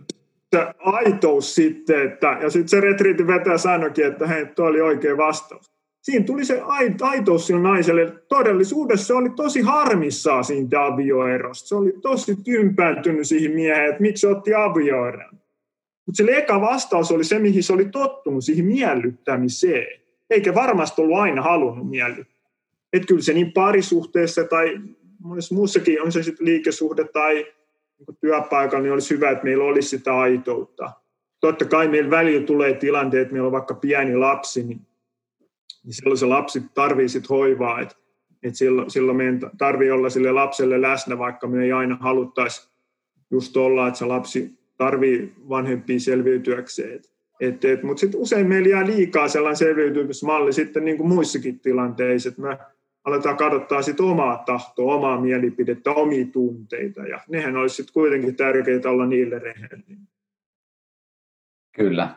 se 0.53 0.67
aitous 0.79 1.55
sitten, 1.55 2.03
että, 2.03 2.39
ja 2.41 2.51
sitten 2.51 2.69
se 2.69 2.81
retriitin 2.81 3.27
vetäjä 3.27 3.59
sanoikin, 3.59 4.07
että 4.07 4.27
hei, 4.27 4.47
tuo 4.47 4.67
oli 4.67 4.81
oikea 4.81 5.17
vastaus. 5.17 5.73
Siinä 6.03 6.25
tuli 6.25 6.45
se 6.45 6.63
aitous 7.01 7.47
sille 7.47 7.61
naiselle. 7.61 8.13
Todellisuudessa 8.29 9.07
se 9.07 9.15
oli 9.15 9.31
tosi 9.31 9.61
harmissaan 9.61 10.45
siitä 10.45 10.85
avioerosta. 10.85 11.69
Se 11.69 11.75
oli 11.75 11.93
tosi 12.03 12.37
tympääntynyt 12.45 13.29
siihen 13.29 13.53
mieheen, 13.53 13.91
että 13.91 14.03
miksi 14.03 14.21
se 14.21 14.29
otti 14.29 14.55
avioeron. 14.55 15.39
Mutta 16.07 16.25
se 16.25 16.37
eka 16.37 16.61
vastaus 16.61 17.13
oli 17.13 17.25
se, 17.25 17.39
mihin 17.39 17.63
se 17.63 17.73
oli 17.73 17.85
tottunut, 17.85 18.45
siihen 18.45 18.67
miellyttämiseen. 18.67 20.01
Eikä 20.31 20.55
varmasti 20.55 21.03
ollut 21.03 21.19
aina 21.19 21.43
halunnut 21.43 21.91
miellyttää. 21.91 22.32
Että 22.93 23.07
kyllä 23.07 23.23
se 23.23 23.33
niin 23.33 23.53
parisuhteessa 23.53 24.45
tai 24.45 24.81
monessa 25.19 25.55
muussakin, 25.55 26.03
on 26.03 26.13
se 26.13 26.23
sitten 26.23 26.47
liikesuhde 26.47 27.05
tai 27.05 27.35
niin 27.35 28.17
työpaikalla, 28.21 28.83
niin 28.83 28.93
olisi 28.93 29.15
hyvä, 29.15 29.31
että 29.31 29.45
meillä 29.45 29.65
olisi 29.65 29.89
sitä 29.89 30.19
aitoutta. 30.19 30.91
Totta 31.41 31.65
kai 31.65 31.89
meillä 31.89 32.11
välillä 32.11 32.47
tulee 32.47 32.75
tilanteet, 32.75 33.23
että 33.23 33.33
meillä 33.33 33.47
on 33.47 33.53
vaikka 33.53 33.75
pieni 33.75 34.17
lapsi, 34.17 34.63
niin, 34.63 34.81
niin 35.85 35.95
silloin 35.95 36.19
se 36.19 36.27
lapsi 36.27 36.63
tarvii 36.75 37.09
sit 37.09 37.29
hoivaa, 37.29 37.81
että, 37.81 37.95
että 38.43 38.59
silloin, 38.59 38.91
silloin 38.91 39.17
meidän 39.17 39.41
tarvii 39.59 39.91
olla 39.91 40.11
sille 40.11 40.33
lapselle 40.33 40.83
läsnä, 40.83 41.19
vaikka 41.19 41.47
me 41.47 41.65
ei 41.65 41.73
aina 41.73 41.97
haluttaisi 42.01 42.69
just 43.31 43.57
olla, 43.57 43.89
että 43.89 43.99
se 43.99 44.05
lapsi 44.05 44.59
tarvii 44.77 45.33
vanhempia 45.49 46.01
selviytyäkseen. 46.01 47.03
Et, 47.41 47.65
et, 47.65 47.83
mutta 47.83 48.01
sitten 48.01 48.21
usein 48.21 48.47
meillä 48.47 48.69
jää 48.69 48.87
liikaa 48.87 49.29
sellainen 49.29 49.57
selviytymismalli 49.57 50.53
sitten 50.53 50.85
niin 50.85 50.97
kuin 50.97 51.09
muissakin 51.09 51.61
tilanteissa, 51.61 52.29
että 52.29 52.43
me 52.43 52.59
aletaan 53.05 53.37
kadottaa 53.37 53.83
sit 53.83 54.01
omaa 54.01 54.43
tahtoa, 54.47 54.95
omaa 54.95 55.21
mielipidettä, 55.21 55.91
omia 55.91 56.27
tunteita, 56.33 57.01
ja 57.01 57.21
nehän 57.29 57.57
olisi 57.57 57.77
sitten 57.77 57.93
kuitenkin 57.93 58.37
tärkeää 58.37 58.81
olla 58.87 59.07
niille 59.07 59.39
rehellinen. 59.39 60.09
Kyllä, 61.77 62.09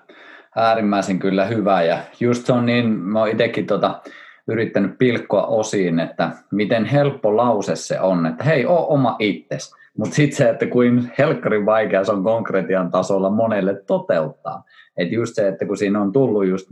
äärimmäisen 0.55 1.19
kyllä 1.19 1.45
hyvä, 1.45 1.83
ja 1.83 1.99
just 2.19 2.49
on 2.49 2.65
niin, 2.65 2.89
mä 2.89 3.19
oon 3.19 3.29
itsekin 3.29 3.65
tota, 3.65 4.01
yrittänyt 4.47 4.97
pilkkoa 4.97 5.45
osiin, 5.45 5.99
että 5.99 6.31
miten 6.51 6.86
helppo 6.86 7.38
lause 7.38 7.75
se 7.75 7.99
on, 7.99 8.25
että 8.25 8.43
hei, 8.43 8.65
oo 8.65 8.93
oma 8.93 9.15
itses. 9.19 9.75
Mutta 9.97 10.15
sitten 10.15 10.37
se, 10.37 10.49
että 10.49 10.67
kuin 10.67 11.11
helkkarin 11.17 11.65
vaikea 11.65 12.03
se 12.03 12.11
on 12.11 12.23
konkretian 12.23 12.91
tasolla 12.91 13.29
monelle 13.29 13.81
toteuttaa. 13.87 14.63
Että 14.97 15.15
just 15.15 15.35
se, 15.35 15.47
että 15.47 15.65
kun 15.65 15.77
siinä 15.77 16.01
on 16.01 16.11
tullut 16.11 16.47
just 16.47 16.67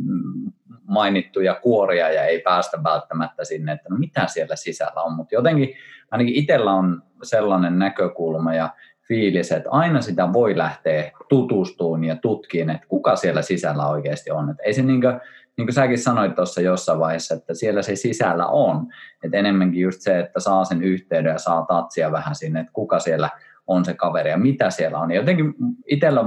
mainittuja 0.87 1.55
kuoria 1.55 2.09
ja 2.09 2.23
ei 2.23 2.41
päästä 2.41 2.83
välttämättä 2.83 3.43
sinne, 3.43 3.71
että 3.71 3.89
no 3.89 3.97
mitä 3.97 4.27
siellä 4.27 4.55
sisällä 4.55 5.01
on. 5.01 5.13
Mutta 5.13 5.35
jotenkin 5.35 5.73
ainakin 6.11 6.35
itsellä 6.35 6.73
on 6.73 7.03
sellainen 7.23 7.79
näkökulma 7.79 8.53
ja 8.53 8.69
fiilis, 9.07 9.51
että 9.51 9.69
aina 9.71 10.01
sitä 10.01 10.33
voi 10.33 10.57
lähteä 10.57 11.11
tutustumaan 11.29 12.03
ja 12.03 12.15
tutkiin, 12.15 12.69
että 12.69 12.87
kuka 12.87 13.15
siellä 13.15 13.41
sisällä 13.41 13.87
oikeasti 13.87 14.31
on. 14.31 14.49
Että 14.49 14.63
ei 14.63 14.73
se 14.73 14.81
niin 14.81 15.01
kuin, 15.01 15.19
niin 15.57 15.67
kuin 15.67 15.73
säkin 15.73 15.99
sanoit 15.99 16.35
tuossa 16.35 16.61
jossain 16.61 16.99
vaiheessa, 16.99 17.35
että 17.35 17.53
siellä 17.53 17.81
se 17.81 17.95
sisällä 17.95 18.47
on. 18.47 18.87
Että 19.23 19.37
enemmänkin 19.37 19.81
just 19.81 20.01
se, 20.01 20.19
että 20.19 20.39
saa 20.39 20.65
sen 20.65 20.83
yhteyden 20.83 21.31
ja 21.31 21.37
saa 21.37 21.65
tatsia 21.65 22.11
vähän 22.11 22.35
sinne, 22.35 22.59
että 22.59 22.73
kuka 22.73 22.99
siellä 22.99 23.29
on 23.67 23.85
se 23.85 23.93
kaveri 23.93 24.29
ja 24.29 24.37
mitä 24.37 24.69
siellä 24.69 24.97
on. 24.97 25.11
Jotenkin 25.11 25.53
itsellä 25.87 26.23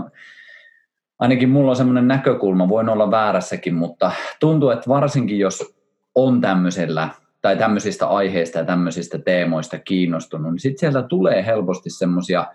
ainakin 1.19 1.49
mulla 1.49 1.71
on 1.71 1.77
semmoinen 1.77 2.09
näkökulma, 2.09 2.69
voin 2.69 2.89
olla 2.89 3.11
väärässäkin, 3.11 3.75
mutta 3.75 4.13
tuntuu, 4.41 4.71
että 4.71 4.89
varsinkin 4.89 5.39
jos 5.39 5.77
on 6.15 6.41
tämmöisellä 6.41 7.09
tai 7.43 7.57
tämmöisistä 7.57 8.07
aiheista 8.07 8.59
ja 8.59 8.65
tämmöisistä 8.65 9.19
teemoista 9.19 9.79
kiinnostunut, 9.79 10.53
niin 10.53 10.61
sitten 10.61 10.79
sieltä 10.81 11.09
tulee 11.09 11.47
helposti 11.47 11.91
semmoisia 11.91 12.47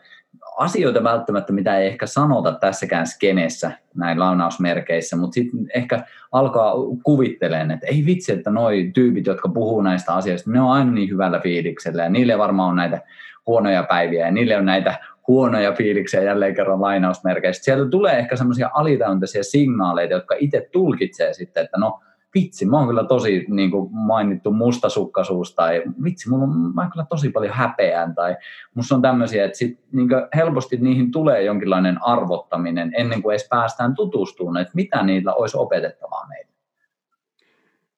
asioita 0.57 1.03
välttämättä, 1.03 1.53
mitä 1.53 1.77
ei 1.77 1.87
ehkä 1.87 2.05
sanota 2.05 2.51
tässäkään 2.51 3.07
skeneessä 3.07 3.71
näin 3.95 4.19
launausmerkeissä, 4.19 5.15
mutta 5.15 5.33
sitten 5.33 5.59
ehkä 5.75 6.03
alkaa 6.31 6.73
kuvitteleen, 7.03 7.71
että 7.71 7.87
ei 7.87 8.05
vitsi, 8.05 8.31
että 8.31 8.49
noi 8.49 8.91
tyypit, 8.93 9.25
jotka 9.25 9.49
puhuu 9.49 9.81
näistä 9.81 10.13
asioista, 10.13 10.51
ne 10.51 10.61
on 10.61 10.71
aina 10.71 10.91
niin 10.91 11.09
hyvällä 11.09 11.39
fiiliksellä 11.39 12.03
ja 12.03 12.09
niille 12.09 12.37
varmaan 12.37 12.69
on 12.69 12.75
näitä 12.75 13.01
huonoja 13.47 13.83
päiviä 13.83 14.25
ja 14.25 14.31
niille 14.31 14.57
on 14.57 14.65
näitä 14.65 14.99
huonoja 15.27 15.73
fiiliksiä 15.73 16.21
jälleen 16.21 16.55
kerran 16.55 16.81
lainausmerkeistä. 16.81 17.63
Sieltä 17.63 17.89
tulee 17.89 18.19
ehkä 18.19 18.35
semmoisia 18.35 18.69
alitäyntäisiä 18.73 19.43
signaaleita, 19.43 20.13
jotka 20.13 20.35
itse 20.39 20.69
tulkitsee 20.71 21.33
sitten, 21.33 21.63
että 21.63 21.77
no 21.77 21.99
vitsi, 22.35 22.65
mä 22.65 22.77
oon 22.77 22.87
kyllä 22.87 23.03
tosi 23.03 23.45
niin 23.49 23.71
kuin 23.71 23.89
mainittu 23.91 24.51
mustasukkaisuus 24.51 25.55
tai 25.55 25.83
vitsi, 26.03 26.29
mulla 26.29 26.43
on, 26.43 26.75
mä 26.75 26.89
kyllä 26.93 27.05
tosi 27.09 27.29
paljon 27.29 27.53
häpeään 27.53 28.15
tai 28.15 28.35
musta 28.75 28.95
on 28.95 29.01
tämmöisiä, 29.01 29.45
että 29.45 29.57
sit, 29.57 29.79
niin 29.91 30.07
helposti 30.35 30.77
niihin 30.77 31.11
tulee 31.11 31.43
jonkinlainen 31.43 31.97
arvottaminen 32.01 32.91
ennen 32.97 33.21
kuin 33.21 33.33
edes 33.33 33.47
päästään 33.49 33.95
tutustumaan, 33.95 34.61
että 34.61 34.75
mitä 34.75 35.03
niillä 35.03 35.33
olisi 35.33 35.57
opetettavaa 35.57 36.27
meille. 36.29 36.51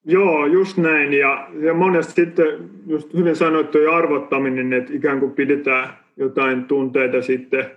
Joo, 0.06 0.46
just 0.46 0.78
näin. 0.78 1.14
Ja, 1.14 1.48
ja 1.60 1.74
monesti 1.74 2.14
sitten 2.14 2.70
just 2.88 3.14
hyvin 3.14 3.36
sanottu 3.36 3.78
arvottaminen, 3.94 4.74
että 4.74 4.94
ikään 4.94 5.20
kuin 5.20 5.32
pidetään 5.32 5.90
jotain 6.18 6.66
tunteita 6.66 7.22
sitten 7.22 7.72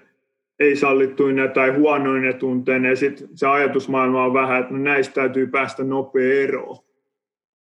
ei 0.60 0.76
sallittuina 0.76 1.48
tai 1.48 1.70
huonoina 1.70 2.32
tunteina, 2.32 2.88
ja 2.88 2.96
sitten 2.96 3.28
se 3.34 3.46
ajatusmaailma 3.46 4.24
on 4.24 4.34
vähän, 4.34 4.60
että 4.60 4.74
no 4.74 4.78
näistä 4.78 5.14
täytyy 5.14 5.46
päästä 5.46 5.84
nopea 5.84 6.42
eroon. 6.42 6.86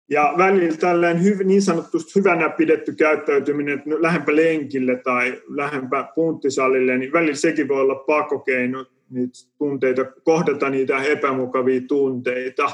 Ja 0.10 0.34
välillä 0.38 0.78
tällainen 0.78 1.24
hyv, 1.24 1.40
niin 1.44 1.62
sanotusti 1.62 2.20
hyvänä 2.20 2.50
pidetty 2.50 2.96
käyttäytyminen, 2.96 3.78
että 3.78 3.90
no 3.90 4.02
lähempä 4.02 4.36
lenkille 4.36 4.96
tai 4.96 5.42
lähempä 5.48 6.08
punttisalille, 6.16 6.98
niin 6.98 7.14
välillä 7.14 7.36
sekin 7.36 7.68
voi 7.68 7.82
olla 7.82 7.96
pakokeino 7.96 8.86
niitä 9.10 9.34
tunteita, 9.58 10.06
kohdata 10.06 10.70
niitä 10.70 11.04
epämukavia 11.04 11.82
tunteita. 11.88 12.72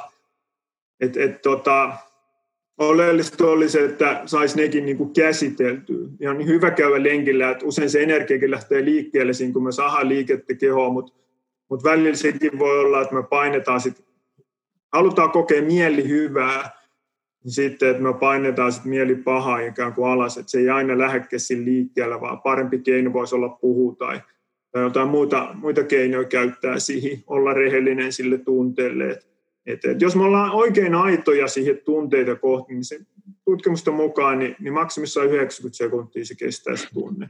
Et, 0.99 1.17
et, 1.17 1.41
tota, 1.41 1.93
oleellista 2.79 3.47
oli 3.47 3.69
se, 3.69 3.85
että 3.85 4.21
saisi 4.25 4.57
nekin 4.57 4.85
niin 4.85 4.97
kuin 4.97 5.13
käsiteltyä. 5.13 6.07
Niin 6.19 6.47
hyvä 6.47 6.71
käydä 6.71 7.03
lenkillä, 7.03 7.49
että 7.49 7.65
usein 7.65 7.89
se 7.89 8.03
energiakin 8.03 8.51
lähtee 8.51 8.85
liikkeelle 8.85 9.33
siinä, 9.33 9.53
kun 9.53 9.63
me 9.63 9.71
saadaan 9.71 10.09
liikettä 10.09 10.53
kehoon, 10.53 10.93
mutta, 10.93 11.13
mutta 11.69 11.89
välillä 11.89 12.15
sekin 12.15 12.59
voi 12.59 12.79
olla, 12.79 13.01
että 13.01 13.15
me 13.15 13.23
painetaan 13.23 13.81
sit, 13.81 14.05
halutaan 14.93 15.31
kokea 15.31 15.61
mieli 15.61 16.09
hyvää, 16.09 16.69
niin 17.43 17.51
sitten, 17.51 17.89
että 17.89 18.03
me 18.03 18.13
painetaan 18.13 18.71
sit 18.71 18.85
mieli 18.85 19.15
pahaa 19.15 19.59
ikään 19.59 19.93
kuin 19.93 20.09
alas, 20.09 20.37
että 20.37 20.51
se 20.51 20.59
ei 20.59 20.69
aina 20.69 20.97
lähde 20.97 21.39
siinä 21.39 21.65
liikkeellä, 21.65 22.21
vaan 22.21 22.41
parempi 22.41 22.79
keino 22.79 23.13
voisi 23.13 23.35
olla 23.35 23.49
puhua 23.49 23.95
tai, 23.95 24.21
tai 24.71 24.83
jotain 24.83 25.09
muuta, 25.09 25.49
muita 25.53 25.83
keinoja 25.83 26.27
käyttää 26.27 26.79
siihen, 26.79 27.23
olla 27.27 27.53
rehellinen 27.53 28.13
sille 28.13 28.37
tunteelle, 28.37 29.09
että 29.09 29.28
et, 29.65 29.85
et 29.85 30.01
jos 30.01 30.15
me 30.15 30.23
ollaan 30.23 30.51
oikein 30.51 30.95
aitoja 30.95 31.47
siihen 31.47 31.77
tunteita 31.85 32.35
kohti, 32.35 32.73
niin 32.73 32.83
se 32.83 32.99
tutkimusten 33.45 33.93
mukaan 33.93 34.39
niin, 34.39 34.55
niin 34.59 34.73
maksimissaan 34.73 35.27
90 35.27 35.77
sekuntia 35.77 36.25
se 36.25 36.35
kestää 36.35 36.75
se 36.75 36.87
tunne. 36.93 37.29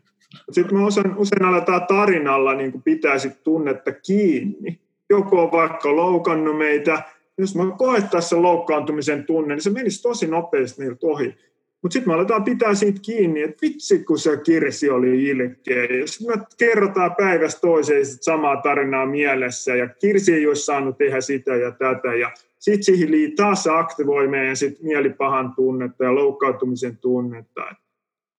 Sitten 0.51 0.77
me 0.77 0.85
usein, 0.85 1.17
usein 1.17 1.45
aletaan 1.45 1.87
tarinalla 1.87 2.53
niin 2.53 2.71
kuin 2.71 2.81
pitää 2.81 3.19
sit 3.19 3.43
tunnetta 3.43 3.91
kiinni. 3.91 4.79
Joku 5.09 5.37
on 5.37 5.51
vaikka 5.51 5.95
loukannut 5.95 6.57
meitä, 6.57 7.03
jos 7.37 7.55
me 7.55 7.63
koettaisiin 7.77 8.29
sen 8.29 8.41
loukkaantumisen 8.41 9.25
tunne, 9.25 9.55
niin 9.55 9.63
se 9.63 9.69
menisi 9.69 10.01
tosi 10.01 10.27
nopeasti 10.27 10.81
niiltä 10.81 11.07
ohi. 11.07 11.35
Mutta 11.81 11.93
sitten 11.93 12.09
me 12.09 12.13
aletaan 12.13 12.43
pitää 12.43 12.75
siitä 12.75 12.99
kiinni, 13.01 13.41
että 13.41 13.57
vitsi 13.61 14.03
kun 14.03 14.19
se 14.19 14.37
kirsi 14.37 14.89
oli 14.89 15.23
ilkeä. 15.23 15.83
Ja 15.83 16.07
sitten 16.07 16.39
me 16.39 16.45
kerrotaan 16.57 17.15
päivästä 17.15 17.61
toiseen 17.61 18.05
sit 18.05 18.23
samaa 18.23 18.61
tarinaa 18.61 19.05
mielessä 19.05 19.75
ja 19.75 19.87
kirsi 19.87 20.33
ei 20.33 20.47
olisi 20.47 20.65
saanut 20.65 20.97
tehdä 20.97 21.21
sitä 21.21 21.55
ja 21.55 21.71
tätä. 21.71 22.15
Ja 22.15 22.31
sitten 22.59 22.83
siihen 22.83 23.35
taas 23.35 23.67
aktivoi 23.67 24.27
meidän 24.27 24.55
sit 24.55 24.81
mielipahan 24.81 25.53
tunnetta 25.55 26.03
ja 26.03 26.15
loukkaantumisen 26.15 26.97
tunnetta. 26.97 27.75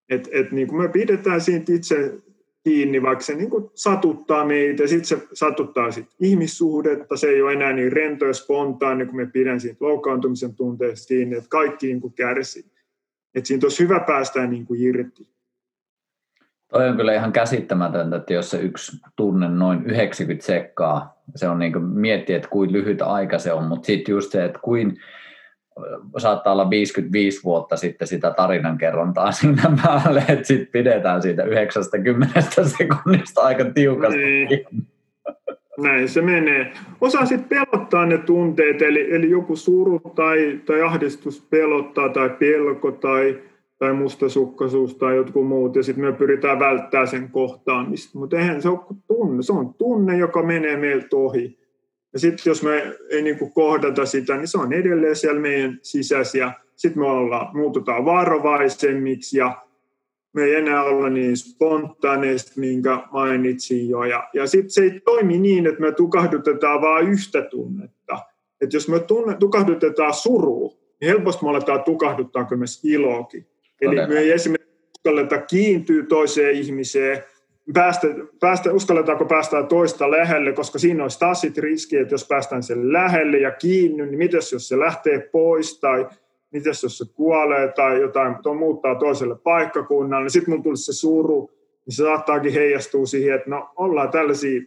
Et, 0.08 0.28
et, 0.32 0.52
niin 0.52 0.76
me 0.76 0.88
pidetään 0.88 1.40
siitä 1.40 1.72
itse 1.72 2.14
kiinni, 2.64 3.02
vaikka 3.02 3.24
se 3.24 3.34
niin 3.34 3.50
satuttaa 3.74 4.44
meitä, 4.44 4.86
sitten 4.86 5.06
se 5.18 5.26
satuttaa 5.32 5.90
sit 5.90 6.06
ihmissuhdetta, 6.20 7.16
se 7.16 7.28
ei 7.28 7.42
ole 7.42 7.52
enää 7.52 7.72
niin 7.72 7.92
rento 7.92 8.26
ja 8.26 8.32
spontaani, 8.32 9.06
kun 9.06 9.16
me 9.16 9.26
pidän 9.26 9.60
siitä 9.60 9.84
loukkaantumisen 9.84 10.54
tunteesta 10.54 11.08
kiinni, 11.08 11.36
että 11.36 11.48
kaikki 11.50 11.86
niin 11.86 12.12
kärsii. 12.12 12.64
Että 13.34 13.48
siitä 13.48 13.66
olisi 13.66 13.82
hyvä 13.82 14.00
päästä 14.06 14.46
niin 14.46 14.66
kuin 14.66 14.82
irti. 14.82 15.28
Toi 16.68 16.88
on 16.88 16.96
kyllä 16.96 17.14
ihan 17.14 17.32
käsittämätöntä, 17.32 18.16
että 18.16 18.32
jos 18.32 18.50
se 18.50 18.60
yksi 18.60 18.96
tunne 19.16 19.48
noin 19.48 19.86
90 19.86 20.46
sekkaa, 20.46 21.22
se 21.36 21.48
on 21.48 21.58
niin 21.58 21.72
kuin 21.72 21.84
miettiä, 21.84 22.36
että 22.36 22.48
kuin 22.48 22.72
lyhyt 22.72 23.02
aika 23.02 23.38
se 23.38 23.52
on, 23.52 23.64
mutta 23.64 23.86
sitten 23.86 24.12
just 24.12 24.32
se, 24.32 24.44
että 24.44 24.58
kuin 24.58 24.98
saattaa 26.18 26.52
olla 26.52 26.70
55 26.70 27.44
vuotta 27.44 27.76
sitten 27.76 28.08
sitä 28.08 28.30
tarinankerrontaa 28.30 29.32
siinä 29.40 29.62
päälle, 29.84 30.24
että 30.28 30.46
sitten 30.46 30.68
pidetään 30.72 31.22
siitä 31.22 31.44
90 31.44 32.40
sekunnista 32.62 33.40
aika 33.40 33.64
tiukasti. 33.64 34.18
Niin. 34.18 34.66
Näin 35.78 36.08
se 36.08 36.22
menee. 36.22 36.72
Osa 37.00 37.26
sitten 37.26 37.48
pelottaa 37.48 38.06
ne 38.06 38.18
tunteet, 38.18 38.82
eli, 38.82 39.14
eli 39.14 39.30
joku 39.30 39.56
suru 39.56 39.98
tai, 39.98 40.60
tai 40.66 40.82
ahdistus 40.82 41.46
pelottaa 41.50 42.08
tai 42.08 42.30
pelko 42.30 42.92
tai, 42.92 43.38
tai 43.78 43.92
mustasukkaisuus 43.92 44.94
tai 44.94 45.16
jotkut 45.16 45.46
muut, 45.46 45.76
ja 45.76 45.82
sitten 45.82 46.04
me 46.04 46.12
pyritään 46.12 46.58
välttämään 46.58 47.08
sen 47.08 47.30
kohtaamista. 47.30 48.18
Mutta 48.18 48.36
eihän 48.36 48.62
se 48.62 48.68
ole 48.68 48.80
tunne, 49.06 49.42
se 49.42 49.52
on 49.52 49.74
tunne, 49.74 50.16
joka 50.16 50.42
menee 50.42 50.76
meiltä 50.76 51.16
ohi. 51.16 51.58
Ja 52.12 52.18
sitten 52.18 52.50
jos 52.50 52.62
me 52.62 52.96
ei 53.10 53.22
niinku 53.22 53.50
kohdata 53.50 54.06
sitä, 54.06 54.36
niin 54.36 54.48
se 54.48 54.58
on 54.58 54.72
edelleen 54.72 55.16
siellä 55.16 55.40
meidän 55.40 55.78
sisässä, 55.82 56.38
ja 56.38 56.52
sitten 56.76 57.02
me 57.02 57.06
ollaan, 57.06 57.56
muututaan 57.56 58.04
varovaisemmiksi, 58.04 59.38
ja 59.38 59.62
me 60.32 60.44
ei 60.44 60.54
enää 60.54 60.82
olla 60.82 61.10
niin 61.10 61.36
spontaaneista, 61.36 62.52
minkä 62.56 63.02
mainitsin 63.12 63.88
jo. 63.88 64.04
Ja, 64.04 64.28
ja 64.34 64.46
sitten 64.46 64.70
se 64.70 64.82
ei 64.82 65.00
toimi 65.00 65.38
niin, 65.38 65.66
että 65.66 65.80
me 65.80 65.92
tukahdutetaan 65.92 66.80
vain 66.80 67.08
yhtä 67.08 67.42
tunnetta. 67.42 68.18
Että 68.60 68.76
jos 68.76 68.88
me 68.88 69.00
tunne, 69.00 69.36
tukahdutetaan 69.36 70.14
surua, 70.14 70.74
niin 71.00 71.08
helposti 71.08 71.44
me 71.44 71.50
aletaan 71.50 71.84
tukahduttaa 71.84 72.48
myös 72.56 72.84
iloakin. 72.84 73.46
Eli 73.80 73.94
me 73.94 74.18
ei 74.18 74.30
esimerkiksi 74.30 74.70
uskalleta 74.98 75.38
kiintyä 75.38 76.06
toiseen 76.08 76.54
ihmiseen, 76.54 77.24
päästä, 77.72 78.08
päästä, 78.40 78.72
uskalletaanko 78.72 79.24
päästä 79.24 79.62
toista 79.62 80.10
lähelle, 80.10 80.52
koska 80.52 80.78
siinä 80.78 81.02
olisi 81.02 81.18
taas 81.18 81.42
riski, 81.56 81.96
että 81.96 82.14
jos 82.14 82.26
päästään 82.28 82.62
sen 82.62 82.92
lähelle 82.92 83.38
ja 83.38 83.50
kiinni, 83.50 84.06
niin 84.06 84.18
mitäs 84.18 84.52
jos 84.52 84.68
se 84.68 84.78
lähtee 84.78 85.28
pois 85.32 85.80
tai 85.80 86.06
mitäs 86.52 86.82
jos 86.82 86.98
se 86.98 87.04
kuolee 87.14 87.72
tai 87.72 88.00
jotain 88.00 88.36
to, 88.42 88.54
muuttaa 88.54 88.94
toiselle 88.94 89.36
paikkakunnalle, 89.38 90.24
niin 90.24 90.30
sitten 90.30 90.54
mun 90.54 90.62
tulisi 90.62 90.84
se 90.84 90.92
suru, 90.92 91.50
niin 91.86 91.94
se 91.94 92.02
saattaakin 92.02 92.52
heijastua 92.52 93.06
siihen, 93.06 93.34
että 93.34 93.50
no 93.50 93.70
ollaan 93.76 94.10
tällaisia 94.10 94.60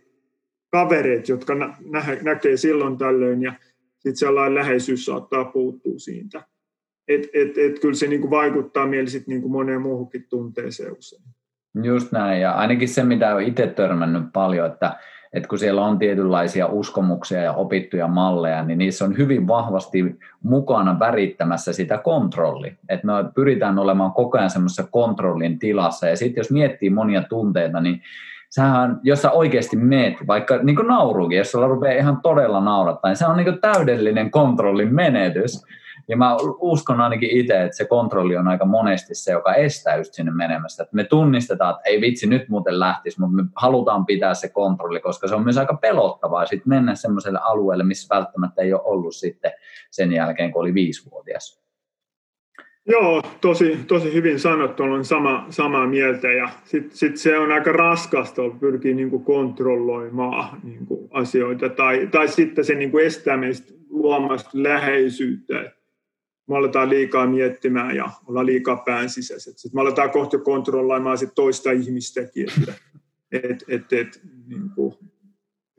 kavereita, 0.71 1.31
jotka 1.31 1.55
nä- 1.55 1.75
nä- 1.89 2.17
näkee 2.21 2.57
silloin 2.57 2.97
tällöin 2.97 3.41
ja 3.41 3.53
sitten 3.93 4.15
sellainen 4.15 4.55
läheisyys 4.55 5.05
saattaa 5.05 5.45
puuttua 5.45 5.93
siitä. 5.97 6.43
Et, 7.07 7.21
et, 7.33 7.57
et 7.57 7.79
kyllä 7.79 7.93
se 7.93 8.07
niinku 8.07 8.29
vaikuttaa 8.29 8.87
mieli 8.87 9.09
sit 9.09 9.27
niinku 9.27 9.49
moneen 9.49 9.81
muuhunkin 9.81 10.25
tunteeseen 10.29 10.97
usein. 10.97 11.23
Just 11.83 12.11
näin, 12.11 12.41
ja 12.41 12.51
ainakin 12.51 12.89
se, 12.89 13.03
mitä 13.03 13.33
olen 13.33 13.47
itse 13.47 13.67
törmännyt 13.67 14.23
paljon, 14.33 14.67
että 14.67 14.97
että 15.33 15.49
kun 15.49 15.59
siellä 15.59 15.85
on 15.85 15.99
tietynlaisia 15.99 16.67
uskomuksia 16.67 17.41
ja 17.41 17.53
opittuja 17.53 18.07
malleja, 18.07 18.63
niin 18.63 18.77
niissä 18.77 19.05
on 19.05 19.17
hyvin 19.17 19.47
vahvasti 19.47 20.19
mukana 20.43 20.99
värittämässä 20.99 21.73
sitä 21.73 21.97
kontrolli. 21.97 22.73
Että 22.89 23.07
me 23.07 23.13
pyritään 23.35 23.79
olemaan 23.79 24.11
koko 24.11 24.37
ajan 24.37 24.49
semmoisessa 24.49 24.87
kontrollin 24.91 25.59
tilassa. 25.59 26.07
Ja 26.07 26.17
sitten 26.17 26.39
jos 26.39 26.51
miettii 26.51 26.89
monia 26.89 27.23
tunteita, 27.29 27.79
niin 27.79 28.01
sähän, 28.49 28.99
jos 29.03 29.21
sä 29.21 29.31
oikeasti 29.31 29.75
meet, 29.75 30.13
vaikka 30.27 30.57
niin 30.57 30.75
kuin 30.75 30.87
naurukin, 30.87 31.37
jos 31.37 31.51
sulla 31.51 31.67
rupeaa 31.67 31.99
ihan 31.99 32.21
todella 32.21 32.61
naurattaa, 32.61 33.11
niin 33.11 33.17
se 33.17 33.25
on 33.25 33.37
niin 33.37 33.45
kuin 33.45 33.61
täydellinen 33.61 34.31
kontrollin 34.31 34.95
menetys. 34.95 35.65
Ja 36.07 36.17
mä 36.17 36.37
uskon 36.59 37.01
ainakin 37.01 37.29
itse, 37.29 37.63
että 37.63 37.77
se 37.77 37.85
kontrolli 37.85 38.37
on 38.37 38.47
aika 38.47 38.65
monesti 38.65 39.15
se, 39.15 39.31
joka 39.31 39.53
estää 39.53 39.95
just 39.95 40.13
sinne 40.13 40.31
menemästä. 40.31 40.83
Että 40.83 40.95
me 40.95 41.03
tunnistetaan, 41.03 41.71
että 41.71 41.89
ei 41.89 42.01
vitsi, 42.01 42.27
nyt 42.27 42.49
muuten 42.49 42.79
lähtisi, 42.79 43.19
mutta 43.19 43.35
me 43.35 43.43
halutaan 43.55 44.05
pitää 44.05 44.33
se 44.33 44.49
kontrolli, 44.49 44.99
koska 44.99 45.27
se 45.27 45.35
on 45.35 45.43
myös 45.43 45.57
aika 45.57 45.73
pelottavaa 45.73 46.45
sitten 46.45 46.69
mennä 46.69 46.95
semmoiselle 46.95 47.39
alueelle, 47.43 47.83
missä 47.83 48.15
välttämättä 48.15 48.61
ei 48.61 48.73
ole 48.73 48.81
ollut 48.85 49.15
sitten 49.15 49.51
sen 49.91 50.11
jälkeen, 50.11 50.51
kun 50.51 50.61
oli 50.61 50.73
viisivuotias. 50.73 51.63
Joo, 52.85 53.21
tosi, 53.41 53.79
tosi 53.87 54.13
hyvin 54.13 54.39
sanottu, 54.39 54.83
olen 54.83 55.05
sama, 55.05 55.45
samaa 55.49 55.87
mieltä 55.87 56.31
ja 56.31 56.49
sitten 56.63 56.97
sit 56.97 57.17
se 57.17 57.37
on 57.39 57.51
aika 57.51 57.71
raskasta 57.71 58.41
pyrkiä 58.59 58.95
niinku 58.95 59.19
kontrolloimaan 59.19 60.59
niinku 60.63 61.09
asioita 61.11 61.69
tai, 61.69 62.07
tai 62.11 62.27
sitten 62.27 62.65
se 62.65 62.75
niinku 62.75 62.97
estää 62.97 63.37
meistä 63.37 63.73
luomasta 63.89 64.49
läheisyyttä 64.53 65.71
me 66.47 66.57
aletaan 66.57 66.89
liikaa 66.89 67.27
miettimään 67.27 67.95
ja 67.95 68.09
ollaan 68.27 68.45
liikaa 68.45 68.75
pään 68.75 69.09
sisäiset. 69.09 69.57
Sitten 69.57 69.77
me 69.77 69.81
aletaan 69.81 70.11
kohta 70.11 70.37
kontrolloimaan 70.37 71.17
sit 71.17 71.35
toista 71.35 71.71
ihmistäkin, 71.71 72.47
että 72.57 72.73
et, 73.49 73.63
et, 73.67 73.93
et, 73.93 74.21
niin 74.47 74.69
kuin, 74.75 74.93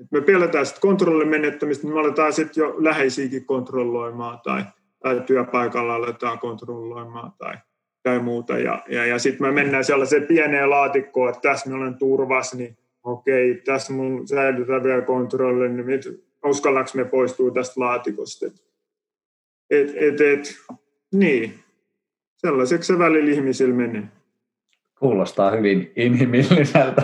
et 0.01 0.07
me 0.11 0.21
pelätään 0.21 0.67
sitten 0.67 0.81
kontrollin 0.81 1.29
menettämistä, 1.29 1.87
niin 1.87 1.95
me 1.95 2.01
aletaan 2.01 2.33
sitten 2.33 2.63
jo 2.63 2.75
läheisiäkin 2.79 3.45
kontrolloimaan 3.45 4.41
tai, 4.45 4.65
tai 5.03 5.21
työpaikalla 5.27 5.95
aletaan 5.95 6.39
kontrolloimaan 6.39 7.33
tai, 7.39 7.55
tai 8.03 8.19
muuta. 8.19 8.59
Ja, 8.59 8.85
ja, 8.89 9.07
ja 9.07 9.19
sitten 9.19 9.47
me 9.47 9.53
mennään 9.53 9.85
sellaiseen 9.85 10.27
pieneen 10.27 10.71
laatikkoon, 10.71 11.29
että 11.29 11.49
tässä 11.49 11.71
me 11.71 11.77
olen 11.77 11.99
turvassa, 11.99 12.57
niin 12.57 12.79
okei, 13.03 13.55
tässä 13.65 13.93
mun 13.93 14.29
säilytään 14.29 14.83
vielä 14.83 15.03
kontrolli, 15.03 15.69
niin 15.69 16.01
uskallanko 16.45 16.91
me 16.95 17.05
poistua 17.05 17.51
tästä 17.51 17.81
laatikosta. 17.81 18.47
Et, 19.71 19.89
et, 19.97 20.21
et, 20.21 20.55
niin, 21.13 21.55
sellaiseksi 22.37 22.93
se 22.93 22.99
välillä 22.99 23.31
ihmisillä 23.31 23.75
menee. 23.75 24.03
Kuulostaa 24.99 25.51
hyvin 25.51 25.93
inhimilliseltä 25.97 27.03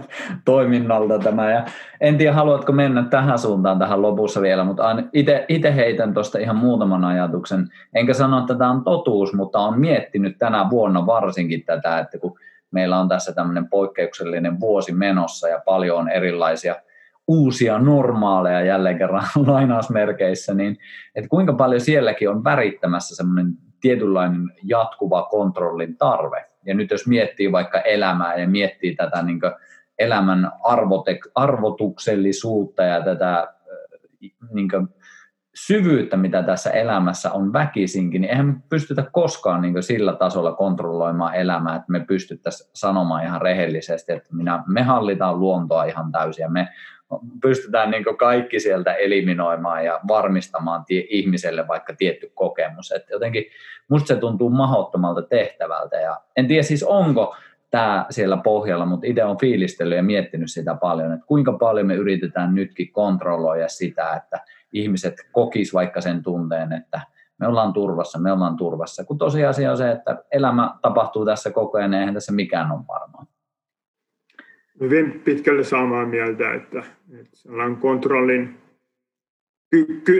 toiminnalta 0.44 1.18
tämä. 1.18 1.50
Ja 1.50 1.64
en 2.00 2.18
tiedä, 2.18 2.32
haluatko 2.32 2.72
mennä 2.72 3.02
tähän 3.10 3.38
suuntaan 3.38 3.78
tähän 3.78 4.02
lopussa 4.02 4.42
vielä, 4.42 4.64
mutta 4.64 4.96
itse 5.48 5.74
heitän 5.74 6.14
tuosta 6.14 6.38
ihan 6.38 6.56
muutaman 6.56 7.04
ajatuksen. 7.04 7.68
Enkä 7.94 8.14
sano, 8.14 8.38
että 8.38 8.54
tämä 8.54 8.70
on 8.70 8.84
totuus, 8.84 9.32
mutta 9.32 9.58
olen 9.58 9.80
miettinyt 9.80 10.38
tänä 10.38 10.70
vuonna 10.70 11.06
varsinkin 11.06 11.64
tätä, 11.64 11.98
että 11.98 12.18
kun 12.18 12.38
meillä 12.70 12.98
on 12.98 13.08
tässä 13.08 13.32
tämmöinen 13.32 13.68
poikkeuksellinen 13.68 14.60
vuosi 14.60 14.92
menossa 14.92 15.48
ja 15.48 15.62
paljon 15.64 15.98
on 15.98 16.08
erilaisia– 16.08 16.76
uusia 17.28 17.78
normaaleja 17.78 18.60
jälleen 18.60 18.98
kerran 18.98 19.24
lainausmerkeissä, 19.46 20.54
niin 20.54 20.78
että 21.14 21.28
kuinka 21.28 21.52
paljon 21.52 21.80
sielläkin 21.80 22.30
on 22.30 22.44
värittämässä 22.44 23.16
semmoinen 23.16 23.52
tietynlainen 23.80 24.52
jatkuva 24.62 25.22
kontrollin 25.22 25.96
tarve. 25.96 26.44
Ja 26.66 26.74
nyt 26.74 26.90
jos 26.90 27.06
miettii 27.06 27.52
vaikka 27.52 27.80
elämää 27.80 28.36
ja 28.36 28.48
miettii 28.48 28.94
tätä 28.94 29.22
niin 29.22 29.40
elämän 29.98 30.52
arvotek- 30.64 31.30
arvotuksellisuutta 31.34 32.82
ja 32.82 33.04
tätä 33.04 33.54
niin 34.52 34.68
syvyyttä, 35.54 36.16
mitä 36.16 36.42
tässä 36.42 36.70
elämässä 36.70 37.32
on 37.32 37.52
väkisinkin, 37.52 38.20
niin 38.20 38.30
eihän 38.30 38.46
me 38.46 38.54
pystytä 38.68 39.04
koskaan 39.12 39.62
niin 39.62 39.82
sillä 39.82 40.12
tasolla 40.12 40.52
kontrolloimaan 40.52 41.34
elämää, 41.34 41.76
että 41.76 41.92
me 41.92 42.00
pystyttäisiin 42.00 42.70
sanomaan 42.74 43.24
ihan 43.24 43.42
rehellisesti, 43.42 44.12
että 44.12 44.28
minä, 44.32 44.64
me 44.66 44.82
hallitaan 44.82 45.40
luontoa 45.40 45.84
ihan 45.84 46.12
täysin 46.12 46.42
ja 46.42 46.50
me 46.50 46.68
pystytään 47.42 47.90
niin 47.90 48.04
kaikki 48.18 48.60
sieltä 48.60 48.94
eliminoimaan 48.94 49.84
ja 49.84 50.00
varmistamaan 50.08 50.84
tie, 50.84 51.04
ihmiselle 51.08 51.68
vaikka 51.68 51.94
tietty 51.98 52.32
kokemus. 52.34 52.92
Et 52.92 53.06
jotenkin 53.10 53.44
musta 53.88 54.06
se 54.06 54.16
tuntuu 54.16 54.50
mahdottomalta 54.50 55.22
tehtävältä 55.22 55.96
ja 55.96 56.20
en 56.36 56.48
tiedä 56.48 56.62
siis 56.62 56.82
onko 56.82 57.36
tämä 57.70 58.06
siellä 58.10 58.36
pohjalla, 58.36 58.86
mutta 58.86 59.06
itse 59.06 59.24
on 59.24 59.38
fiilistellyt 59.38 59.96
ja 59.96 60.02
miettinyt 60.02 60.50
sitä 60.50 60.74
paljon, 60.74 61.12
että 61.12 61.26
kuinka 61.26 61.52
paljon 61.52 61.86
me 61.86 61.94
yritetään 61.94 62.54
nytkin 62.54 62.92
kontrolloida 62.92 63.68
sitä, 63.68 64.14
että 64.16 64.40
ihmiset 64.72 65.14
kokis 65.32 65.74
vaikka 65.74 66.00
sen 66.00 66.22
tunteen, 66.22 66.72
että 66.72 67.00
me 67.38 67.46
ollaan 67.46 67.72
turvassa, 67.72 68.18
me 68.18 68.32
ollaan 68.32 68.56
turvassa. 68.56 69.04
Kun 69.04 69.18
tosiasia 69.18 69.70
on 69.70 69.76
se, 69.76 69.90
että 69.90 70.24
elämä 70.30 70.74
tapahtuu 70.82 71.24
tässä 71.24 71.50
koko 71.50 71.78
ajan, 71.78 71.94
eihän 71.94 72.14
tässä 72.14 72.32
mikään 72.32 72.72
ole 72.72 72.80
varmaa. 72.88 73.26
Hyvin 74.82 75.20
pitkälle 75.24 75.64
samaa 75.64 76.06
mieltä, 76.06 76.54
että, 76.54 76.82
että 77.20 77.36
sellainen 77.36 77.76
kontrollin, 77.76 78.56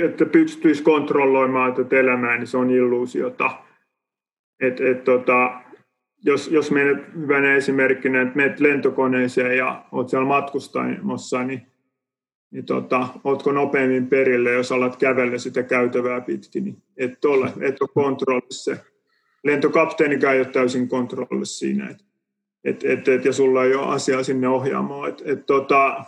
että 0.05 0.27
pystyisi 0.27 0.83
kontrolloimaan 0.83 1.75
tätä 1.75 1.97
elämää, 1.97 2.37
niin 2.37 2.47
se 2.47 2.57
on 2.57 2.71
illuusiota. 2.71 3.51
Et, 4.61 4.81
et, 4.81 5.05
tota, 5.05 5.61
jos, 6.25 6.49
jos 6.49 6.71
menet 6.71 6.99
hyvänä 7.15 7.55
esimerkkinä, 7.55 8.23
että 8.23 8.37
menet 8.37 8.61
lentokoneeseen 8.61 9.57
ja 9.57 9.85
olet 9.93 10.09
siellä 10.09 10.27
matkustamassa, 10.27 11.45
niin, 11.45 11.67
niin 12.51 12.65
tota, 12.65 13.09
oletko 13.25 13.53
nopeammin 13.53 14.07
perille, 14.07 14.53
jos 14.53 14.73
alat 14.73 14.97
kävellä 14.97 15.39
sitä 15.39 15.63
käytävää 15.63 16.21
pitkin, 16.21 16.65
niin 16.65 16.83
et 16.97 17.25
ole, 17.25 17.53
et 17.61 17.83
ole 17.83 17.91
kontrollissa. 17.95 18.77
Lentokapteenikaan 19.45 20.35
ei 20.35 20.41
ole 20.41 20.49
täysin 20.49 20.89
kontrollissa 20.89 21.59
siinä, 21.59 21.89
että 21.91 22.12
et, 22.65 22.85
et, 22.85 23.09
et, 23.09 23.25
ja 23.25 23.33
sulla 23.33 23.65
ei 23.65 23.75
ole 23.75 23.95
asiaa 23.95 24.23
sinne 24.23 24.49
ohjaamaan. 24.49 25.09
Et, 25.09 25.23
et, 25.25 25.47
tota, 25.47 26.05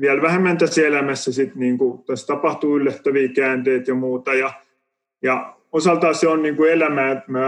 vielä 0.00 0.22
vähemmän 0.22 0.58
tässä 0.58 0.86
elämässä 0.86 1.32
sit, 1.32 1.54
niin 1.54 1.78
kuin, 1.78 2.02
tässä 2.04 2.26
tapahtuu 2.26 2.76
yllättäviä 2.76 3.28
käänteitä 3.28 3.90
ja 3.90 3.94
muuta, 3.94 4.34
ja, 4.34 4.52
ja 5.22 5.56
osaltaan 5.72 6.14
se 6.14 6.28
on 6.28 6.42
niin 6.42 6.56
kuin 6.56 6.72
elämää, 6.72 7.12
että 7.12 7.32
me 7.32 7.40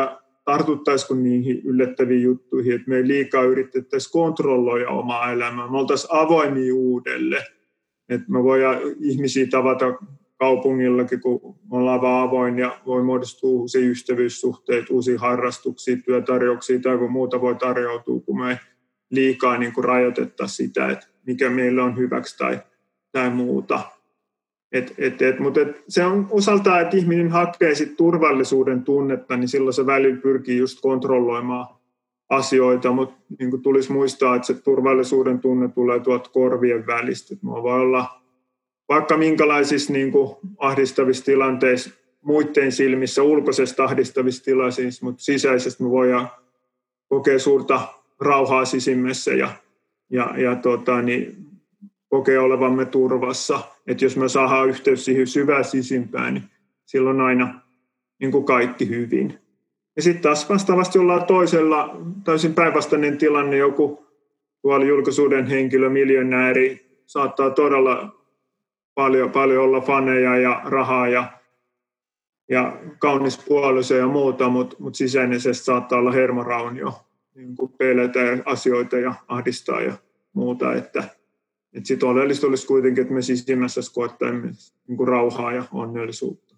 tartuttaisiko 0.45 1.15
niihin 1.15 1.63
yllättäviin 1.65 2.23
juttuihin, 2.23 2.75
että 2.75 2.89
me 2.89 2.97
ei 2.97 3.07
liikaa 3.07 3.43
yritettäisi 3.43 4.13
kontrolloida 4.13 4.89
omaa 4.89 5.33
elämää. 5.33 5.71
Me 5.71 5.79
oltaisiin 5.79 6.11
avoimia 6.13 6.75
uudelle. 6.75 7.45
Että 8.09 8.33
me 8.33 8.43
voidaan 8.43 8.79
ihmisiä 9.01 9.47
tavata 9.51 9.87
kaupungillakin, 10.43 11.21
kun 11.21 11.55
ollaan 11.71 12.01
vaan 12.01 12.29
avoin 12.29 12.59
ja 12.59 12.79
voi 12.87 13.03
muodostua 13.03 13.51
uusia 13.51 13.91
ystävyyssuhteita, 13.91 14.95
uusia 14.95 15.19
harrastuksia, 15.19 15.97
työtarjouksia 15.97 16.81
tai 16.81 16.99
kun 16.99 17.13
muuta 17.13 17.41
voi 17.41 17.55
tarjoutua, 17.55 18.21
kun 18.21 18.41
me 18.41 18.51
ei 18.51 18.57
liikaa 19.11 19.59
niin 19.59 19.73
kuin 19.73 19.85
rajoitetta 19.85 20.47
sitä, 20.47 20.89
että 20.89 21.07
mikä 21.27 21.51
meillä 21.51 21.85
on 21.85 21.97
hyväksi 21.97 22.39
tai, 22.39 22.61
tai 23.13 23.31
muuta. 23.31 23.81
Et, 24.73 24.95
et, 24.99 25.23
et, 25.23 25.39
mutta 25.39 25.61
et 25.61 25.85
se 25.89 26.05
on 26.05 26.27
osaltaan, 26.31 26.81
että 26.81 26.97
ihminen 26.97 27.31
hakee 27.31 27.75
sit 27.75 27.97
turvallisuuden 27.97 28.85
tunnetta, 28.85 29.37
niin 29.37 29.49
silloin 29.49 29.75
se 29.75 29.87
välillä 29.87 30.21
pyrkii 30.21 30.59
just 30.59 30.81
kontrolloimaan 30.81 31.67
asioita, 32.29 32.93
mutta 32.93 33.15
niin 33.39 33.63
tulisi 33.63 33.93
muistaa, 33.93 34.37
että 34.37 34.47
se 34.47 34.55
turvallisuuden 34.55 35.41
tunne 35.41 35.69
tulee 35.69 36.01
tuolta 36.01 36.31
korvien 36.31 36.87
välistä. 36.87 37.35
Et 37.35 37.45
voi 37.45 37.81
olla 37.81 38.22
vaikka 38.89 39.17
minkälaisissa 39.17 39.93
niin 39.93 40.13
kuin 40.13 40.37
ahdistavissa 40.59 41.25
tilanteissa 41.25 41.91
muiden 42.23 42.73
silmissä, 42.73 43.23
ulkoisesta 43.23 43.85
ahdistavissa 43.85 44.45
tilanteissa, 44.45 45.05
mutta 45.05 45.23
sisäisesti 45.23 45.83
me 45.83 45.91
voidaan 45.91 46.31
kokea 47.09 47.39
suurta 47.39 47.89
rauhaa 48.21 48.65
sisimmässä 48.65 49.35
ja, 49.35 49.49
ja, 50.11 50.35
ja 50.37 50.57
tota, 50.57 51.03
niin 51.03 51.37
kokea 52.09 52.43
olevamme 52.43 52.85
turvassa. 52.85 53.61
Että 53.87 54.05
jos 54.05 54.17
me 54.17 54.29
saadaan 54.29 54.69
yhteys 54.69 55.05
siihen 55.05 55.27
syvään 55.27 55.65
sisimpään, 55.65 56.35
niin 56.35 56.45
silloin 56.85 57.21
aina 57.21 57.61
niin 58.21 58.33
kuin 58.33 58.45
kaikki 58.45 58.89
hyvin. 58.89 59.39
Ja 59.97 60.03
sitten 60.03 60.23
taas 60.23 60.49
vastaavasti 60.49 60.99
ollaan 60.99 61.25
toisella, 61.25 61.97
täysin 62.25 62.55
päinvastainen 62.55 63.19
tilanne, 63.19 63.57
joku 63.57 64.07
tuolla 64.63 64.85
julkisuuden 64.85 65.47
henkilö, 65.47 65.91
miljonääri, 65.91 66.87
saattaa 67.07 67.51
todella 67.51 68.22
paljon, 68.95 69.31
paljon 69.31 69.65
olla 69.65 69.81
faneja 69.81 70.37
ja 70.37 70.61
rahaa 70.65 71.09
ja, 71.09 71.33
ja 72.49 72.77
kaunis 72.99 73.45
puoliso 73.49 73.95
ja 73.95 74.07
muuta, 74.07 74.49
mutta 74.49 74.77
mut 74.79 74.95
sisäisesti 74.95 75.65
saattaa 75.65 75.99
olla 75.99 76.13
hermoraunio, 76.13 76.93
niin 77.35 77.57
kuin 77.57 77.73
pelätä 77.79 78.21
asioita 78.45 78.99
ja 78.99 79.15
ahdistaa 79.29 79.81
ja 79.81 79.93
muuta, 80.33 80.75
että 80.75 81.05
et 81.73 81.87
sit 81.87 82.03
oleellista 82.03 82.47
olisi 82.47 82.67
kuitenkin, 82.67 83.03
että 83.03 83.15
me 83.15 83.23
sisimmässä 83.23 83.81
koettaisimme 83.95 84.51
niin 84.89 84.97
kuin 84.97 85.09
rauhaa 85.09 85.53
ja 85.53 85.65
onnellisuutta. 85.73 86.57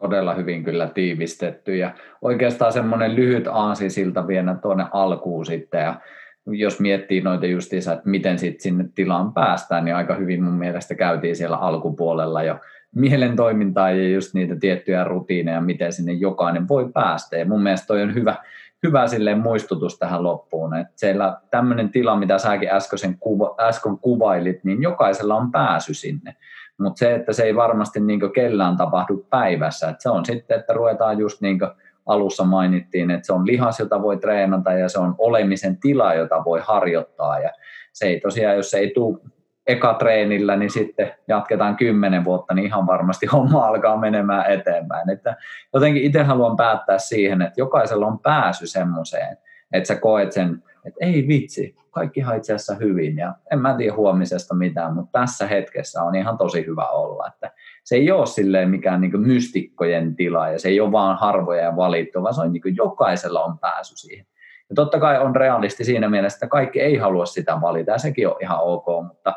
Todella 0.00 0.34
hyvin 0.34 0.64
kyllä 0.64 0.88
tiivistetty 0.88 1.76
ja 1.76 1.94
oikeastaan 2.22 2.72
semmoinen 2.72 3.16
lyhyt 3.16 3.44
siltä 3.88 4.26
vielä 4.26 4.54
tuonne 4.54 4.84
alkuun 4.92 5.46
sitten 5.46 5.80
ja 5.80 6.00
jos 6.46 6.80
miettii 6.80 7.20
noita 7.20 7.46
justiinsa, 7.46 7.92
että 7.92 8.08
miten 8.08 8.38
sitten 8.38 8.60
sinne 8.60 8.84
tilaan 8.94 9.32
päästään, 9.32 9.84
niin 9.84 9.94
aika 9.94 10.14
hyvin 10.14 10.42
mun 10.42 10.54
mielestä 10.54 10.94
käytiin 10.94 11.36
siellä 11.36 11.56
alkupuolella 11.56 12.42
jo 12.42 12.58
mielen 12.94 13.36
toimintaa 13.36 13.90
ja 13.90 14.08
just 14.08 14.34
niitä 14.34 14.56
tiettyjä 14.60 15.04
rutiineja, 15.04 15.60
miten 15.60 15.92
sinne 15.92 16.12
jokainen 16.12 16.68
voi 16.68 16.92
päästä. 16.92 17.36
Ja 17.36 17.46
mun 17.46 17.62
mielestä 17.62 17.86
toi 17.86 18.02
on 18.02 18.14
hyvä, 18.14 18.36
hyvä 18.82 19.06
silleen 19.06 19.38
muistutus 19.38 19.98
tähän 19.98 20.22
loppuun, 20.22 20.74
että 20.74 20.92
siellä 20.96 21.40
tämmöinen 21.50 21.90
tila, 21.90 22.16
mitä 22.16 22.38
säkin 22.38 22.70
äsken, 22.70 23.18
kuva, 23.18 23.54
äsken 23.60 23.98
kuvailit, 23.98 24.64
niin 24.64 24.82
jokaisella 24.82 25.34
on 25.34 25.52
pääsy 25.52 25.94
sinne. 25.94 26.36
Mutta 26.78 26.98
se, 26.98 27.14
että 27.14 27.32
se 27.32 27.42
ei 27.42 27.56
varmasti 27.56 28.00
niin 28.00 28.32
kellään 28.34 28.76
tapahdu 28.76 29.26
päivässä, 29.30 29.88
että 29.88 30.02
se 30.02 30.10
on 30.10 30.24
sitten, 30.24 30.60
että 30.60 30.72
ruvetaan 30.72 31.18
just 31.18 31.40
niin 31.40 31.58
alussa 32.06 32.44
mainittiin, 32.44 33.10
että 33.10 33.26
se 33.26 33.32
on 33.32 33.46
lihas, 33.46 33.80
jota 33.80 34.02
voi 34.02 34.16
treenata 34.16 34.72
ja 34.72 34.88
se 34.88 34.98
on 34.98 35.14
olemisen 35.18 35.80
tila, 35.80 36.14
jota 36.14 36.44
voi 36.44 36.60
harjoittaa 36.64 37.38
ja 37.38 37.52
se 37.92 38.06
ei 38.06 38.20
tosiaan, 38.20 38.56
jos 38.56 38.70
se 38.70 38.78
ei 38.78 38.92
tule 38.94 39.18
eka 39.66 39.94
treenillä, 39.94 40.56
niin 40.56 40.70
sitten 40.70 41.12
jatketaan 41.28 41.76
kymmenen 41.76 42.24
vuotta, 42.24 42.54
niin 42.54 42.66
ihan 42.66 42.86
varmasti 42.86 43.26
homma 43.32 43.66
alkaa 43.66 43.96
menemään 43.96 44.52
eteenpäin. 44.52 45.10
Että 45.10 45.36
jotenkin 45.74 46.02
itse 46.02 46.22
haluan 46.22 46.56
päättää 46.56 46.98
siihen, 46.98 47.42
että 47.42 47.60
jokaisella 47.60 48.06
on 48.06 48.18
pääsy 48.18 48.66
semmoiseen, 48.66 49.36
että 49.72 49.86
sä 49.86 50.00
koet 50.00 50.32
sen, 50.32 50.62
että 50.84 51.04
ei 51.06 51.28
vitsi, 51.28 51.76
kaikki 51.90 52.20
itse 52.20 52.54
asiassa 52.54 52.74
hyvin 52.74 53.16
ja 53.16 53.34
en 53.52 53.58
mä 53.58 53.74
tiedä 53.76 53.96
huomisesta 53.96 54.54
mitään, 54.54 54.94
mutta 54.94 55.20
tässä 55.20 55.46
hetkessä 55.46 56.02
on 56.02 56.14
ihan 56.14 56.38
tosi 56.38 56.66
hyvä 56.66 56.88
olla. 56.88 57.26
Että 57.26 57.50
se 57.86 57.96
ei 57.96 58.10
ole 58.10 58.26
silleen 58.26 58.70
mikään 58.70 59.00
niin 59.00 59.20
mystikkojen 59.20 60.16
tila 60.16 60.48
ja 60.48 60.58
se 60.58 60.68
ei 60.68 60.80
ole 60.80 60.92
vaan 60.92 61.18
harvoja 61.18 61.62
ja 61.62 61.76
valittu, 61.76 62.22
vaan 62.22 62.34
se 62.34 62.40
on 62.40 62.52
niin 62.52 62.76
jokaisella 62.76 63.44
on 63.44 63.58
pääsy 63.58 63.96
siihen. 63.96 64.26
Ja 64.68 64.74
totta 64.74 65.00
kai 65.00 65.18
on 65.18 65.36
realisti 65.36 65.84
siinä 65.84 66.08
mielessä, 66.08 66.36
että 66.36 66.46
kaikki 66.46 66.80
ei 66.80 66.96
halua 66.96 67.26
sitä 67.26 67.60
valita 67.60 67.90
ja 67.90 67.98
sekin 67.98 68.28
on 68.28 68.36
ihan 68.40 68.58
ok, 68.60 68.86
mutta 69.08 69.34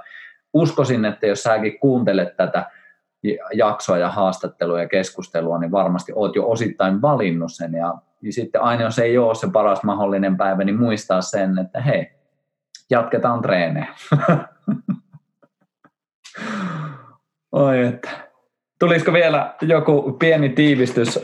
uskoisin, 0.53 1.05
että 1.05 1.27
jos 1.27 1.43
säkin 1.43 1.79
kuuntelet 1.79 2.37
tätä 2.37 2.71
jaksoa 3.53 3.97
ja 3.97 4.09
haastattelua 4.09 4.81
ja 4.81 4.87
keskustelua, 4.87 5.59
niin 5.59 5.71
varmasti 5.71 6.11
oot 6.15 6.35
jo 6.35 6.49
osittain 6.49 7.01
valinnut 7.01 7.53
sen 7.53 7.73
ja, 7.73 7.95
ja 8.21 8.33
sitten 8.33 8.61
aina 8.61 8.83
jos 8.83 8.99
ei 8.99 9.17
ole 9.17 9.35
se 9.35 9.47
paras 9.53 9.83
mahdollinen 9.83 10.37
päivä, 10.37 10.63
niin 10.63 10.79
muistaa 10.79 11.21
sen, 11.21 11.59
että 11.59 11.81
hei, 11.81 12.11
jatketaan 12.89 13.41
treenejä. 13.41 13.87
Oi 17.51 17.85
että. 17.85 18.28
Tulisiko 18.79 19.13
vielä 19.13 19.55
joku 19.61 20.11
pieni 20.19 20.49
tiivistys? 20.49 21.19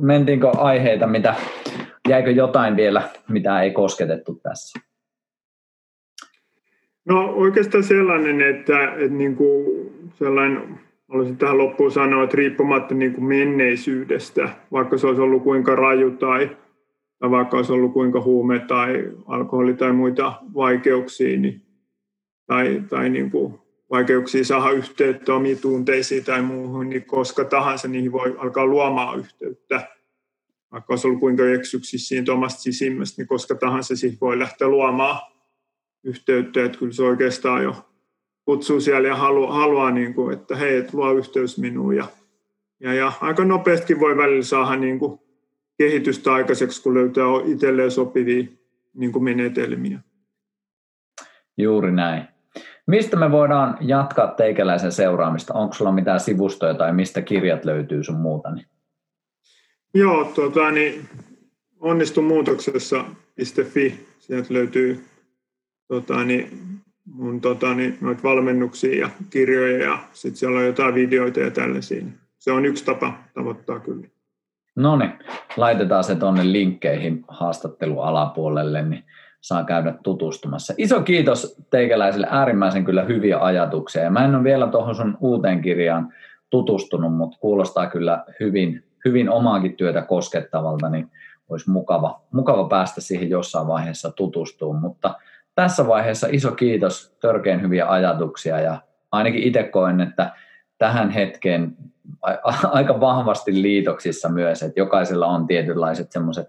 Mentiinkö 0.00 0.48
aiheita, 0.48 1.06
mitä, 1.06 1.34
jäikö 2.08 2.30
jotain 2.30 2.76
vielä, 2.76 3.02
mitä 3.28 3.62
ei 3.62 3.70
kosketettu 3.70 4.40
tässä? 4.42 4.80
No 7.04 7.24
oikeastaan 7.24 7.84
sellainen, 7.84 8.42
että, 8.42 8.84
että 8.84 9.16
niin 9.16 9.36
kuin 9.36 9.66
sellainen, 10.14 10.80
olisin 11.08 11.36
tähän 11.36 11.58
loppuun 11.58 11.92
sanoa, 11.92 12.24
että 12.24 12.36
riippumatta 12.36 12.94
niin 12.94 13.14
kuin 13.14 13.24
menneisyydestä, 13.24 14.48
vaikka 14.72 14.98
se 14.98 15.06
olisi 15.06 15.22
ollut 15.22 15.42
kuinka 15.42 15.74
raju 15.74 16.10
tai, 16.10 16.56
tai 17.18 17.30
vaikka 17.30 17.56
olisi 17.56 17.72
ollut 17.72 17.92
kuinka 17.92 18.20
huume 18.20 18.58
tai 18.58 19.12
alkoholi 19.26 19.74
tai 19.74 19.92
muita 19.92 20.32
vaikeuksia, 20.54 21.38
niin, 21.38 21.62
tai, 22.46 22.82
tai 22.88 23.10
niin 23.10 23.30
kuin 23.30 23.58
vaikeuksia 23.90 24.44
saada 24.44 24.70
yhteyttä 24.70 25.34
omiin 25.34 25.60
tunteisiin 25.60 26.24
tai 26.24 26.42
muuhun, 26.42 26.88
niin 26.88 27.04
koska 27.04 27.44
tahansa 27.44 27.88
niihin 27.88 28.12
voi 28.12 28.36
alkaa 28.38 28.66
luomaan 28.66 29.18
yhteyttä. 29.18 29.88
Vaikka 30.72 30.92
olisi 30.92 31.06
ollut 31.06 31.20
kuinka 31.20 31.48
eksyksissä 31.48 32.08
siitä 32.08 32.32
omasta 32.32 32.60
sisimmästä, 32.60 33.22
niin 33.22 33.28
koska 33.28 33.54
tahansa 33.54 33.96
siihen 33.96 34.18
voi 34.20 34.38
lähteä 34.38 34.68
luomaan 34.68 35.20
yhteyttä. 36.04 36.64
Että 36.64 36.78
kyllä 36.78 36.92
se 36.92 37.02
oikeastaan 37.02 37.62
jo 37.62 37.88
kutsuu 38.44 38.80
siellä 38.80 39.08
ja 39.08 39.16
haluaa, 39.16 39.52
haluaa 39.52 39.90
niin 39.90 40.14
kuin, 40.14 40.32
että 40.34 40.56
hei, 40.56 40.76
et 40.76 40.94
luo 40.94 41.12
yhteys 41.12 41.58
minuun. 41.58 41.96
Ja, 41.96 42.06
ja, 42.80 42.94
ja 42.94 43.12
aika 43.20 43.44
nopeasti 43.44 44.00
voi 44.00 44.16
välillä 44.16 44.42
saada 44.42 44.76
niin 44.76 44.98
kuin 44.98 45.20
kehitystä 45.78 46.32
aikaiseksi, 46.32 46.82
kun 46.82 46.94
löytää 46.94 47.24
itselleen 47.44 47.90
sopivia 47.90 48.44
niin 48.94 49.12
kuin 49.12 49.24
menetelmiä. 49.24 50.00
Juuri 51.56 51.92
näin. 51.92 52.37
Mistä 52.86 53.16
me 53.16 53.30
voidaan 53.30 53.76
jatkaa 53.80 54.26
teikäläisen 54.26 54.92
seuraamista? 54.92 55.54
Onko 55.54 55.74
sulla 55.74 55.92
mitään 55.92 56.20
sivustoja 56.20 56.74
tai 56.74 56.92
mistä 56.92 57.22
kirjat 57.22 57.64
löytyy 57.64 58.04
sun 58.04 58.16
muuta? 58.16 58.48
Joo, 59.94 60.24
tuota, 60.24 60.70
niin 60.70 61.08
onnistu 61.80 62.22
muutoksessa.fi. 62.22 64.06
Sieltä 64.18 64.54
löytyy 64.54 65.04
tuota, 65.88 66.24
niin, 66.24 66.50
mun 67.04 67.40
tuota, 67.40 67.74
niin, 67.74 67.98
noita 68.00 68.22
valmennuksia 68.22 69.00
ja 69.00 69.10
kirjoja 69.30 69.84
ja 69.84 69.98
sitten 70.12 70.36
siellä 70.36 70.58
on 70.58 70.66
jotain 70.66 70.94
videoita 70.94 71.40
ja 71.40 71.50
tällaisia. 71.50 72.04
se 72.38 72.52
on 72.52 72.66
yksi 72.66 72.84
tapa 72.84 73.12
tavoittaa 73.34 73.80
kyllä. 73.80 74.06
No 74.76 74.96
niin, 74.96 75.12
laitetaan 75.56 76.04
se 76.04 76.14
tuonne 76.14 76.52
linkkeihin 76.52 77.24
haastattelu 77.28 78.00
alapuolelle, 78.00 78.82
niin 78.82 79.04
saa 79.40 79.64
käydä 79.64 79.94
tutustumassa. 80.02 80.74
Iso 80.76 81.00
kiitos 81.00 81.56
teikäläisille, 81.70 82.26
äärimmäisen 82.30 82.84
kyllä 82.84 83.02
hyviä 83.02 83.38
ajatuksia. 83.38 84.02
Ja 84.02 84.10
mä 84.10 84.24
en 84.24 84.34
ole 84.34 84.44
vielä 84.44 84.66
tuohon 84.66 84.94
sun 84.94 85.16
uuteen 85.20 85.62
kirjaan 85.62 86.12
tutustunut, 86.50 87.16
mutta 87.16 87.38
kuulostaa 87.40 87.86
kyllä 87.86 88.24
hyvin, 88.40 88.84
hyvin 89.04 89.30
omaakin 89.30 89.76
työtä 89.76 90.02
koskettavalta, 90.02 90.88
niin 90.88 91.10
olisi 91.48 91.70
mukava, 91.70 92.20
mukava 92.32 92.64
päästä 92.64 93.00
siihen 93.00 93.30
jossain 93.30 93.66
vaiheessa 93.66 94.10
tutustumaan. 94.10 94.82
Mutta 94.82 95.14
tässä 95.54 95.86
vaiheessa 95.86 96.28
iso 96.30 96.52
kiitos, 96.52 97.16
törkeän 97.20 97.62
hyviä 97.62 97.90
ajatuksia 97.90 98.60
ja 98.60 98.78
ainakin 99.12 99.42
itse 99.42 99.62
koen, 99.62 100.00
että 100.00 100.32
tähän 100.78 101.10
hetkeen 101.10 101.76
aika 102.62 103.00
vahvasti 103.00 103.62
liitoksissa 103.62 104.28
myös, 104.28 104.62
että 104.62 104.80
jokaisella 104.80 105.26
on 105.26 105.46
tietynlaiset 105.46 106.12
semmoiset 106.12 106.48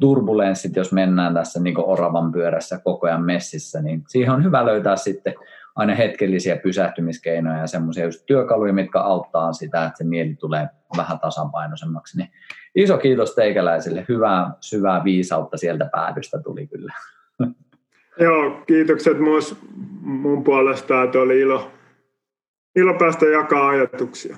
turbulenssit, 0.00 0.76
jos 0.76 0.92
mennään 0.92 1.34
tässä 1.34 1.60
niin 1.60 1.74
oravan 1.78 2.32
pyörässä 2.32 2.80
koko 2.84 3.06
ajan 3.06 3.24
messissä, 3.24 3.82
niin 3.82 4.02
siihen 4.08 4.30
on 4.30 4.44
hyvä 4.44 4.66
löytää 4.66 4.96
sitten 4.96 5.34
aina 5.76 5.94
hetkellisiä 5.94 6.56
pysähtymiskeinoja 6.56 7.58
ja 7.58 7.66
semmoisia 7.66 8.04
just 8.04 8.26
työkaluja, 8.26 8.72
mitkä 8.72 9.00
auttaa 9.00 9.52
sitä, 9.52 9.84
että 9.84 9.98
se 9.98 10.04
mieli 10.04 10.34
tulee 10.34 10.68
vähän 10.96 11.18
tasapainoisemmaksi. 11.18 12.18
Niin 12.18 12.30
iso 12.74 12.98
kiitos 12.98 13.34
teikäläisille, 13.34 14.04
hyvää 14.08 14.50
syvää 14.60 15.04
viisautta 15.04 15.56
sieltä 15.56 15.88
päädystä 15.92 16.38
tuli 16.42 16.66
kyllä. 16.66 16.92
Joo, 18.20 18.62
kiitokset 18.66 19.18
myös 19.18 19.56
mun 20.00 20.44
puolesta, 20.44 21.02
että 21.02 21.18
oli 21.18 21.40
ilo, 21.40 21.70
ilo 22.76 22.94
päästä 22.94 23.26
jakaa 23.26 23.68
ajatuksia. 23.68 24.36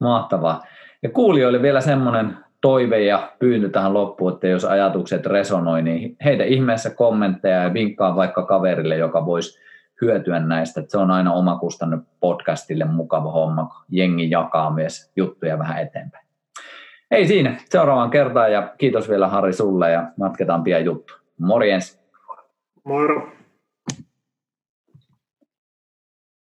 Mahtavaa. 0.00 0.62
Ja 1.02 1.10
kuulijoille 1.10 1.62
vielä 1.62 1.80
semmoinen 1.80 2.36
toive 2.64 3.02
ja 3.02 3.32
pyyntö 3.38 3.68
tähän 3.68 3.94
loppuun, 3.94 4.32
että 4.32 4.46
jos 4.46 4.64
ajatukset 4.64 5.26
resonoi, 5.26 5.82
niin 5.82 6.16
heitä 6.24 6.44
ihmeessä 6.44 6.90
kommentteja 6.90 7.62
ja 7.62 7.72
vinkkaa 7.72 8.16
vaikka 8.16 8.46
kaverille, 8.46 8.96
joka 8.96 9.26
voisi 9.26 9.60
hyötyä 10.00 10.40
näistä. 10.40 10.82
Se 10.88 10.98
on 10.98 11.10
aina 11.10 11.32
oma 11.32 11.58
kustanne 11.58 11.98
podcastille 12.20 12.84
mukava 12.84 13.30
homma, 13.30 13.64
kun 13.64 13.84
jengi 13.88 14.30
jakaa 14.30 14.70
myös 14.70 15.12
juttuja 15.16 15.58
vähän 15.58 15.82
eteenpäin. 15.82 16.26
Ei 17.10 17.26
siinä, 17.26 17.56
seuraavaan 17.64 18.10
kertaan 18.10 18.52
ja 18.52 18.74
kiitos 18.78 19.08
vielä 19.08 19.28
Harri 19.28 19.52
sulle 19.52 19.90
ja 19.90 20.06
jatketaan 20.20 20.62
pian 20.62 20.84
juttu. 20.84 21.14
Morjens! 21.38 22.00
Moro! 22.84 23.33